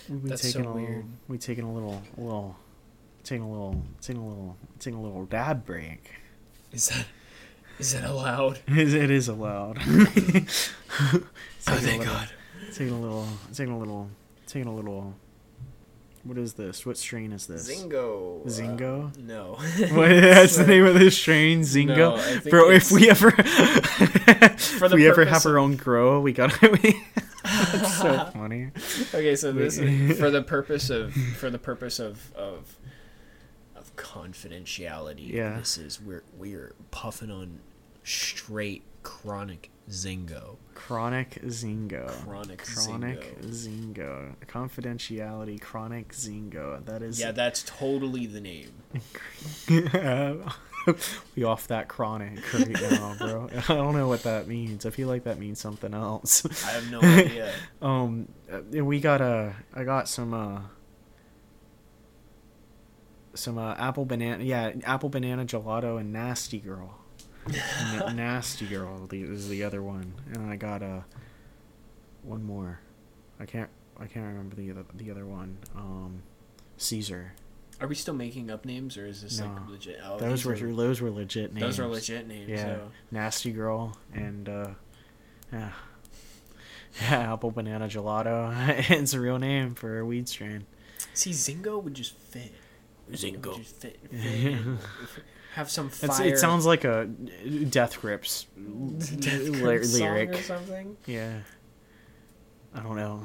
We 0.09 0.29
That's 0.29 0.43
taking 0.43 0.65
so 0.65 0.71
a 0.71 0.73
weird. 0.75 0.89
Little, 0.89 1.11
we 1.29 1.39
taking 1.39 1.65
a 1.65 1.73
little 1.73 2.03
a 2.17 2.21
little, 2.21 2.57
taking 3.25 3.43
a 3.45 3.51
little 3.51 3.83
taking 4.01 4.23
a 4.23 4.27
little 4.29 4.57
taking 4.79 4.99
a 4.99 5.03
little 5.03 5.25
dab 5.27 5.65
break. 5.67 6.11
Is 6.73 6.89
that 6.89 7.07
is 7.79 7.95
it 7.95 8.05
allowed? 8.05 8.59
It 8.67 8.95
it 8.95 9.11
is 9.11 9.29
allowed. 9.29 9.79
Oh, 11.71 11.75
a 11.75 11.77
thank 11.77 11.99
little- 11.99 12.15
God. 12.15 12.29
Taking 12.73 12.91
a 12.95 13.01
little, 13.01 13.27
taking 13.53 13.73
a 13.75 13.79
little, 13.79 14.09
taking 14.47 14.69
a 14.69 14.75
little. 14.75 15.15
What 16.25 16.39
is 16.39 16.55
this? 16.55 16.87
What 16.87 16.97
strain 16.97 17.33
is 17.33 17.47
this? 17.47 17.69
Zingo. 17.71 18.43
uh, 18.45 18.49
Zingo? 18.49 19.17
no. 19.19 19.55
What, 19.95 20.09
that's 20.09 20.57
the 20.57 20.67
name 20.67 20.87
of 20.87 20.95
this 20.95 21.17
strain, 21.19 21.61
Zingo. 21.63 22.17
No, 22.45 22.51
Bro, 22.51 22.71
if 22.71 22.91
we 22.91 23.09
ever, 23.11 23.29
if 23.39 24.81
the 24.81 24.91
we 24.95 25.07
ever 25.07 25.25
purpose 25.27 25.45
have 25.45 25.47
our 25.53 25.59
own 25.59 25.77
grow, 25.77 26.21
we 26.21 26.33
gotta. 26.33 26.71
We, 26.83 27.03
that's 27.45 27.99
so 27.99 28.31
funny. 28.33 28.71
Okay, 29.15 29.37
so 29.37 29.53
this 29.53 29.77
is 29.79 30.19
for 30.19 30.31
the 30.31 30.43
purpose 30.43 30.89
of 30.91 31.13
for 31.15 31.51
the 31.51 31.59
purpose 31.59 31.99
of 31.99 32.33
of 32.35 32.77
of 33.77 33.95
confidentiality. 33.97 35.33
Yeah. 35.33 35.59
This 35.59 35.77
is 35.79 36.01
we're 36.01 36.25
we're 36.37 36.75
puffing 36.91 37.31
on 37.31 37.61
straight 38.09 38.83
chronic 39.03 39.71
Zingo. 39.91 40.57
Chronic 40.75 41.41
Zingo. 41.47 42.09
Chronic 42.25 42.65
Chronic 42.65 43.41
Zingo. 43.41 43.95
Zingo. 43.95 44.35
Confidentiality. 44.47 45.61
Chronic 45.61 46.13
Zingo. 46.13 46.85
That 46.85 47.03
is. 47.03 47.19
Yeah, 47.21 47.33
that's 47.33 47.63
totally 47.65 48.27
the 48.27 48.41
name. 48.41 48.73
we 51.37 51.45
off 51.45 51.69
that 51.69 51.89
chronic 51.89 52.55
right 52.55 52.69
now, 52.69 53.15
bro. 53.19 53.51
I 53.69 53.75
don't 53.75 53.95
know 53.95 54.09
what 54.09 54.23
that 54.23 54.47
means. 54.47 54.87
I 54.87 54.91
feel 54.91 55.09
like 55.09 55.25
that 55.25 55.39
means 55.39 55.59
something 55.59 55.93
else. 55.95 56.47
I 56.67 56.71
have 56.73 56.91
no 56.91 57.01
idea. 57.01 57.53
Um, 57.83 58.29
uh, 58.53 58.85
we 58.85 59.01
got 59.01 59.21
uh, 59.21 59.51
I 59.75 59.85
got 59.85 60.09
some 60.09 60.35
uh, 60.35 60.61
some 63.35 63.59
uh, 63.59 63.75
apple 63.75 64.05
banana. 64.05 64.43
Yeah, 64.43 64.73
apple 64.85 65.09
banana 65.09 65.45
gelato 65.45 65.99
and 66.01 66.13
nasty 66.13 66.59
girl. 66.59 66.98
N- 67.55 68.17
nasty 68.17 68.67
girl 68.67 69.07
the- 69.07 69.23
is 69.23 69.49
the 69.49 69.63
other 69.65 69.83
one, 69.83 70.15
and 70.33 70.51
I 70.51 70.57
got 70.57 70.83
uh, 70.83 71.01
one 72.23 72.45
more. 72.45 72.81
I 73.41 73.47
can't 73.47 73.71
I 73.99 74.07
can't 74.07 74.27
remember 74.27 74.55
the 74.57 74.71
other 74.71 74.85
the 74.95 75.11
other 75.11 75.27
one. 75.27 75.59
Um, 75.77 76.23
Caesar. 76.77 77.33
Are 77.81 77.87
we 77.87 77.95
still 77.95 78.15
making 78.15 78.51
up 78.51 78.65
names, 78.65 78.97
or 78.97 79.07
is 79.07 79.23
this 79.23 79.39
No. 79.39 79.47
like 79.47 79.69
legit? 79.69 80.01
Oh, 80.05 80.19
Those 80.19 80.45
were 80.45 80.55
are- 80.55 80.73
those 80.75 81.01
were 81.01 81.11
legit 81.11 81.53
names. 81.55 81.63
those 81.63 81.79
are 81.81 81.87
legit 81.87 82.27
names. 82.27 82.49
Yeah, 82.49 82.65
so- 82.65 82.91
nasty 83.13 83.53
girl 83.53 83.97
and 84.13 84.49
uh, 84.49 84.71
yeah, 85.53 85.71
yeah, 87.01 87.33
apple 87.33 87.51
banana 87.53 87.87
gelato. 87.87 88.53
it's 88.91 89.15
a 89.15 89.21
real 89.21 89.39
name 89.39 89.75
for 89.77 89.99
a 90.01 90.05
weed 90.05 90.29
strain. 90.29 90.67
See, 91.15 91.31
Zingo 91.31 91.81
would 91.83 91.95
just 91.95 92.15
fit. 92.17 92.53
Zingo. 93.13 93.47
Would 93.53 93.63
just 93.63 93.77
fit. 93.77 93.99
fit. 94.11 94.59
Have 95.59 95.69
some 95.71 95.89
It's, 96.03 96.21
it 96.21 96.39
sounds 96.39 96.65
like 96.67 96.85
a 96.85 97.07
Death 97.07 98.01
Grips 98.01 98.47
Death 98.57 99.49
ly- 99.49 99.59
Grip 99.79 99.85
song 99.87 100.01
lyric. 100.01 100.31
or 100.35 100.43
something. 100.43 100.97
Yeah. 101.05 101.39
I 102.73 102.81
don't 102.81 102.95
know. 102.95 103.25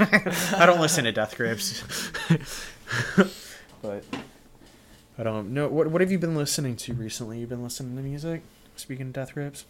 I 0.58 0.66
don't 0.66 0.80
listen 0.80 1.04
to 1.04 1.12
Death 1.12 1.36
Grips. 1.36 1.84
but 3.82 4.02
I 5.16 5.22
don't 5.22 5.52
know. 5.54 5.68
What 5.68 5.88
what 5.92 6.00
have 6.00 6.10
you 6.10 6.18
been 6.18 6.34
listening 6.34 6.74
to 6.76 6.92
recently? 6.94 7.38
You've 7.38 7.50
been 7.50 7.62
listening 7.62 7.94
to 7.98 8.02
music? 8.02 8.42
Speaking 8.74 9.06
of 9.08 9.12
Death 9.12 9.34
Grips? 9.34 9.64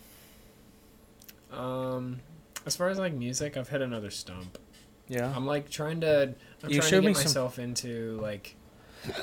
Um, 1.52 2.20
as 2.64 2.76
far 2.76 2.88
as 2.88 2.98
like 2.98 3.12
music, 3.12 3.56
I've 3.58 3.68
hit 3.68 3.82
another 3.82 4.10
stump. 4.10 4.56
Yeah. 5.08 5.30
I'm 5.36 5.44
like 5.44 5.68
trying 5.68 6.00
to. 6.00 6.34
I'm 6.62 6.70
You 6.70 6.78
trying 6.80 6.90
showed 6.90 7.00
to 7.02 7.06
me 7.08 7.12
get 7.12 7.16
some- 7.18 7.24
myself 7.26 7.58
into 7.58 8.18
like 8.22 8.56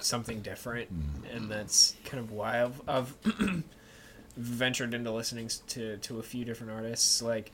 something 0.02 0.42
different, 0.42 0.90
and 1.34 1.50
that's 1.50 1.96
kind 2.06 2.20
of 2.24 2.32
why 2.32 2.64
I've, 2.64 2.82
I've 2.88 3.16
ventured 4.38 4.94
into 4.94 5.12
listening 5.12 5.50
to 5.70 5.98
to 5.98 6.20
a 6.20 6.24
few 6.24 6.46
different 6.46 6.74
artists. 6.74 7.22
Like, 7.22 7.52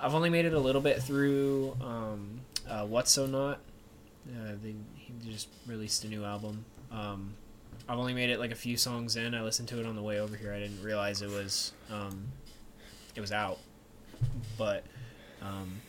I've 0.00 0.14
only 0.14 0.30
made 0.30 0.44
it 0.44 0.54
a 0.54 0.58
little 0.58 0.80
bit 0.80 1.02
through 1.02 1.76
um, 1.80 2.40
uh, 2.68 2.86
What's 2.86 3.10
So 3.10 3.26
Not. 3.26 3.60
Uh, 4.28 4.52
they 4.62 4.74
he 4.96 5.12
just 5.30 5.48
released 5.66 6.04
a 6.04 6.08
new 6.08 6.24
album. 6.24 6.64
Um, 6.92 7.34
I've 7.88 7.98
only 7.98 8.14
made 8.14 8.30
it 8.30 8.38
like 8.38 8.52
a 8.52 8.56
few 8.56 8.76
songs 8.76 9.16
in. 9.16 9.34
I 9.34 9.42
listened 9.42 9.68
to 9.68 9.80
it 9.80 9.86
on 9.86 9.96
the 9.96 10.02
way 10.02 10.20
over 10.20 10.36
here. 10.36 10.52
I 10.52 10.60
didn't 10.60 10.82
realize 10.82 11.22
it 11.22 11.30
was 11.30 11.72
um, 11.90 12.28
it 13.14 13.20
was 13.20 13.32
out, 13.32 13.58
but 14.56 14.84
um, 15.42 15.80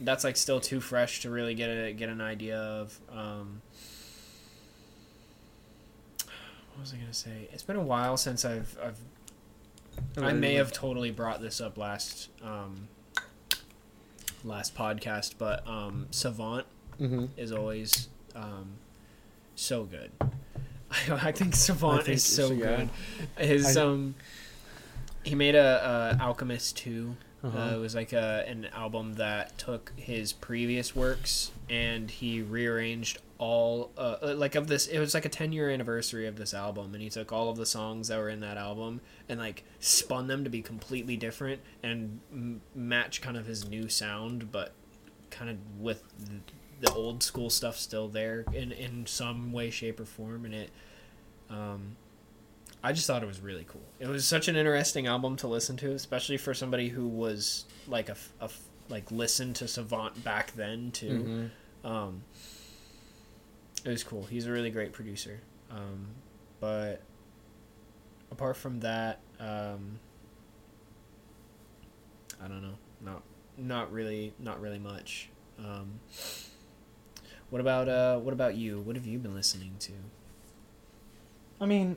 that's 0.00 0.24
like 0.24 0.36
still 0.36 0.60
too 0.60 0.80
fresh 0.80 1.20
to 1.22 1.30
really 1.30 1.54
get 1.54 1.70
a 1.70 1.92
get 1.92 2.08
an 2.08 2.20
idea 2.20 2.58
of. 2.58 2.98
Um, 3.10 3.62
what 6.74 6.80
was 6.80 6.92
I 6.92 6.96
gonna 6.96 7.12
say? 7.12 7.48
It's 7.52 7.62
been 7.62 7.76
a 7.76 7.82
while 7.82 8.16
since 8.16 8.44
I've 8.44 8.76
I've 8.82 8.98
I 10.22 10.32
may 10.32 10.54
have 10.54 10.72
totally 10.72 11.10
brought 11.12 11.40
this 11.40 11.60
up 11.60 11.78
last 11.78 12.28
um, 12.42 12.88
last 14.42 14.74
podcast, 14.74 15.34
but 15.38 15.66
um, 15.66 16.06
Savant 16.10 16.66
Mm-hmm. 17.00 17.24
is 17.36 17.50
always 17.50 18.06
um, 18.36 18.74
so 19.56 19.82
good. 19.82 20.12
I, 20.20 20.28
I 21.28 21.32
think 21.32 21.56
Savant 21.56 22.04
think 22.04 22.16
is 22.16 22.22
so 22.24 22.48
so, 22.48 22.54
yeah. 22.54 22.76
good. 22.76 22.90
His 23.44 23.76
I- 23.76 23.82
um, 23.82 24.14
he 25.24 25.34
made 25.34 25.54
a, 25.56 26.16
a 26.20 26.22
Alchemist 26.22 26.76
two. 26.76 27.16
Uh-huh. 27.42 27.58
Uh, 27.58 27.74
it 27.74 27.78
was 27.80 27.94
like 27.96 28.12
a, 28.12 28.44
an 28.46 28.66
album 28.72 29.14
that 29.14 29.58
took 29.58 29.92
his 29.96 30.32
previous 30.32 30.94
works 30.94 31.50
and 31.68 32.10
he 32.10 32.42
rearranged 32.42 33.18
all 33.38 33.90
uh, 33.98 34.16
uh, 34.22 34.34
like 34.36 34.54
of 34.54 34.66
this. 34.66 34.86
It 34.86 34.98
was 34.98 35.14
like 35.14 35.24
a 35.24 35.28
ten 35.28 35.52
year 35.52 35.70
anniversary 35.70 36.26
of 36.26 36.36
this 36.36 36.54
album, 36.54 36.94
and 36.94 37.02
he 37.02 37.10
took 37.10 37.32
all 37.32 37.50
of 37.50 37.56
the 37.56 37.66
songs 37.66 38.08
that 38.08 38.18
were 38.18 38.28
in 38.28 38.40
that 38.40 38.56
album 38.56 39.00
and 39.28 39.40
like 39.40 39.64
spun 39.80 40.26
them 40.26 40.44
to 40.44 40.50
be 40.50 40.62
completely 40.62 41.16
different 41.16 41.60
and 41.82 42.20
m- 42.32 42.60
match 42.74 43.20
kind 43.20 43.36
of 43.36 43.46
his 43.46 43.68
new 43.68 43.88
sound, 43.88 44.52
but 44.52 44.72
kind 45.30 45.50
of 45.50 45.56
with 45.80 46.02
the, 46.80 46.92
old 46.92 47.22
school 47.22 47.48
stuff 47.48 47.78
still 47.78 48.08
there 48.08 48.44
in 48.52 48.70
in 48.70 49.06
some 49.06 49.52
way, 49.52 49.70
shape, 49.70 49.98
or 49.98 50.04
form. 50.04 50.44
And 50.44 50.54
it, 50.54 50.70
um, 51.48 51.96
I 52.82 52.92
just 52.92 53.06
thought 53.06 53.22
it 53.22 53.26
was 53.26 53.40
really 53.40 53.64
cool. 53.66 53.80
It 53.98 54.08
was 54.08 54.26
such 54.26 54.48
an 54.48 54.56
interesting 54.56 55.06
album 55.06 55.36
to 55.36 55.48
listen 55.48 55.78
to, 55.78 55.92
especially 55.92 56.36
for 56.36 56.52
somebody 56.52 56.90
who 56.90 57.08
was 57.08 57.64
like 57.88 58.10
a, 58.10 58.16
a 58.40 58.50
like 58.88 59.10
listened 59.10 59.56
to 59.56 59.68
Savant 59.68 60.22
back 60.24 60.52
then 60.52 60.90
too. 60.90 61.50
Mhm. 61.84 61.88
Um, 61.88 62.22
it 63.84 63.90
was 63.90 64.02
cool. 64.04 64.24
He's 64.24 64.46
a 64.46 64.52
really 64.52 64.70
great 64.70 64.92
producer. 64.92 65.40
Um, 65.70 66.08
but 66.60 67.00
apart 68.30 68.56
from 68.56 68.80
that, 68.80 69.20
um, 69.40 69.98
I 72.42 72.48
don't 72.48 72.62
know. 72.62 72.74
Not 73.00 73.22
not 73.56 73.92
really 73.92 74.32
not 74.38 74.60
really 74.60 74.78
much. 74.78 75.28
Um, 75.58 76.00
what 77.50 77.60
about 77.60 77.88
uh 77.88 78.18
what 78.18 78.32
about 78.32 78.56
you? 78.56 78.80
What 78.80 78.96
have 78.96 79.06
you 79.06 79.18
been 79.18 79.34
listening 79.34 79.76
to? 79.80 79.92
I 81.60 81.66
mean, 81.66 81.96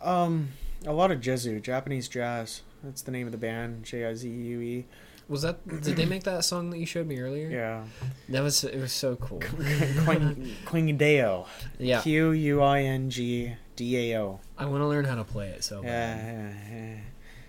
um, 0.00 0.48
a 0.86 0.92
lot 0.92 1.10
of 1.10 1.20
Jizue, 1.20 1.60
Japanese 1.62 2.08
jazz. 2.08 2.62
That's 2.82 3.02
the 3.02 3.10
name 3.12 3.26
of 3.26 3.32
the 3.32 3.38
band, 3.38 3.84
J 3.84 4.06
I 4.06 4.14
Z 4.14 4.28
U 4.28 4.60
E. 4.60 4.86
Was 5.28 5.42
that 5.42 5.66
did 5.66 5.96
they 5.96 6.06
make 6.06 6.22
that 6.24 6.44
song 6.44 6.70
that 6.70 6.78
you 6.78 6.86
showed 6.86 7.06
me 7.06 7.18
earlier? 7.18 7.50
Yeah. 7.50 7.84
That 8.28 8.42
was 8.42 8.62
it 8.62 8.78
was 8.80 8.92
so 8.92 9.16
cool. 9.16 9.40
Quing, 9.40 10.54
Quingdao. 10.64 11.46
yeah. 11.78 12.00
Q 12.02 12.30
U 12.30 12.62
I 12.62 12.82
N 12.82 13.10
G 13.10 13.54
D 13.74 14.12
A 14.12 14.20
O. 14.20 14.40
I 14.56 14.66
want 14.66 14.82
to 14.82 14.86
learn 14.86 15.04
how 15.04 15.16
to 15.16 15.24
play 15.24 15.48
it 15.48 15.64
so 15.64 15.82
Yeah, 15.82 16.16
yeah, 16.16 16.52
yeah. 16.70 16.96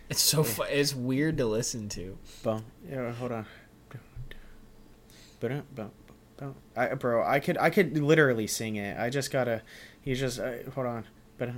It's 0.09 0.21
so 0.21 0.43
fu- 0.43 0.63
it's 0.63 0.95
weird 0.95 1.37
to 1.37 1.45
listen 1.45 1.87
to. 1.89 2.17
Bum. 2.41 2.65
Yeah, 2.89 3.11
hold 3.11 3.31
on. 3.31 3.45
Bum, 5.39 5.63
bum, 5.75 5.91
bum. 6.37 6.55
I, 6.75 6.95
bro, 6.95 7.23
I 7.23 7.39
could, 7.39 7.57
I 7.59 7.69
could 7.69 7.95
literally 7.97 8.47
sing 8.47 8.75
it. 8.77 8.97
I 8.97 9.09
just 9.11 9.31
gotta. 9.31 9.61
You 10.03 10.15
just 10.15 10.39
uh, 10.39 10.53
hold 10.73 10.87
on. 10.87 11.05
But. 11.37 11.49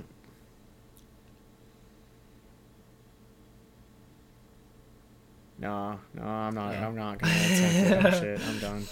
No, 5.60 6.00
no, 6.14 6.22
I'm 6.22 6.54
not. 6.54 6.72
Yeah. 6.72 6.86
I'm 6.86 6.96
not 6.96 7.18
gonna 7.18 7.34
attempt 7.34 8.02
that 8.02 8.14
shit. 8.20 8.40
I'm 8.48 8.58
done. 8.60 8.84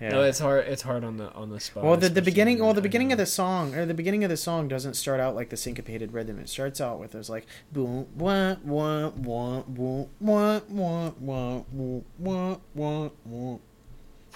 Yeah. 0.00 0.10
No, 0.10 0.22
it's 0.22 0.38
hard. 0.38 0.66
It's 0.68 0.82
hard 0.82 1.02
on 1.02 1.16
the 1.16 1.32
on 1.32 1.50
the 1.50 1.58
spot. 1.58 1.82
well, 1.84 1.96
the, 1.96 2.08
the 2.08 2.22
beginning, 2.22 2.60
well, 2.60 2.72
the 2.72 2.80
beginning 2.82 3.10
of 3.10 3.18
the 3.18 3.26
song 3.26 3.74
or 3.74 3.84
the 3.84 3.94
beginning 3.94 4.22
of 4.22 4.30
the 4.30 4.36
song 4.36 4.68
doesn't 4.68 4.94
start 4.94 5.18
out 5.18 5.34
like 5.34 5.50
the 5.50 5.56
syncopated 5.56 6.12
rhythm. 6.12 6.38
It 6.38 6.48
starts 6.48 6.80
out 6.80 7.00
with 7.00 7.10
those 7.12 7.28
like 7.28 7.46
boom, 7.72 8.06
wah, 8.14 8.56
wah, 8.64 9.08
wah, 9.10 9.62
wah, 9.66 10.04
wah, 10.20 10.60
wah, 10.68 11.10
wah, 11.18 11.62
wah, 12.18 12.56
wah, 12.74 13.08
wah, 13.24 13.58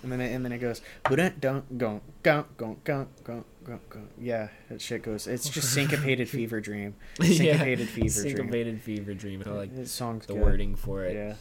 and 0.02 0.12
then 0.12 0.20
it, 0.20 0.32
and 0.32 0.44
then 0.44 0.52
it 0.52 0.58
goes 0.58 0.80
dun 1.04 1.34
dun 1.40 1.62
go 1.76 2.00
go 2.24 2.46
go 2.56 2.76
go 2.84 3.06
go 3.24 3.44
go 3.64 3.80
go. 3.88 4.00
Yeah, 4.20 4.48
that 4.68 4.80
shit 4.80 5.02
goes. 5.02 5.26
It's 5.26 5.48
just 5.48 5.72
syncopated 5.72 6.28
fever 6.28 6.60
dream. 6.60 6.94
Syncopated 7.20 7.88
fever 7.88 8.22
dream. 8.22 8.36
Syncopated 8.36 8.82
fever 8.82 9.14
dream. 9.14 9.42
I 9.46 9.50
like 9.50 9.74
This 9.76 9.92
song's 9.92 10.26
the 10.26 10.34
good. 10.34 10.42
wording 10.42 10.74
for 10.74 11.04
it. 11.04 11.14
Yeah. 11.14 11.34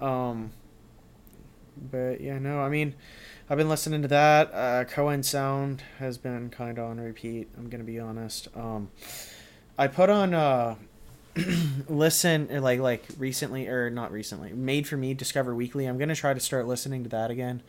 Um. 0.00 0.50
But 1.90 2.20
yeah, 2.20 2.38
no, 2.38 2.60
I 2.60 2.68
mean, 2.68 2.94
I've 3.50 3.58
been 3.58 3.68
listening 3.68 4.02
to 4.02 4.08
that. 4.08 4.52
Uh, 4.54 4.84
Cohen 4.84 5.22
Sound 5.22 5.82
has 5.98 6.18
been 6.18 6.48
kind 6.50 6.78
of 6.78 6.88
on 6.88 7.00
repeat. 7.00 7.48
I'm 7.58 7.68
gonna 7.68 7.84
be 7.84 7.98
honest. 7.98 8.48
Um, 8.56 8.90
I 9.76 9.88
put 9.88 10.08
on 10.08 10.34
uh, 10.34 10.76
listen 11.88 12.48
like 12.62 12.78
like 12.80 13.04
recently 13.18 13.66
or 13.68 13.90
not 13.90 14.12
recently, 14.12 14.52
made 14.52 14.86
for 14.86 14.96
me 14.96 15.14
Discover 15.14 15.54
Weekly. 15.54 15.86
I'm 15.86 15.98
gonna 15.98 16.14
try 16.14 16.32
to 16.32 16.40
start 16.40 16.66
listening 16.66 17.02
to 17.04 17.08
that 17.10 17.30
again. 17.30 17.62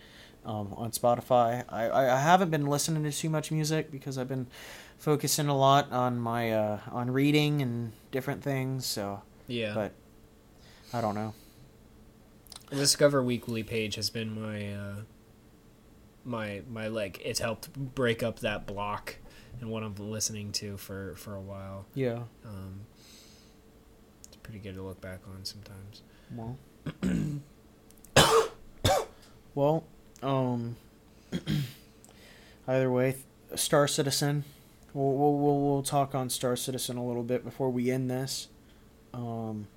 Um, 0.45 0.73
on 0.78 0.91
Spotify, 0.91 1.63
I, 1.69 1.88
I 1.88 2.15
I 2.15 2.19
haven't 2.19 2.51
been 2.51 2.67
listening 2.67 3.01
to 3.03 3.11
too 3.11 3.32
much 3.32 3.51
music 3.51 3.91
because 3.91 4.19
I've 4.19 4.28
been 4.30 4.45
focusing 4.99 5.47
a 5.47 5.57
lot 5.57 5.91
on 5.91 6.19
my 6.19 6.51
uh 6.51 6.80
on 6.91 7.09
reading 7.09 7.63
and 7.63 7.91
different 8.11 8.43
things. 8.43 8.86
So, 8.86 9.23
Yeah. 9.47 9.73
but 9.73 9.93
I 10.93 11.01
don't 11.01 11.15
know. 11.15 11.34
The 12.76 12.82
Discover 12.82 13.23
Weekly 13.23 13.63
page 13.63 13.95
has 13.95 14.09
been 14.09 14.38
my 14.38 14.73
uh, 14.73 14.95
my 16.26 16.61
my 16.69 16.89
like 16.89 17.21
it's 17.23 17.39
helped 17.39 17.71
break 17.73 18.21
up 18.21 18.41
that 18.41 18.67
block 18.67 19.15
and 19.61 19.69
what 19.69 19.82
I'm 19.82 19.95
listening 19.95 20.51
to 20.53 20.76
for 20.76 21.15
for 21.15 21.36
a 21.36 21.39
while. 21.39 21.86
Yeah. 21.93 22.23
Um, 22.45 22.82
it's 24.28 24.36
pretty 24.43 24.59
good 24.59 24.76
to 24.76 24.82
look 24.82 24.99
back 24.99 25.21
on 25.26 25.45
sometimes. 25.45 26.01
Well. 26.36 26.57
well, 29.55 29.86
um. 30.21 30.76
either 32.67 32.91
way, 32.91 33.15
Star 33.55 33.88
Citizen. 33.88 34.43
We'll, 34.93 35.13
we'll 35.13 35.38
we'll 35.38 35.61
we'll 35.61 35.84
talk 35.84 36.13
on 36.13 36.30
Star 36.30 36.57
Citizen 36.57 36.97
a 36.97 37.05
little 37.05 37.23
bit 37.23 37.45
before 37.45 37.69
we 37.69 37.89
end 37.89 38.11
this. 38.11 38.49
Um. 39.13 39.67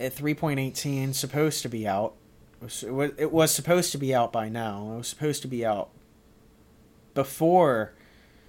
At 0.00 0.12
three 0.12 0.34
point 0.34 0.60
eighteen, 0.60 1.12
supposed 1.12 1.62
to 1.62 1.68
be 1.68 1.86
out. 1.86 2.14
It 2.60 2.64
was, 2.64 2.82
it 2.82 2.90
was- 2.94 3.10
it 3.18 3.32
was 3.32 3.54
supposed 3.54 3.92
to 3.92 3.98
be 3.98 4.14
out 4.14 4.32
by 4.32 4.48
now. 4.48 4.92
It 4.94 4.96
was 4.98 5.08
supposed 5.08 5.42
to 5.42 5.48
be 5.48 5.64
out 5.64 5.90
before 7.14 7.92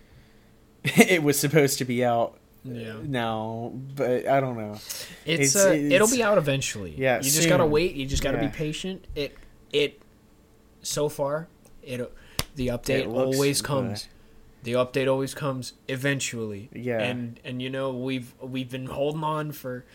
it 0.84 1.24
was 1.24 1.40
supposed 1.40 1.78
to 1.80 1.86
be 1.86 2.04
out 2.04 2.38
Yeah. 2.64 2.96
now, 3.04 3.72
but 3.96 4.28
I 4.28 4.40
don't 4.40 4.58
know. 4.58 4.74
It's, 5.26 5.56
It's- 5.56 5.56
uh, 5.56 5.70
it's- 5.72 5.92
it'll 5.92 6.10
be 6.10 6.24
out 6.24 6.38
eventually. 6.38 6.94
Yeah, 6.98 7.18
you 7.18 7.24
just 7.24 7.50
gotta 7.50 7.66
wait. 7.66 7.96
You 7.96 8.06
just 8.06 8.24
gotta 8.24 8.38
Yeah. 8.38 8.48
be 8.48 8.56
patient. 8.56 9.06
It 9.16 9.36
it 9.72 10.02
so 10.82 11.10
far 11.10 11.48
it 11.84 12.00
the 12.56 12.68
update 12.68 13.02
It 13.02 13.08
always 13.08 13.62
good. 13.62 13.68
comes. 13.68 14.08
The 14.64 14.74
update 14.74 15.08
always 15.10 15.34
comes 15.34 15.74
eventually. 15.88 16.70
Yeah. 16.74 17.00
And 17.00 17.40
and 17.46 17.62
you 17.62 17.70
know 17.70 17.92
we've 17.94 18.34
we've 18.42 18.70
been 18.70 18.88
holding 18.88 19.24
on 19.24 19.52
for 19.52 19.86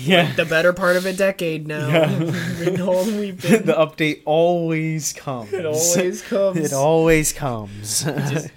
Yeah. 0.00 0.32
the 0.34 0.44
better 0.44 0.72
part 0.72 0.96
of 0.96 1.06
a 1.06 1.12
decade 1.12 1.66
now. 1.66 1.88
Yeah. 1.88 2.18
we've 2.24 2.58
been 2.64 2.76
holding. 2.76 3.18
We've 3.18 3.40
been. 3.42 3.64
the 3.66 3.72
update 3.74 4.22
always 4.26 5.12
comes. 5.14 5.52
it 5.52 5.64
always 5.66 6.22
comes. 6.22 6.56
It 6.58 6.72
always 6.72 7.32
comes. 7.32 8.02
just- 8.04 8.50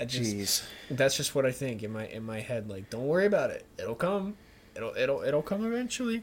I 0.00 0.04
just, 0.06 0.22
Jeez. 0.34 0.62
that's 0.90 1.16
just 1.16 1.34
what 1.34 1.44
I 1.44 1.52
think 1.52 1.82
in 1.82 1.92
my 1.92 2.06
in 2.06 2.24
my 2.24 2.40
head. 2.40 2.70
Like, 2.70 2.88
don't 2.88 3.06
worry 3.06 3.26
about 3.26 3.50
it. 3.50 3.66
It'll 3.78 3.94
come. 3.94 4.36
It'll 4.74 4.94
it'll 4.96 5.22
it'll 5.22 5.42
come 5.42 5.66
eventually. 5.66 6.22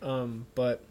Um, 0.00 0.46
but 0.54 0.82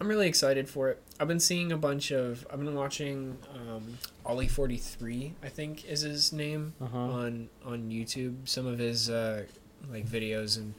I'm 0.00 0.08
really 0.08 0.26
excited 0.28 0.68
for 0.70 0.88
it. 0.88 1.02
I've 1.18 1.28
been 1.28 1.40
seeing 1.40 1.70
a 1.72 1.76
bunch 1.76 2.10
of. 2.10 2.46
I've 2.50 2.58
been 2.64 2.74
watching 2.74 3.36
um, 3.54 3.98
Olli 4.24 4.48
forty 4.48 4.78
three. 4.78 5.34
I 5.42 5.48
think 5.50 5.84
is 5.84 6.00
his 6.00 6.32
name 6.32 6.72
Uh-huh. 6.80 6.96
on 6.98 7.48
on 7.66 7.90
YouTube. 7.90 8.48
Some 8.48 8.66
of 8.66 8.78
his 8.78 9.10
uh, 9.10 9.44
like 9.92 10.06
videos 10.06 10.56
and 10.56 10.72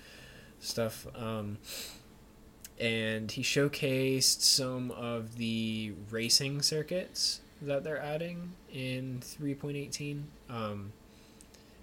stuff. 0.62 1.05
Um, 1.16 1.57
and 2.80 3.32
he 3.32 3.43
showcased 3.43 4.41
some 4.41 4.89
of 4.91 5.38
the 5.38 5.93
racing 6.09 6.64
circuits 6.64 7.41
that 7.62 7.84
they're 7.84 8.01
adding 8.01 8.53
in 8.74 9.20
3.18 9.22 10.24
um, 10.49 10.91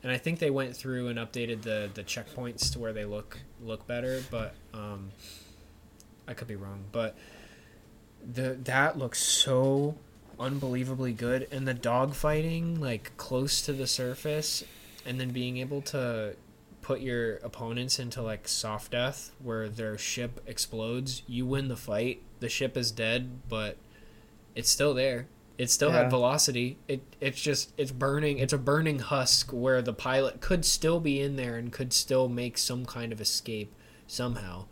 and 0.03 0.11
i 0.11 0.19
think 0.19 0.41
they 0.41 0.51
went 0.51 0.77
through 0.77 1.07
and 1.07 1.19
updated 1.19 1.63
the 1.63 1.89
the 1.95 2.03
checkpoints 2.03 2.73
to 2.73 2.81
where 2.81 2.93
they 2.93 3.05
look 3.05 3.39
look 3.63 3.87
better 3.87 4.23
but 4.31 4.55
um, 4.75 5.11
i 6.27 6.35
could 6.35 6.49
be 6.49 6.57
wrong 6.57 6.83
but 6.91 7.17
the 8.35 8.59
that 8.65 8.99
looks 8.99 9.21
so 9.21 9.95
unbelievably 10.41 11.13
good 11.13 11.47
and 11.53 11.67
the 11.67 11.75
dog 11.75 12.15
fighting 12.15 12.81
like 12.81 13.17
close 13.17 13.63
to 13.63 13.73
the 13.73 13.87
surface 13.87 14.65
and 15.07 15.21
then 15.21 15.31
being 15.31 15.59
able 15.59 15.81
to 15.81 16.35
put 16.89 17.01
your 17.01 17.37
opponents 17.39 17.99
into 17.99 18.23
like 18.23 18.49
soft 18.49 18.93
death 18.93 19.31
where 19.43 19.69
their 19.69 19.99
ship 19.99 20.41
explodes 20.47 21.23
you 21.27 21.45
win 21.45 21.69
the 21.69 21.77
fight 21.77 22.23
the 22.41 22.49
ship 22.49 22.79
is 22.79 22.91
dead 22.91 23.41
but 23.47 23.77
it's 24.55 24.71
still 24.71 24.95
there. 24.95 25.29
It 25.59 25.71
still 25.71 25.91
Yeah. 25.91 26.03
had 26.05 26.11
velocity. 26.11 26.79
It 26.89 27.03
it's 27.21 27.41
just 27.43 27.73
it's 27.77 27.93
burning 27.93 28.39
it's 28.39 28.53
a 28.55 28.59
burning 28.59 29.01
husk 29.01 29.51
where 29.53 29.83
the 29.83 29.93
pilot 29.93 30.41
could 30.41 30.65
still 30.65 30.99
be 30.99 31.21
in 31.21 31.37
there 31.37 31.57
and 31.57 31.71
could 31.71 31.93
still 31.93 32.27
make 32.29 32.57
some 32.57 32.87
kind 32.87 33.13
of 33.13 33.21
escape 33.21 33.71
somehow. 34.07 34.65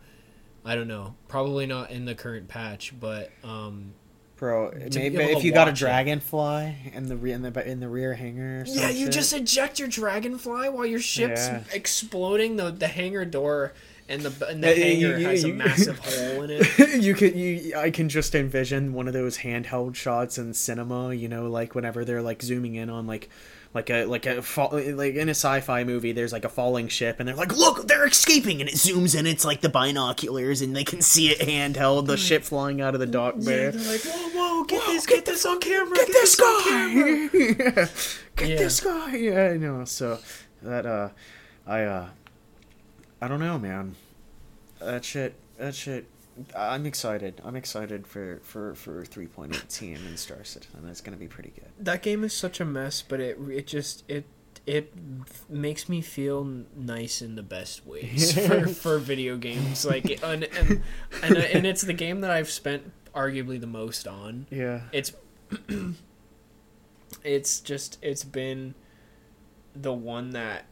I 0.65 0.73
don't 0.75 0.87
know. 0.87 1.13
Probably 1.27 1.65
not 1.67 1.91
in 1.91 2.05
the 2.05 2.15
current 2.15 2.47
patch 2.47 2.93
but 2.99 3.31
um 3.43 3.93
Bro, 4.37 4.73
maybe 4.93 5.17
if 5.17 5.43
you 5.43 5.51
got 5.51 5.67
a 5.67 5.71
it. 5.71 5.77
dragonfly 5.77 6.91
in 6.93 7.07
the 7.09 7.17
re- 7.17 7.31
in 7.31 7.41
the 7.41 7.67
in 7.69 7.79
the 7.79 7.89
rear 7.89 8.13
hangar. 8.13 8.61
Or 8.61 8.65
Yeah, 8.67 8.89
you 8.89 9.05
shit. 9.05 9.13
just 9.13 9.33
eject 9.33 9.79
your 9.79 9.87
dragonfly 9.87 10.69
while 10.69 10.85
your 10.85 10.99
ship's 10.99 11.47
Yeah. 11.47 11.63
exploding. 11.73 12.55
The 12.57 12.69
the 12.71 12.87
hangar 12.87 13.25
door 13.25 13.73
and 14.07 14.21
the 14.21 14.47
and 14.47 14.63
the 14.63 14.67
Yeah, 14.77 14.85
hangar 14.85 15.17
you- 15.17 15.27
has 15.27 15.43
a 15.43 15.47
massive 15.53 15.97
hole 15.99 16.43
in 16.43 16.51
it. 16.51 17.01
you 17.03 17.15
could 17.15 17.35
you 17.35 17.73
I 17.75 17.89
can 17.89 18.09
just 18.09 18.35
envision 18.35 18.93
one 18.93 19.07
of 19.07 19.13
those 19.13 19.39
handheld 19.39 19.95
shots 19.95 20.37
in 20.37 20.53
cinema, 20.53 21.13
you 21.15 21.27
know, 21.27 21.49
like 21.49 21.73
whenever 21.73 22.05
they're 22.05 22.21
like 22.21 22.43
zooming 22.43 22.75
in 22.75 22.89
on 22.91 23.07
like 23.07 23.29
like 23.77 23.89
a 23.91 24.05
like 24.05 24.25
a 24.25 24.41
fall, 24.41 24.69
like 24.73 25.13
in 25.13 25.27
a 25.29 25.35
sci-fi 25.35 25.83
movie 25.83 26.11
there's 26.11 26.33
like 26.33 26.43
a 26.45 26.49
falling 26.49 26.87
ship 26.87 27.19
and 27.19 27.27
they're 27.29 27.35
like 27.35 27.55
look 27.55 27.87
they're 27.87 28.07
escaping 28.07 28.59
and 28.59 28.67
it 28.69 28.73
zooms 28.75 29.17
in 29.17 29.27
it's 29.27 29.45
like 29.45 29.61
the 29.61 29.69
binoculars 29.69 30.61
and 30.61 30.75
they 30.75 30.83
can 30.83 30.99
see 30.99 31.29
it 31.29 31.37
handheld 31.39 32.07
the 32.07 32.17
ship 32.17 32.43
flying 32.43 32.81
out 32.81 32.95
of 32.95 32.99
the 32.99 33.05
dock 33.05 33.35
Yeah, 33.37 33.43
there 33.45 33.71
they're 33.71 33.91
like, 33.91 34.01
whoa, 34.01 34.29
whoa, 34.57 34.63
get 34.63 34.83
this, 34.87 35.05
get 35.05 35.25
this 35.25 35.45
on 35.45 35.59
camera, 35.59 35.95
get 35.95 36.07
this 36.07 36.39
on 36.39 36.63
camera." 36.63 37.27
guy 37.27 37.37
yeah. 37.37 37.87
get 38.35 38.49
Yeah. 38.49 38.55
this 38.57 38.79
guy 38.79 39.15
yeah 39.15 39.49
I 39.53 39.57
know 39.57 39.85
so 39.85 40.17
that 40.63 40.85
uh 40.87 41.09
I 41.67 41.83
uh 41.83 42.09
I 43.21 43.27
don't 43.27 43.39
know 43.39 43.59
man 43.59 43.95
that 44.79 45.05
shit 45.05 45.35
that 45.59 45.75
shit 45.75 46.07
I'm 46.55 46.85
excited 46.85 47.41
I'm 47.43 47.55
excited 47.55 48.07
for 48.07 48.39
for 48.43 48.75
for 48.75 49.03
3.18 49.03 49.95
and 49.95 50.19
Star 50.19 50.43
Citizen 50.43 50.87
it's 50.89 51.01
gonna 51.01 51.17
be 51.17 51.27
pretty 51.27 51.51
good 51.55 51.71
That 51.79 52.01
game 52.01 52.23
is 52.23 52.33
such 52.33 52.59
a 52.59 52.65
mess, 52.65 53.01
but 53.01 53.19
it 53.19 53.37
it 53.49 53.67
just 53.67 54.03
it 54.07 54.25
it 54.67 54.93
makes 55.49 55.87
me 55.87 56.01
feel 56.01 56.43
nice 56.75 57.21
in 57.21 57.35
the 57.35 57.41
best 57.41 57.87
ways 57.87 58.37
for, 58.47 58.67
for 58.67 58.99
video 58.99 59.37
games. 59.37 59.85
Like, 59.85 60.21
and 60.21 60.43
and, 60.43 60.83
and 61.23 61.37
uh, 61.37 61.41
and 61.41 61.65
it's 61.65 61.81
the 61.81 61.93
game 61.93 62.19
that 62.21 62.31
I've 62.31 62.49
spent 62.49 62.91
arguably 63.15 63.59
the 63.59 63.67
most 63.67 64.07
on. 64.07 64.45
Yeah. 64.51 64.81
It's 64.91 65.13
it's 67.23 67.61
just 67.61 67.97
it's 68.01 68.25
been 68.25 68.75
the 69.73 69.93
one 69.93 70.31
that 70.31 70.65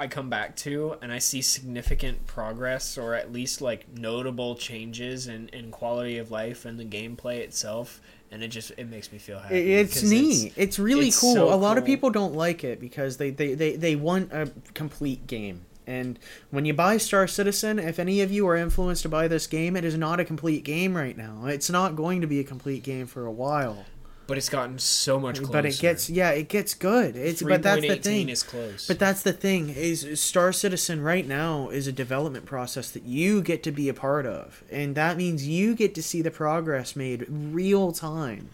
I 0.00 0.06
come 0.06 0.30
back 0.30 0.56
to 0.56 0.96
and 1.02 1.12
I 1.12 1.18
see 1.18 1.42
significant 1.42 2.26
progress 2.26 2.96
or 2.96 3.14
at 3.14 3.32
least 3.32 3.60
like 3.60 3.86
notable 3.96 4.54
changes 4.56 5.28
in, 5.28 5.48
in 5.48 5.70
quality 5.70 6.16
of 6.16 6.30
life 6.30 6.64
and 6.64 6.80
the 6.80 6.84
gameplay 6.84 7.38
itself 7.38 8.00
and 8.30 8.42
it 8.42 8.48
just 8.48 8.72
it 8.76 8.88
makes 8.88 9.12
me 9.12 9.18
feel 9.18 9.38
happy. 9.38 9.74
It's 9.74 10.02
neat. 10.02 10.54
It's, 10.56 10.78
really 10.78 11.08
it's 11.08 11.20
cool. 11.20 11.34
so 11.34 11.52
a 11.52 11.56
lot 11.56 11.76
of 11.76 11.84
people 11.84 12.10
don't 12.10 12.34
like 12.34 12.64
it 12.64 12.80
because 12.80 13.18
they, 13.18 13.30
they, 13.30 13.54
they, 13.54 13.76
they 13.76 13.94
want 13.94 14.32
a 14.32 14.50
complete 14.72 15.26
game. 15.26 15.66
And 15.86 16.18
when 16.50 16.64
you 16.64 16.72
buy 16.72 16.96
Star 16.96 17.26
Citizen, 17.26 17.78
if 17.78 17.98
any 17.98 18.20
of 18.20 18.30
you 18.30 18.46
are 18.48 18.56
influenced 18.56 19.02
to 19.02 19.08
buy 19.08 19.28
this 19.28 19.46
game, 19.46 19.76
it 19.76 19.84
is 19.84 19.98
not 19.98 20.20
a 20.20 20.24
complete 20.24 20.62
game 20.62 20.96
right 20.96 21.16
now. 21.16 21.46
It's 21.46 21.68
not 21.68 21.96
going 21.96 22.20
to 22.20 22.26
be 22.26 22.38
a 22.38 22.44
complete 22.44 22.82
game 22.82 23.06
for 23.06 23.26
a 23.26 23.32
while. 23.32 23.84
But 24.30 24.38
it's 24.38 24.48
gotten 24.48 24.78
so 24.78 25.18
much 25.18 25.38
closer. 25.38 25.52
But 25.52 25.66
it 25.66 25.80
gets 25.80 26.08
yeah, 26.08 26.30
it 26.30 26.48
gets 26.48 26.72
good. 26.74 27.16
It's 27.16 27.42
but 27.42 27.64
that's 27.64 27.84
the 27.84 27.96
thing. 27.96 28.28
is 28.28 28.44
close. 28.44 28.86
But 28.86 29.00
that's 29.00 29.22
the 29.22 29.32
thing 29.32 29.70
is 29.70 30.20
Star 30.20 30.52
Citizen 30.52 31.02
right 31.02 31.26
now 31.26 31.68
is 31.68 31.88
a 31.88 31.92
development 31.92 32.46
process 32.46 32.92
that 32.92 33.02
you 33.02 33.42
get 33.42 33.64
to 33.64 33.72
be 33.72 33.88
a 33.88 33.92
part 33.92 34.26
of, 34.26 34.62
and 34.70 34.94
that 34.94 35.16
means 35.16 35.48
you 35.48 35.74
get 35.74 35.96
to 35.96 36.02
see 36.02 36.22
the 36.22 36.30
progress 36.30 36.94
made 36.94 37.26
real 37.28 37.90
time. 37.90 38.50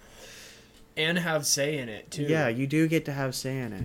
and 0.96 1.18
have 1.18 1.44
say 1.46 1.76
in 1.76 1.90
it 1.90 2.10
too. 2.10 2.22
Yeah, 2.22 2.48
you 2.48 2.66
do 2.66 2.88
get 2.88 3.04
to 3.04 3.12
have 3.12 3.34
say 3.34 3.58
in 3.58 3.74
it, 3.74 3.84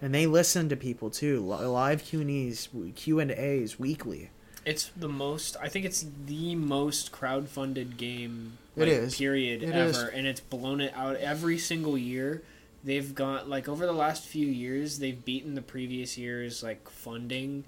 and 0.00 0.14
they 0.14 0.26
listen 0.26 0.68
to 0.68 0.76
people 0.76 1.10
too. 1.10 1.40
Live 1.40 2.04
Q 2.04 2.20
and 2.20 2.30
A's, 2.30 2.68
Q 2.94 3.18
and 3.18 3.32
A's 3.32 3.80
weekly. 3.80 4.30
It's 4.66 4.90
the 4.96 5.08
most. 5.08 5.56
I 5.62 5.68
think 5.68 5.86
it's 5.86 6.04
the 6.26 6.54
most 6.56 7.12
crowd-funded 7.12 7.96
game. 7.96 8.58
It 8.76 8.80
Like, 8.80 8.88
is. 8.88 9.16
Period. 9.16 9.62
It 9.62 9.70
ever, 9.72 9.88
is. 9.88 9.96
and 10.12 10.26
it's 10.26 10.40
blown 10.40 10.80
it 10.82 10.92
out 10.94 11.16
every 11.16 11.56
single 11.56 11.96
year. 11.96 12.42
They've 12.84 13.14
got 13.14 13.48
like 13.48 13.68
over 13.68 13.86
the 13.86 13.92
last 13.92 14.24
few 14.26 14.46
years, 14.46 14.98
they've 14.98 15.24
beaten 15.24 15.54
the 15.54 15.62
previous 15.62 16.18
years 16.18 16.62
like 16.62 16.88
funding, 16.90 17.64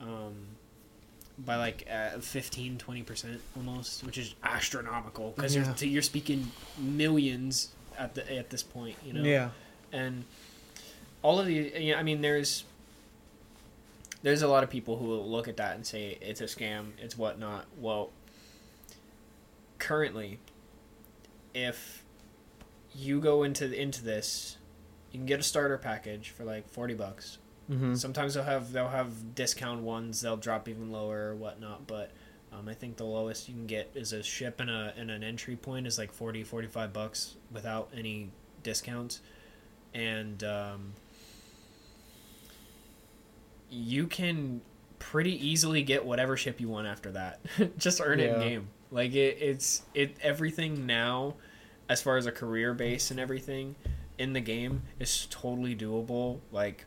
um, 0.00 0.34
by 1.38 1.56
like 1.56 1.86
uh, 1.90 2.18
15 2.18 2.76
20 2.78 3.02
percent 3.02 3.40
almost, 3.56 4.02
which 4.04 4.18
is 4.18 4.34
astronomical 4.42 5.32
because 5.36 5.54
Yeah. 5.54 5.72
you're 5.78 5.88
you're 5.90 6.02
speaking 6.02 6.50
millions 6.78 7.68
at 7.98 8.14
the 8.14 8.30
at 8.36 8.50
this 8.50 8.62
point. 8.62 8.96
You 9.04 9.12
know. 9.14 9.22
Yeah, 9.22 9.50
and 9.92 10.24
all 11.22 11.38
of 11.40 11.46
the 11.46 11.72
yeah, 11.78 11.98
I 11.98 12.02
mean 12.02 12.20
there's 12.20 12.64
there's 14.22 14.42
a 14.42 14.48
lot 14.48 14.62
of 14.64 14.70
people 14.70 14.96
who 14.98 15.06
will 15.06 15.28
look 15.28 15.48
at 15.48 15.56
that 15.58 15.74
and 15.76 15.86
say 15.86 16.18
it's 16.20 16.40
a 16.40 16.44
scam, 16.44 16.92
it's 16.98 17.16
whatnot. 17.16 17.66
Well, 17.78 18.10
currently, 19.78 20.38
if 21.54 22.04
you 22.94 23.20
go 23.20 23.42
into 23.42 23.72
into 23.72 24.02
this, 24.04 24.56
you 25.12 25.18
can 25.18 25.26
get 25.26 25.40
a 25.40 25.44
starter 25.44 25.78
package 25.78 26.30
for 26.30 26.44
like 26.44 26.68
forty 26.68 26.94
bucks. 26.94 27.38
hmm 27.68 27.94
Sometimes 27.94 28.34
they'll 28.34 28.44
have 28.44 28.72
they'll 28.72 28.88
have 28.88 29.34
discount 29.34 29.82
ones. 29.82 30.20
They'll 30.20 30.36
drop 30.36 30.68
even 30.68 30.90
lower 30.90 31.30
or 31.30 31.36
whatnot. 31.36 31.86
But 31.86 32.10
um, 32.52 32.68
I 32.68 32.74
think 32.74 32.96
the 32.96 33.04
lowest 33.04 33.48
you 33.48 33.54
can 33.54 33.66
get 33.66 33.90
is 33.94 34.12
a 34.12 34.22
ship 34.22 34.60
and 34.60 34.70
a 34.70 34.92
and 34.96 35.10
an 35.10 35.22
entry 35.22 35.56
point 35.56 35.86
is 35.86 35.98
like 35.98 36.12
40, 36.12 36.44
45 36.44 36.92
bucks 36.92 37.36
without 37.52 37.88
any 37.96 38.30
discounts, 38.62 39.20
and 39.94 40.42
um, 40.44 40.92
you 43.70 44.06
can 44.06 44.60
pretty 44.98 45.46
easily 45.46 45.82
get 45.82 46.04
whatever 46.04 46.36
ship 46.36 46.60
you 46.60 46.68
want 46.68 46.86
after 46.86 47.12
that. 47.12 47.40
Just 47.78 48.00
earn 48.04 48.20
it 48.20 48.34
in 48.34 48.40
game. 48.40 48.68
Like 48.90 49.14
it, 49.14 49.38
it's 49.40 49.82
it 49.94 50.16
everything 50.20 50.86
now, 50.86 51.34
as 51.88 52.02
far 52.02 52.16
as 52.16 52.26
a 52.26 52.32
career 52.32 52.74
base 52.74 53.10
and 53.10 53.18
everything 53.18 53.76
in 54.18 54.32
the 54.32 54.40
game 54.40 54.82
is 54.98 55.26
totally 55.30 55.74
doable. 55.74 56.40
Like, 56.52 56.84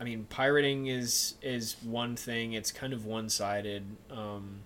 I 0.00 0.04
mean, 0.04 0.26
pirating 0.28 0.86
is 0.86 1.34
is 1.42 1.76
one 1.82 2.16
thing. 2.16 2.52
It's 2.52 2.72
kind 2.72 2.92
of 2.92 3.06
one 3.06 3.28
sided. 3.28 3.84
Um, 4.10 4.60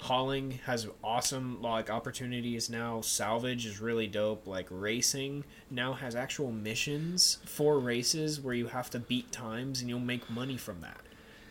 hauling 0.00 0.60
has 0.64 0.86
awesome 1.02 1.60
like 1.60 1.90
opportunities 1.90 2.70
now. 2.70 3.00
Salvage 3.00 3.66
is 3.66 3.80
really 3.80 4.06
dope. 4.06 4.46
Like 4.46 4.66
racing 4.70 5.44
now 5.70 5.92
has 5.94 6.14
actual 6.14 6.52
missions 6.52 7.38
for 7.44 7.78
races 7.78 8.40
where 8.40 8.54
you 8.54 8.68
have 8.68 8.90
to 8.90 8.98
beat 8.98 9.32
times 9.32 9.80
and 9.80 9.88
you'll 9.88 10.00
make 10.00 10.30
money 10.30 10.56
from 10.56 10.80
that. 10.80 11.00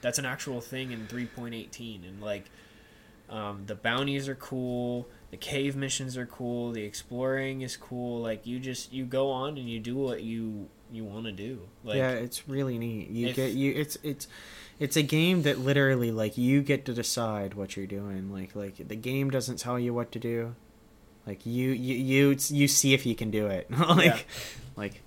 That's 0.01 0.19
an 0.19 0.25
actual 0.25 0.61
thing 0.61 0.91
in 0.91 1.07
3.18 1.07 2.07
and 2.07 2.21
like 2.21 2.45
um, 3.29 3.63
the 3.65 3.75
bounties 3.75 4.29
are 4.29 4.35
cool 4.35 5.09
the 5.31 5.37
cave 5.37 5.75
missions 5.75 6.15
are 6.15 6.25
cool 6.25 6.71
the 6.71 6.83
exploring 6.83 7.59
is 7.59 7.75
cool 7.75 8.21
like 8.21 8.47
you 8.47 8.57
just 8.57 8.93
you 8.93 9.03
go 9.03 9.31
on 9.31 9.57
and 9.57 9.69
you 9.69 9.81
do 9.81 9.97
what 9.97 10.23
you 10.23 10.69
you 10.93 11.03
want 11.03 11.25
to 11.25 11.33
do 11.33 11.59
like 11.83 11.97
yeah, 11.97 12.11
it's 12.11 12.47
really 12.47 12.77
neat. 12.77 13.09
You 13.09 13.27
if- 13.27 13.35
get 13.35 13.51
you. 13.51 13.73
It's 13.73 13.97
it's 14.03 14.27
it's 14.79 14.95
a 14.95 15.01
game 15.03 15.41
that 15.43 15.59
literally 15.59 16.11
like 16.11 16.37
you 16.37 16.61
get 16.61 16.85
to 16.85 16.93
decide 16.93 17.53
what 17.55 17.75
you're 17.75 17.87
doing. 17.87 18.31
Like 18.31 18.55
like 18.55 18.87
the 18.87 18.95
game 18.95 19.29
doesn't 19.29 19.57
tell 19.59 19.79
you 19.79 19.93
what 19.93 20.11
to 20.13 20.19
do. 20.19 20.55
Like 21.25 21.45
you 21.45 21.71
you 21.71 21.95
you 21.95 22.37
you 22.49 22.67
see 22.67 22.93
if 22.93 23.05
you 23.05 23.15
can 23.15 23.31
do 23.31 23.47
it. 23.47 23.69
like 23.71 24.05
Yeah. 24.05 24.19
like 24.75 25.01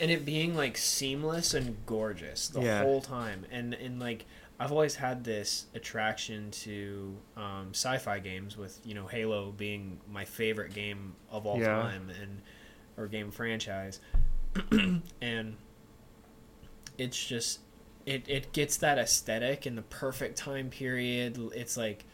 and 0.00 0.10
it 0.10 0.24
being 0.24 0.54
like 0.56 0.76
seamless 0.76 1.54
and 1.54 1.76
gorgeous 1.86 2.48
the 2.48 2.60
Yeah. 2.62 2.82
whole 2.82 3.00
time 3.00 3.44
and 3.50 3.74
and 3.74 3.98
like 3.98 4.26
i've 4.60 4.70
always 4.70 4.94
had 4.94 5.24
this 5.24 5.66
attraction 5.74 6.52
to 6.52 7.16
um, 7.36 7.70
sci-fi 7.72 8.20
games 8.20 8.56
with 8.56 8.78
you 8.84 8.94
know 8.94 9.06
halo 9.08 9.50
being 9.50 9.98
my 10.08 10.24
favorite 10.24 10.72
game 10.72 11.14
of 11.32 11.46
all 11.46 11.58
Yeah. 11.58 11.66
time 11.82 12.10
and 12.22 12.42
or 12.96 13.08
game 13.08 13.32
franchise 13.32 14.00
and 15.20 15.56
it's 16.96 17.24
just 17.26 17.60
it, 18.08 18.24
it 18.28 18.52
gets 18.52 18.76
that 18.78 18.96
aesthetic 18.98 19.66
in 19.66 19.74
the 19.76 19.82
perfect 19.82 20.36
time 20.38 20.70
period 20.70 21.38
it's 21.54 21.76
like 21.76 22.04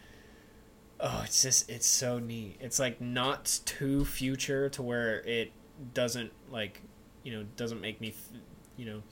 oh 1.01 1.23
it's 1.25 1.43
just 1.43 1.69
it's 1.71 1.87
so 1.87 2.19
neat 2.19 2.57
it's 2.61 2.79
like 2.79 3.01
not 3.01 3.61
too 3.65 4.05
future 4.05 4.69
to 4.71 4.83
where 4.83 5.21
it 5.23 5.53
doesn't 5.93 6.33
like 6.51 6.81
you 7.23 7.33
know 7.33 7.45
doesn't 7.57 7.81
make 7.81 8.01
me 8.01 8.15
you 8.77 8.87
know 8.87 9.03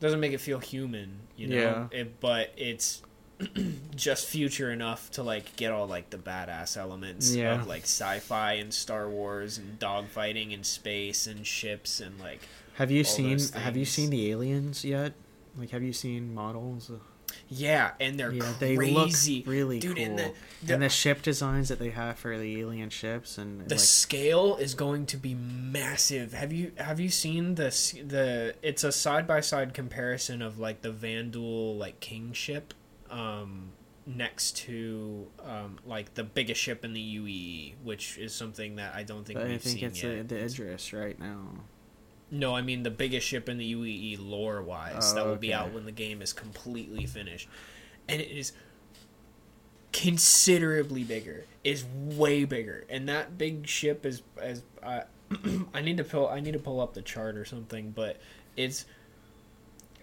doesn't 0.00 0.20
make 0.20 0.32
it 0.32 0.38
feel 0.40 0.58
human 0.60 1.20
you 1.36 1.48
know 1.48 1.56
Yeah. 1.56 1.98
it, 2.00 2.20
but 2.20 2.52
it's 2.56 3.02
just 3.96 4.26
future 4.26 4.70
enough 4.72 5.10
to 5.12 5.22
like 5.22 5.54
get 5.56 5.70
all 5.72 5.86
like 5.86 6.10
the 6.10 6.18
badass 6.18 6.76
elements 6.76 7.34
Yeah. 7.34 7.60
of 7.60 7.66
like 7.68 7.82
sci-fi 7.82 8.54
and 8.54 8.72
Star 8.74 9.08
Wars 9.08 9.58
and 9.58 9.78
dogfighting 9.78 10.52
and 10.54 10.64
space 10.66 11.26
and 11.26 11.46
ships 11.46 12.00
and 12.00 12.18
like 12.20 12.40
have 12.74 12.90
you 12.90 13.02
seen 13.04 13.38
have 13.54 13.76
you 13.76 13.84
seen 13.84 14.10
the 14.10 14.30
aliens 14.30 14.84
yet? 14.84 15.12
Like 15.58 15.70
have 15.70 15.82
you 15.82 15.92
seen 15.92 16.34
models? 16.34 16.90
yeah 17.48 17.92
and 18.00 18.18
they're 18.18 18.32
yeah, 18.32 18.52
they 18.58 18.76
crazy 18.76 19.38
look 19.38 19.46
really 19.46 19.78
dude 19.78 19.96
cool. 19.96 20.04
and 20.04 20.18
the, 20.18 20.32
the, 20.62 20.74
and 20.74 20.82
the 20.82 20.88
ship 20.88 21.22
designs 21.22 21.68
that 21.68 21.78
they 21.78 21.90
have 21.90 22.18
for 22.18 22.38
the 22.38 22.60
alien 22.60 22.90
ships 22.90 23.38
and 23.38 23.66
the 23.68 23.74
like 23.74 23.80
scale 23.80 24.56
is 24.56 24.74
going 24.74 25.06
to 25.06 25.16
be 25.16 25.34
massive. 25.34 26.32
Have 26.32 26.52
you 26.52 26.72
have 26.76 27.00
you 27.00 27.08
seen 27.08 27.54
this 27.54 27.92
the 27.92 28.54
it's 28.62 28.84
a 28.84 28.92
side 28.92 29.26
by 29.26 29.40
side 29.40 29.74
comparison 29.74 30.42
of 30.42 30.58
like 30.58 30.82
the 30.82 30.90
Vanduul 30.90 31.78
like 31.78 32.00
kingship 32.00 32.74
um 33.10 33.70
next 34.06 34.56
to 34.56 35.26
um 35.44 35.78
like 35.86 36.14
the 36.14 36.24
biggest 36.24 36.60
ship 36.60 36.84
in 36.84 36.92
the 36.92 37.00
UE, 37.00 37.74
which 37.82 38.18
is 38.18 38.34
something 38.34 38.76
that 38.76 38.94
I 38.94 39.02
don't 39.02 39.24
think 39.24 39.38
I 39.38 39.44
we've 39.44 39.60
think 39.60 39.78
seen 39.78 39.88
it's 39.88 40.02
yet. 40.02 40.28
the, 40.28 40.34
the 40.34 40.44
Idris 40.44 40.92
right 40.92 41.18
now. 41.18 41.48
No, 42.30 42.54
I 42.54 42.60
mean 42.62 42.82
the 42.82 42.90
biggest 42.90 43.26
ship 43.26 43.48
in 43.48 43.56
the 43.58 43.74
UEE 43.74 44.18
lore 44.20 44.60
wise 44.62 45.14
that 45.14 45.24
Oh, 45.24 45.30
will 45.30 45.36
be 45.36 45.52
out 45.54 45.72
when 45.72 45.84
the 45.86 45.92
game 45.92 46.20
is 46.20 46.32
completely 46.32 47.06
finished. 47.06 47.48
And 48.08 48.20
it 48.20 48.30
is 48.30 48.52
considerably 49.92 51.04
bigger. 51.04 51.44
Is 51.64 51.84
way 51.94 52.44
bigger. 52.44 52.84
And 52.88 53.08
that 53.08 53.38
big 53.38 53.66
ship 53.66 54.04
is 54.06 54.22
as 54.40 54.62
uh, 54.82 55.00
I 55.74 55.80
need 55.80 55.96
to 55.98 56.04
pull 56.04 56.28
I 56.28 56.40
need 56.40 56.52
to 56.52 56.58
pull 56.58 56.80
up 56.80 56.94
the 56.94 57.02
chart 57.02 57.36
or 57.36 57.44
something, 57.44 57.90
but 57.92 58.18
it's 58.56 58.84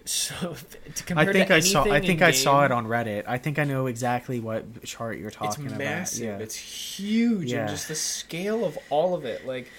so 0.05 0.55
to 0.93 1.03
compare 1.03 1.29
I 1.29 1.33
think 1.33 1.47
to 1.47 1.55
I 1.55 1.59
saw. 1.61 1.83
I 1.83 1.99
think 1.99 2.21
in 2.21 2.27
I 2.27 2.31
saw 2.31 2.63
it 2.65 2.71
on 2.71 2.85
Reddit. 2.85 3.23
I 3.27 3.37
think 3.39 3.57
I 3.57 3.63
know 3.63 3.87
exactly 3.87 4.39
what 4.39 4.83
chart 4.83 5.17
you're 5.17 5.29
It's 5.29 5.37
talking 5.37 5.65
about. 5.67 5.79
massive. 5.79 6.25
Yeah. 6.25 6.37
It's 6.37 6.55
huge, 6.55 7.51
Yeah. 7.51 7.61
and 7.61 7.69
just 7.69 7.87
the 7.87 7.95
scale 7.95 8.63
of 8.65 8.77
all 8.91 9.15
of 9.15 9.25
it. 9.25 9.47
Like 9.47 9.71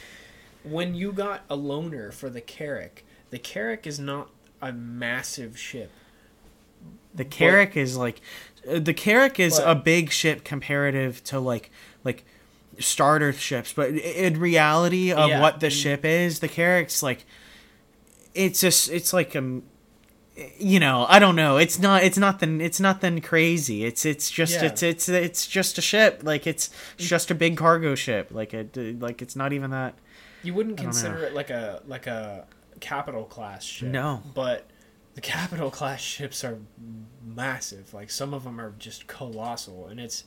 when 0.67 0.95
you 0.95 1.13
got 1.13 1.43
a 1.49 1.57
loaner 1.57 2.13
for 2.13 2.29
the 2.29 2.41
Carrack, 2.41 3.05
the 3.31 3.39
Carrack 3.39 3.87
is 3.87 3.99
not 3.99 4.31
a 4.61 4.73
massive 4.73 5.59
ship. 5.59 5.91
The 7.15 7.25
Carrack 7.25 7.77
is 7.77 7.97
like 7.97 8.21
uh, 8.69 8.79
the 8.79 8.95
Carrack 8.95 9.41
is 9.41 9.59
But- 9.59 9.71
a 9.71 9.75
big 9.75 10.11
ship 10.11 10.45
comparative 10.45 11.23
to 11.25 11.41
like 11.41 11.71
like 12.05 12.25
starter 12.79 13.33
ships, 13.33 13.73
but 13.73 13.91
in 13.91 14.39
reality 14.39 15.11
of 15.13 15.31
Yeah, 15.31 15.41
what 15.41 15.61
the 15.61 15.69
mm. 15.69 15.83
ship 15.83 16.05
is, 16.05 16.41
the 16.41 16.49
Carrack's 16.49 17.03
like 17.03 17.25
it's 18.35 18.61
just 18.61 18.91
it's 18.91 19.13
like 19.15 19.35
um 19.35 19.63
you 20.59 20.79
know 20.79 21.07
i 21.09 21.19
don't 21.19 21.35
know 21.35 21.57
it's 21.57 21.79
not 21.79 22.03
it's 22.05 22.19
nothing 22.19 22.61
it's 22.61 22.79
nothing 22.79 23.23
crazy 23.23 23.87
it's 23.87 24.05
it's 24.05 24.31
just 24.31 24.53
Yeah. 24.57 24.67
it's 24.67 24.83
it's 24.83 25.09
it's 25.09 25.47
just 25.47 25.79
a 25.79 25.81
ship 25.81 26.21
like 26.23 26.47
it's 26.47 26.69
just 26.99 27.31
a 27.31 27.35
big 27.35 27.57
cargo 27.57 27.95
ship 27.95 28.29
like 28.31 28.53
it 28.53 28.77
like 29.01 29.23
it's 29.23 29.35
not 29.35 29.55
even 29.55 29.71
that 29.71 29.95
You 30.47 30.55
wouldn't 30.55 30.77
consider 30.79 31.19
it 31.25 31.35
like 31.35 31.51
a 31.51 31.83
like 31.87 32.07
a 32.07 32.47
capital 32.81 33.25
class 33.25 33.65
ship. 33.65 33.89
No. 33.89 34.23
But 34.35 34.67
the 35.15 35.21
capital 35.21 35.71
class 35.71 36.01
ships 36.01 36.45
are 36.45 36.59
massive. 37.25 37.93
Like 37.95 38.11
some 38.11 38.33
of 38.35 38.45
them 38.45 38.61
are 38.61 38.73
just 38.79 39.07
colossal, 39.07 39.89
and 39.89 39.99
it's 40.01 40.25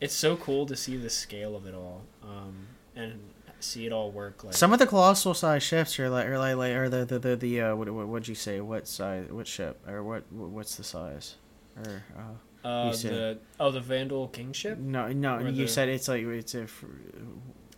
it's 0.00 0.14
so 0.14 0.36
cool 0.36 0.66
to 0.66 0.76
see 0.76 0.96
the 0.96 1.08
scale 1.10 1.56
of 1.56 1.66
it 1.66 1.74
all, 1.74 2.02
um, 2.22 2.66
and 2.94 3.18
see 3.60 3.86
it 3.86 3.92
all 3.92 4.10
work. 4.10 4.44
Like 4.44 4.54
some 4.54 4.72
of 4.72 4.78
the 4.78 4.86
colossal 4.86 5.32
size 5.32 5.62
ships 5.62 5.98
are 5.98 6.10
like 6.10 6.26
are 6.26 6.38
like, 6.38 6.56
like 6.56 6.72
are 6.74 6.88
the 6.88 7.04
the 7.04 7.18
the, 7.18 7.36
the 7.36 7.60
uh 7.62 7.76
what, 7.76 7.88
what 7.90 8.06
what'd 8.08 8.28
you 8.28 8.34
say 8.34 8.60
what 8.60 8.86
size 8.86 9.26
what 9.30 9.46
ship 9.46 9.80
or 9.88 10.02
what 10.02 10.30
what's 10.32 10.76
the 10.76 10.84
size 10.84 11.36
or 11.84 12.02
uh 12.16 12.66
uh, 12.68 12.90
the 12.90 13.38
oh 13.60 13.70
the 13.70 13.80
Vanduul 13.80 14.32
King 14.32 14.52
ship. 14.52 14.76
no 14.76 15.06
no 15.12 15.36
Or 15.36 15.48
you 15.48 15.52
the- 15.66 15.68
said 15.68 15.88
it's 15.88 16.08
like 16.08 16.24
it's 16.24 16.54
a 16.56 16.66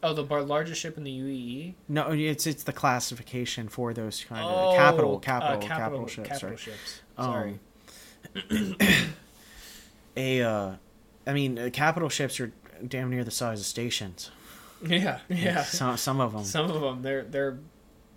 Oh, 0.02 0.12
the 0.14 0.22
bar- 0.22 0.42
largest 0.42 0.80
ship 0.80 0.96
in 0.96 1.04
the? 1.04 1.10
UEE. 1.10 1.74
no 1.88 2.12
it's 2.12 2.46
it's 2.46 2.62
the 2.62 2.72
classification 2.72 3.68
for 3.68 3.92
those 3.92 4.24
kind 4.24 4.44
Oh, 4.44 4.70
of 4.70 4.76
capital 4.76 5.16
uh, 5.16 5.18
capital 5.20 5.58
capital 5.68 6.06
ships 6.06 6.28
capital 6.28 6.56
sorry. 7.16 7.58
ships. 8.36 8.60
Um, 8.76 8.78
a 10.16 10.42
uh 10.42 10.72
i 11.26 11.32
mean 11.32 11.58
uh, 11.58 11.70
capital 11.72 12.08
ships 12.08 12.40
are 12.40 12.52
damn 12.86 13.10
near 13.10 13.24
the 13.24 13.30
size 13.30 13.60
of 13.60 13.66
stations 13.66 14.30
yeah, 14.86 15.18
yeah. 15.28 15.64
some, 15.64 15.96
some 15.96 16.20
of 16.20 16.32
them 16.32 16.44
Some 16.44 16.70
of 16.70 16.80
them, 16.80 17.02
they're 17.02 17.24
they're 17.24 17.58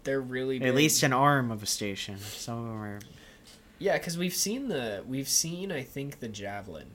they're 0.03 0.21
really 0.21 0.59
big. 0.59 0.67
at 0.67 0.75
least 0.75 1.01
an 1.01 1.11
arm 1.13 1.49
of 1.49 1.63
a 1.63 1.65
station 1.65 2.17
some 2.19 2.59
of 2.59 2.65
them 2.65 2.77
are 2.82 2.99
Yeah, 3.79 3.97
because 3.97 4.15
we've 4.17 4.34
seen 4.36 4.67
the 4.67 5.03
we've 5.07 5.27
seen 5.27 5.71
I 5.71 5.82
think 5.82 6.19
the 6.19 6.27
javelin 6.27 6.88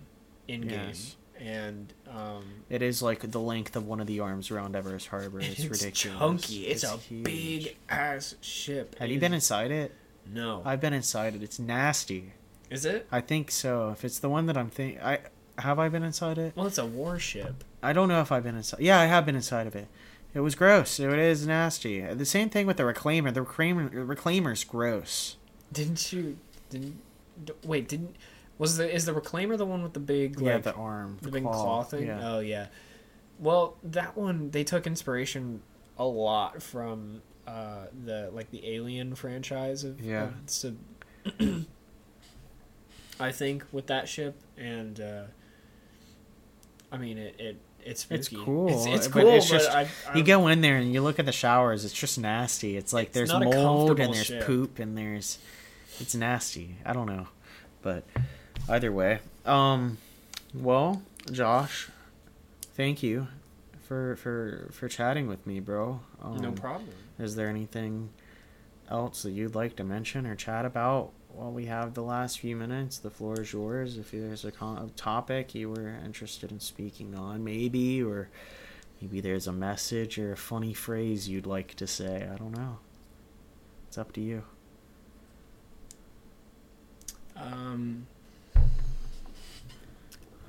in 0.47 0.61
game, 0.63 0.89
Yes. 0.89 1.17
And 1.41 1.93
um, 2.11 2.45
it 2.71 2.83
is 2.83 3.03
like 3.03 3.31
the 3.31 3.41
length 3.41 3.77
of 3.77 3.87
one 3.87 4.01
of 4.01 4.07
the 4.07 4.21
arms 4.21 4.51
around 4.51 4.75
Everus 4.75 5.07
Harbor 5.09 5.41
it's, 5.41 5.49
it's, 5.61 5.65
ridiculous 5.65 6.19
chunky. 6.19 6.67
It's, 6.67 6.85
a 6.85 6.97
huge. 6.97 7.25
big 7.25 7.77
ass 7.89 8.35
ship. 8.41 8.97
have 8.99 9.09
It 9.09 9.13
you 9.13 9.17
is- 9.17 9.21
been 9.21 9.35
inside 9.35 9.71
it 9.71 9.95
No. 10.33 10.63
i've 10.65 10.81
been 10.81 10.93
inside 10.95 11.35
it 11.35 11.43
it's 11.43 11.59
nasty 11.59 12.33
Is 12.71 12.85
it? 12.85 13.07
i 13.13 13.21
think 13.21 13.51
so 13.51 13.91
if 13.91 14.05
it's 14.05 14.19
the 14.19 14.29
one 14.29 14.47
that 14.47 14.57
i'm 14.57 14.71
think 14.71 15.01
i 15.03 15.19
have 15.59 15.79
i 15.79 15.89
been 15.89 16.03
inside 16.03 16.39
it 16.39 16.53
Well, 16.57 16.67
it's 16.67 16.79
a 16.79 16.87
warship. 16.87 17.63
i 17.83 17.93
don't 17.93 18.09
know 18.09 18.21
if 18.21 18.33
i've 18.33 18.43
been 18.43 18.57
inside 18.57 18.81
yeah 18.81 18.99
i 18.99 19.07
have 19.07 19.25
been 19.27 19.37
inside 19.37 19.67
of 19.67 19.77
it 19.77 19.89
it 20.35 20.41
was 20.41 20.55
gross 20.55 20.99
it 20.99 21.19
is 21.19 21.47
nasty 21.47 22.01
the 22.01 22.27
same 22.27 22.49
thing 22.51 22.67
with 22.67 22.77
the 22.79 22.83
reclaimer 22.83 23.33
the 23.33 23.41
reclaimer 23.45 23.89
reclaimer's 23.93 24.65
gross 24.65 25.37
Didn't 25.73 26.13
you? 26.13 26.39
Didn't 26.71 27.01
wait? 27.63 27.89
Didn't 27.89 28.17
was 28.59 28.77
the 28.77 28.93
is 28.95 29.05
the 29.05 29.13
reclaimer 29.13 29.57
the 29.59 29.67
one 29.67 29.83
with 29.83 29.93
the 29.93 30.01
big 30.01 30.41
yeah 30.41 30.55
like 30.55 30.63
the 30.63 30.73
arm 30.75 31.19
the 31.23 31.31
big 31.31 31.43
claw 31.45 31.83
thing? 31.83 32.07
yeah. 32.07 32.21
Oh 32.23 32.41
yeah. 32.41 32.67
Well, 33.39 33.77
that 33.83 34.17
one 34.17 34.51
they 34.51 34.65
took 34.65 34.87
inspiration 34.87 35.63
a 35.99 36.05
lot 36.05 36.63
from 36.63 37.21
uh, 37.47 37.87
the 38.05 38.31
like 38.33 38.51
the 38.51 38.67
Alien 38.75 39.15
franchise 39.15 39.85
of 39.85 40.01
Yeah. 40.01 40.25
of 40.29 40.35
so, 40.47 40.73
I 43.19 43.33
think 43.33 43.65
with 43.73 43.87
that 43.87 44.09
ship 44.09 44.37
and 44.59 45.01
uh, 45.01 45.23
I 46.93 46.99
mean 46.99 47.19
it, 47.19 47.35
it 47.39 47.57
it's 47.85 48.07
It's 48.11 48.29
cool, 48.29 48.69
It's, 48.69 48.87
it's 48.87 49.07
but 49.09 49.23
cool, 49.23 49.37
it's 49.37 49.49
but 49.51 49.59
just- 49.59 49.71
I, 49.71 49.89
I, 50.13 50.17
You 50.17 50.25
go 50.25 50.49
in 50.49 50.61
there 50.61 50.77
and 50.77 50.93
you 50.93 51.03
look 51.03 51.21
at 51.21 51.25
the 51.27 51.31
showers. 51.33 51.85
It's 51.85 51.95
just 51.95 52.19
nasty. 52.19 52.77
It's 52.77 52.93
like 52.93 53.09
It's 53.09 53.15
there's 53.15 53.33
mold 53.33 54.01
and 54.01 54.13
there's 54.13 54.27
ship. 54.27 54.45
poop 54.45 54.79
and 54.81 54.99
there's 54.99 55.39
it's 56.01 56.15
nasty. 56.15 56.77
I 56.85 56.93
don't 56.93 57.07
know, 57.07 57.29
but 57.83 58.03
either 58.69 58.93
way, 58.93 59.21
um, 59.45 59.99
well, 60.55 61.03
Josh, 61.31 61.89
thank 62.75 63.03
you 63.03 63.29
for 63.87 64.17
for 64.17 64.69
for 64.73 64.89
chatting 64.89 65.27
with 65.27 65.47
me, 65.47 65.61
bro. 65.61 66.01
Um, 66.23 66.39
no 66.39 66.53
problem. 66.53 66.89
Is 67.19 67.37
there 67.37 67.49
anything 67.49 68.11
else 68.91 69.23
that 69.23 69.31
you'd 69.33 69.55
like 69.55 69.77
to 69.77 69.85
mention 69.85 70.27
or 70.27 70.35
chat 70.35 70.65
about 70.65 71.11
while 71.33 71.53
we 71.53 71.67
have 71.67 71.95
the 71.95 72.03
last 72.03 72.41
few 72.41 72.57
minutes? 72.57 72.99
The 72.99 73.11
floor 73.11 73.41
is 73.41 73.53
yours. 73.53 73.99
If 73.99 74.11
there's 74.11 74.45
a, 74.45 74.53
con- 74.53 74.79
a 74.79 74.89
topic 74.99 75.55
you 75.55 75.71
were 75.71 75.99
interested 76.05 76.51
in 76.51 76.61
speaking 76.61 77.15
on, 77.15 77.45
maybe, 77.45 78.03
or 78.03 78.29
maybe 79.01 79.21
there's 79.21 79.47
a 79.47 79.53
message 79.53 80.19
or 80.19 80.33
a 80.33 80.37
funny 80.37 80.75
phrase 80.75 81.29
you'd 81.29 81.47
like 81.47 81.75
to 81.75 81.87
say. 81.87 82.29
I 82.33 82.37
don't 82.37 82.57
know. 82.57 82.79
It's 83.89 83.99
up 83.99 84.13
to 84.13 84.21
you. 84.21 84.43
Um, 87.37 88.07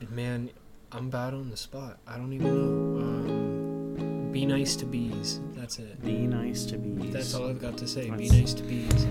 man, 0.10 0.50
I'm 0.92 1.10
bad 1.10 1.34
on 1.34 1.50
the 1.50 1.58
spot. 1.58 1.98
I 2.08 2.18
don't 2.18 2.32
even 2.34 2.48
know. 2.48 3.00
Um, 3.02 4.32
be 4.32 4.46
nice 4.46 4.76
to 4.78 4.86
bees. 4.86 5.40
That's 5.54 5.80
it. 5.80 6.02
Be 6.04 6.28
nice 6.28 6.66
to 6.66 6.78
bees. 6.78 7.14
That's 7.14 7.34
all 7.34 7.50
I've 7.50 7.62
got 7.62 7.78
to 7.78 7.88
say. 7.88 8.10
Be 8.10 8.30
nice 8.30 8.54
to 8.54 8.64
bees. 8.64 9.08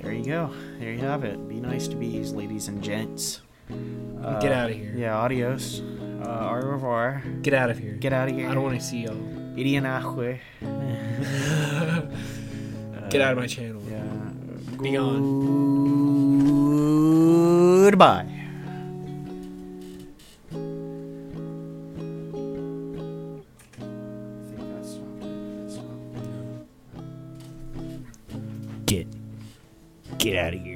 There 0.00 0.12
you 0.12 0.24
go. 0.24 0.50
There 0.78 0.92
you 0.92 0.98
have 0.98 1.24
it. 1.24 1.48
Be 1.48 1.60
nice 1.60 1.88
to 1.88 1.96
bees, 1.96 2.32
ladies 2.32 2.68
and 2.68 2.82
gents. 2.82 3.40
Uh, 4.22 4.38
Get 4.40 4.52
out 4.52 4.70
of 4.70 4.76
here. 4.76 4.94
Yeah, 4.96 5.16
adios. 5.18 5.80
Uh, 5.80 6.48
au 6.50 6.54
revoir. 6.54 7.22
Get 7.42 7.54
out 7.54 7.70
of 7.70 7.78
here. 7.78 7.94
Get 7.94 8.12
out 8.12 8.28
of 8.28 8.34
here. 8.34 8.48
I 8.48 8.54
don't 8.54 8.62
want 8.62 8.78
to 8.78 8.84
see 8.84 9.04
y'all. 9.04 9.14
Idianahue. 9.56 10.38
Get 13.10 13.20
out 13.20 13.32
of 13.32 13.38
my 13.38 13.46
channel. 13.46 13.82
Yeah. 13.88 14.02
Be 14.82 14.92
gone. 14.92 15.44
Goodbye. 17.84 18.26
Get 30.24 30.38
out 30.38 30.54
of 30.54 30.62
here. 30.62 30.73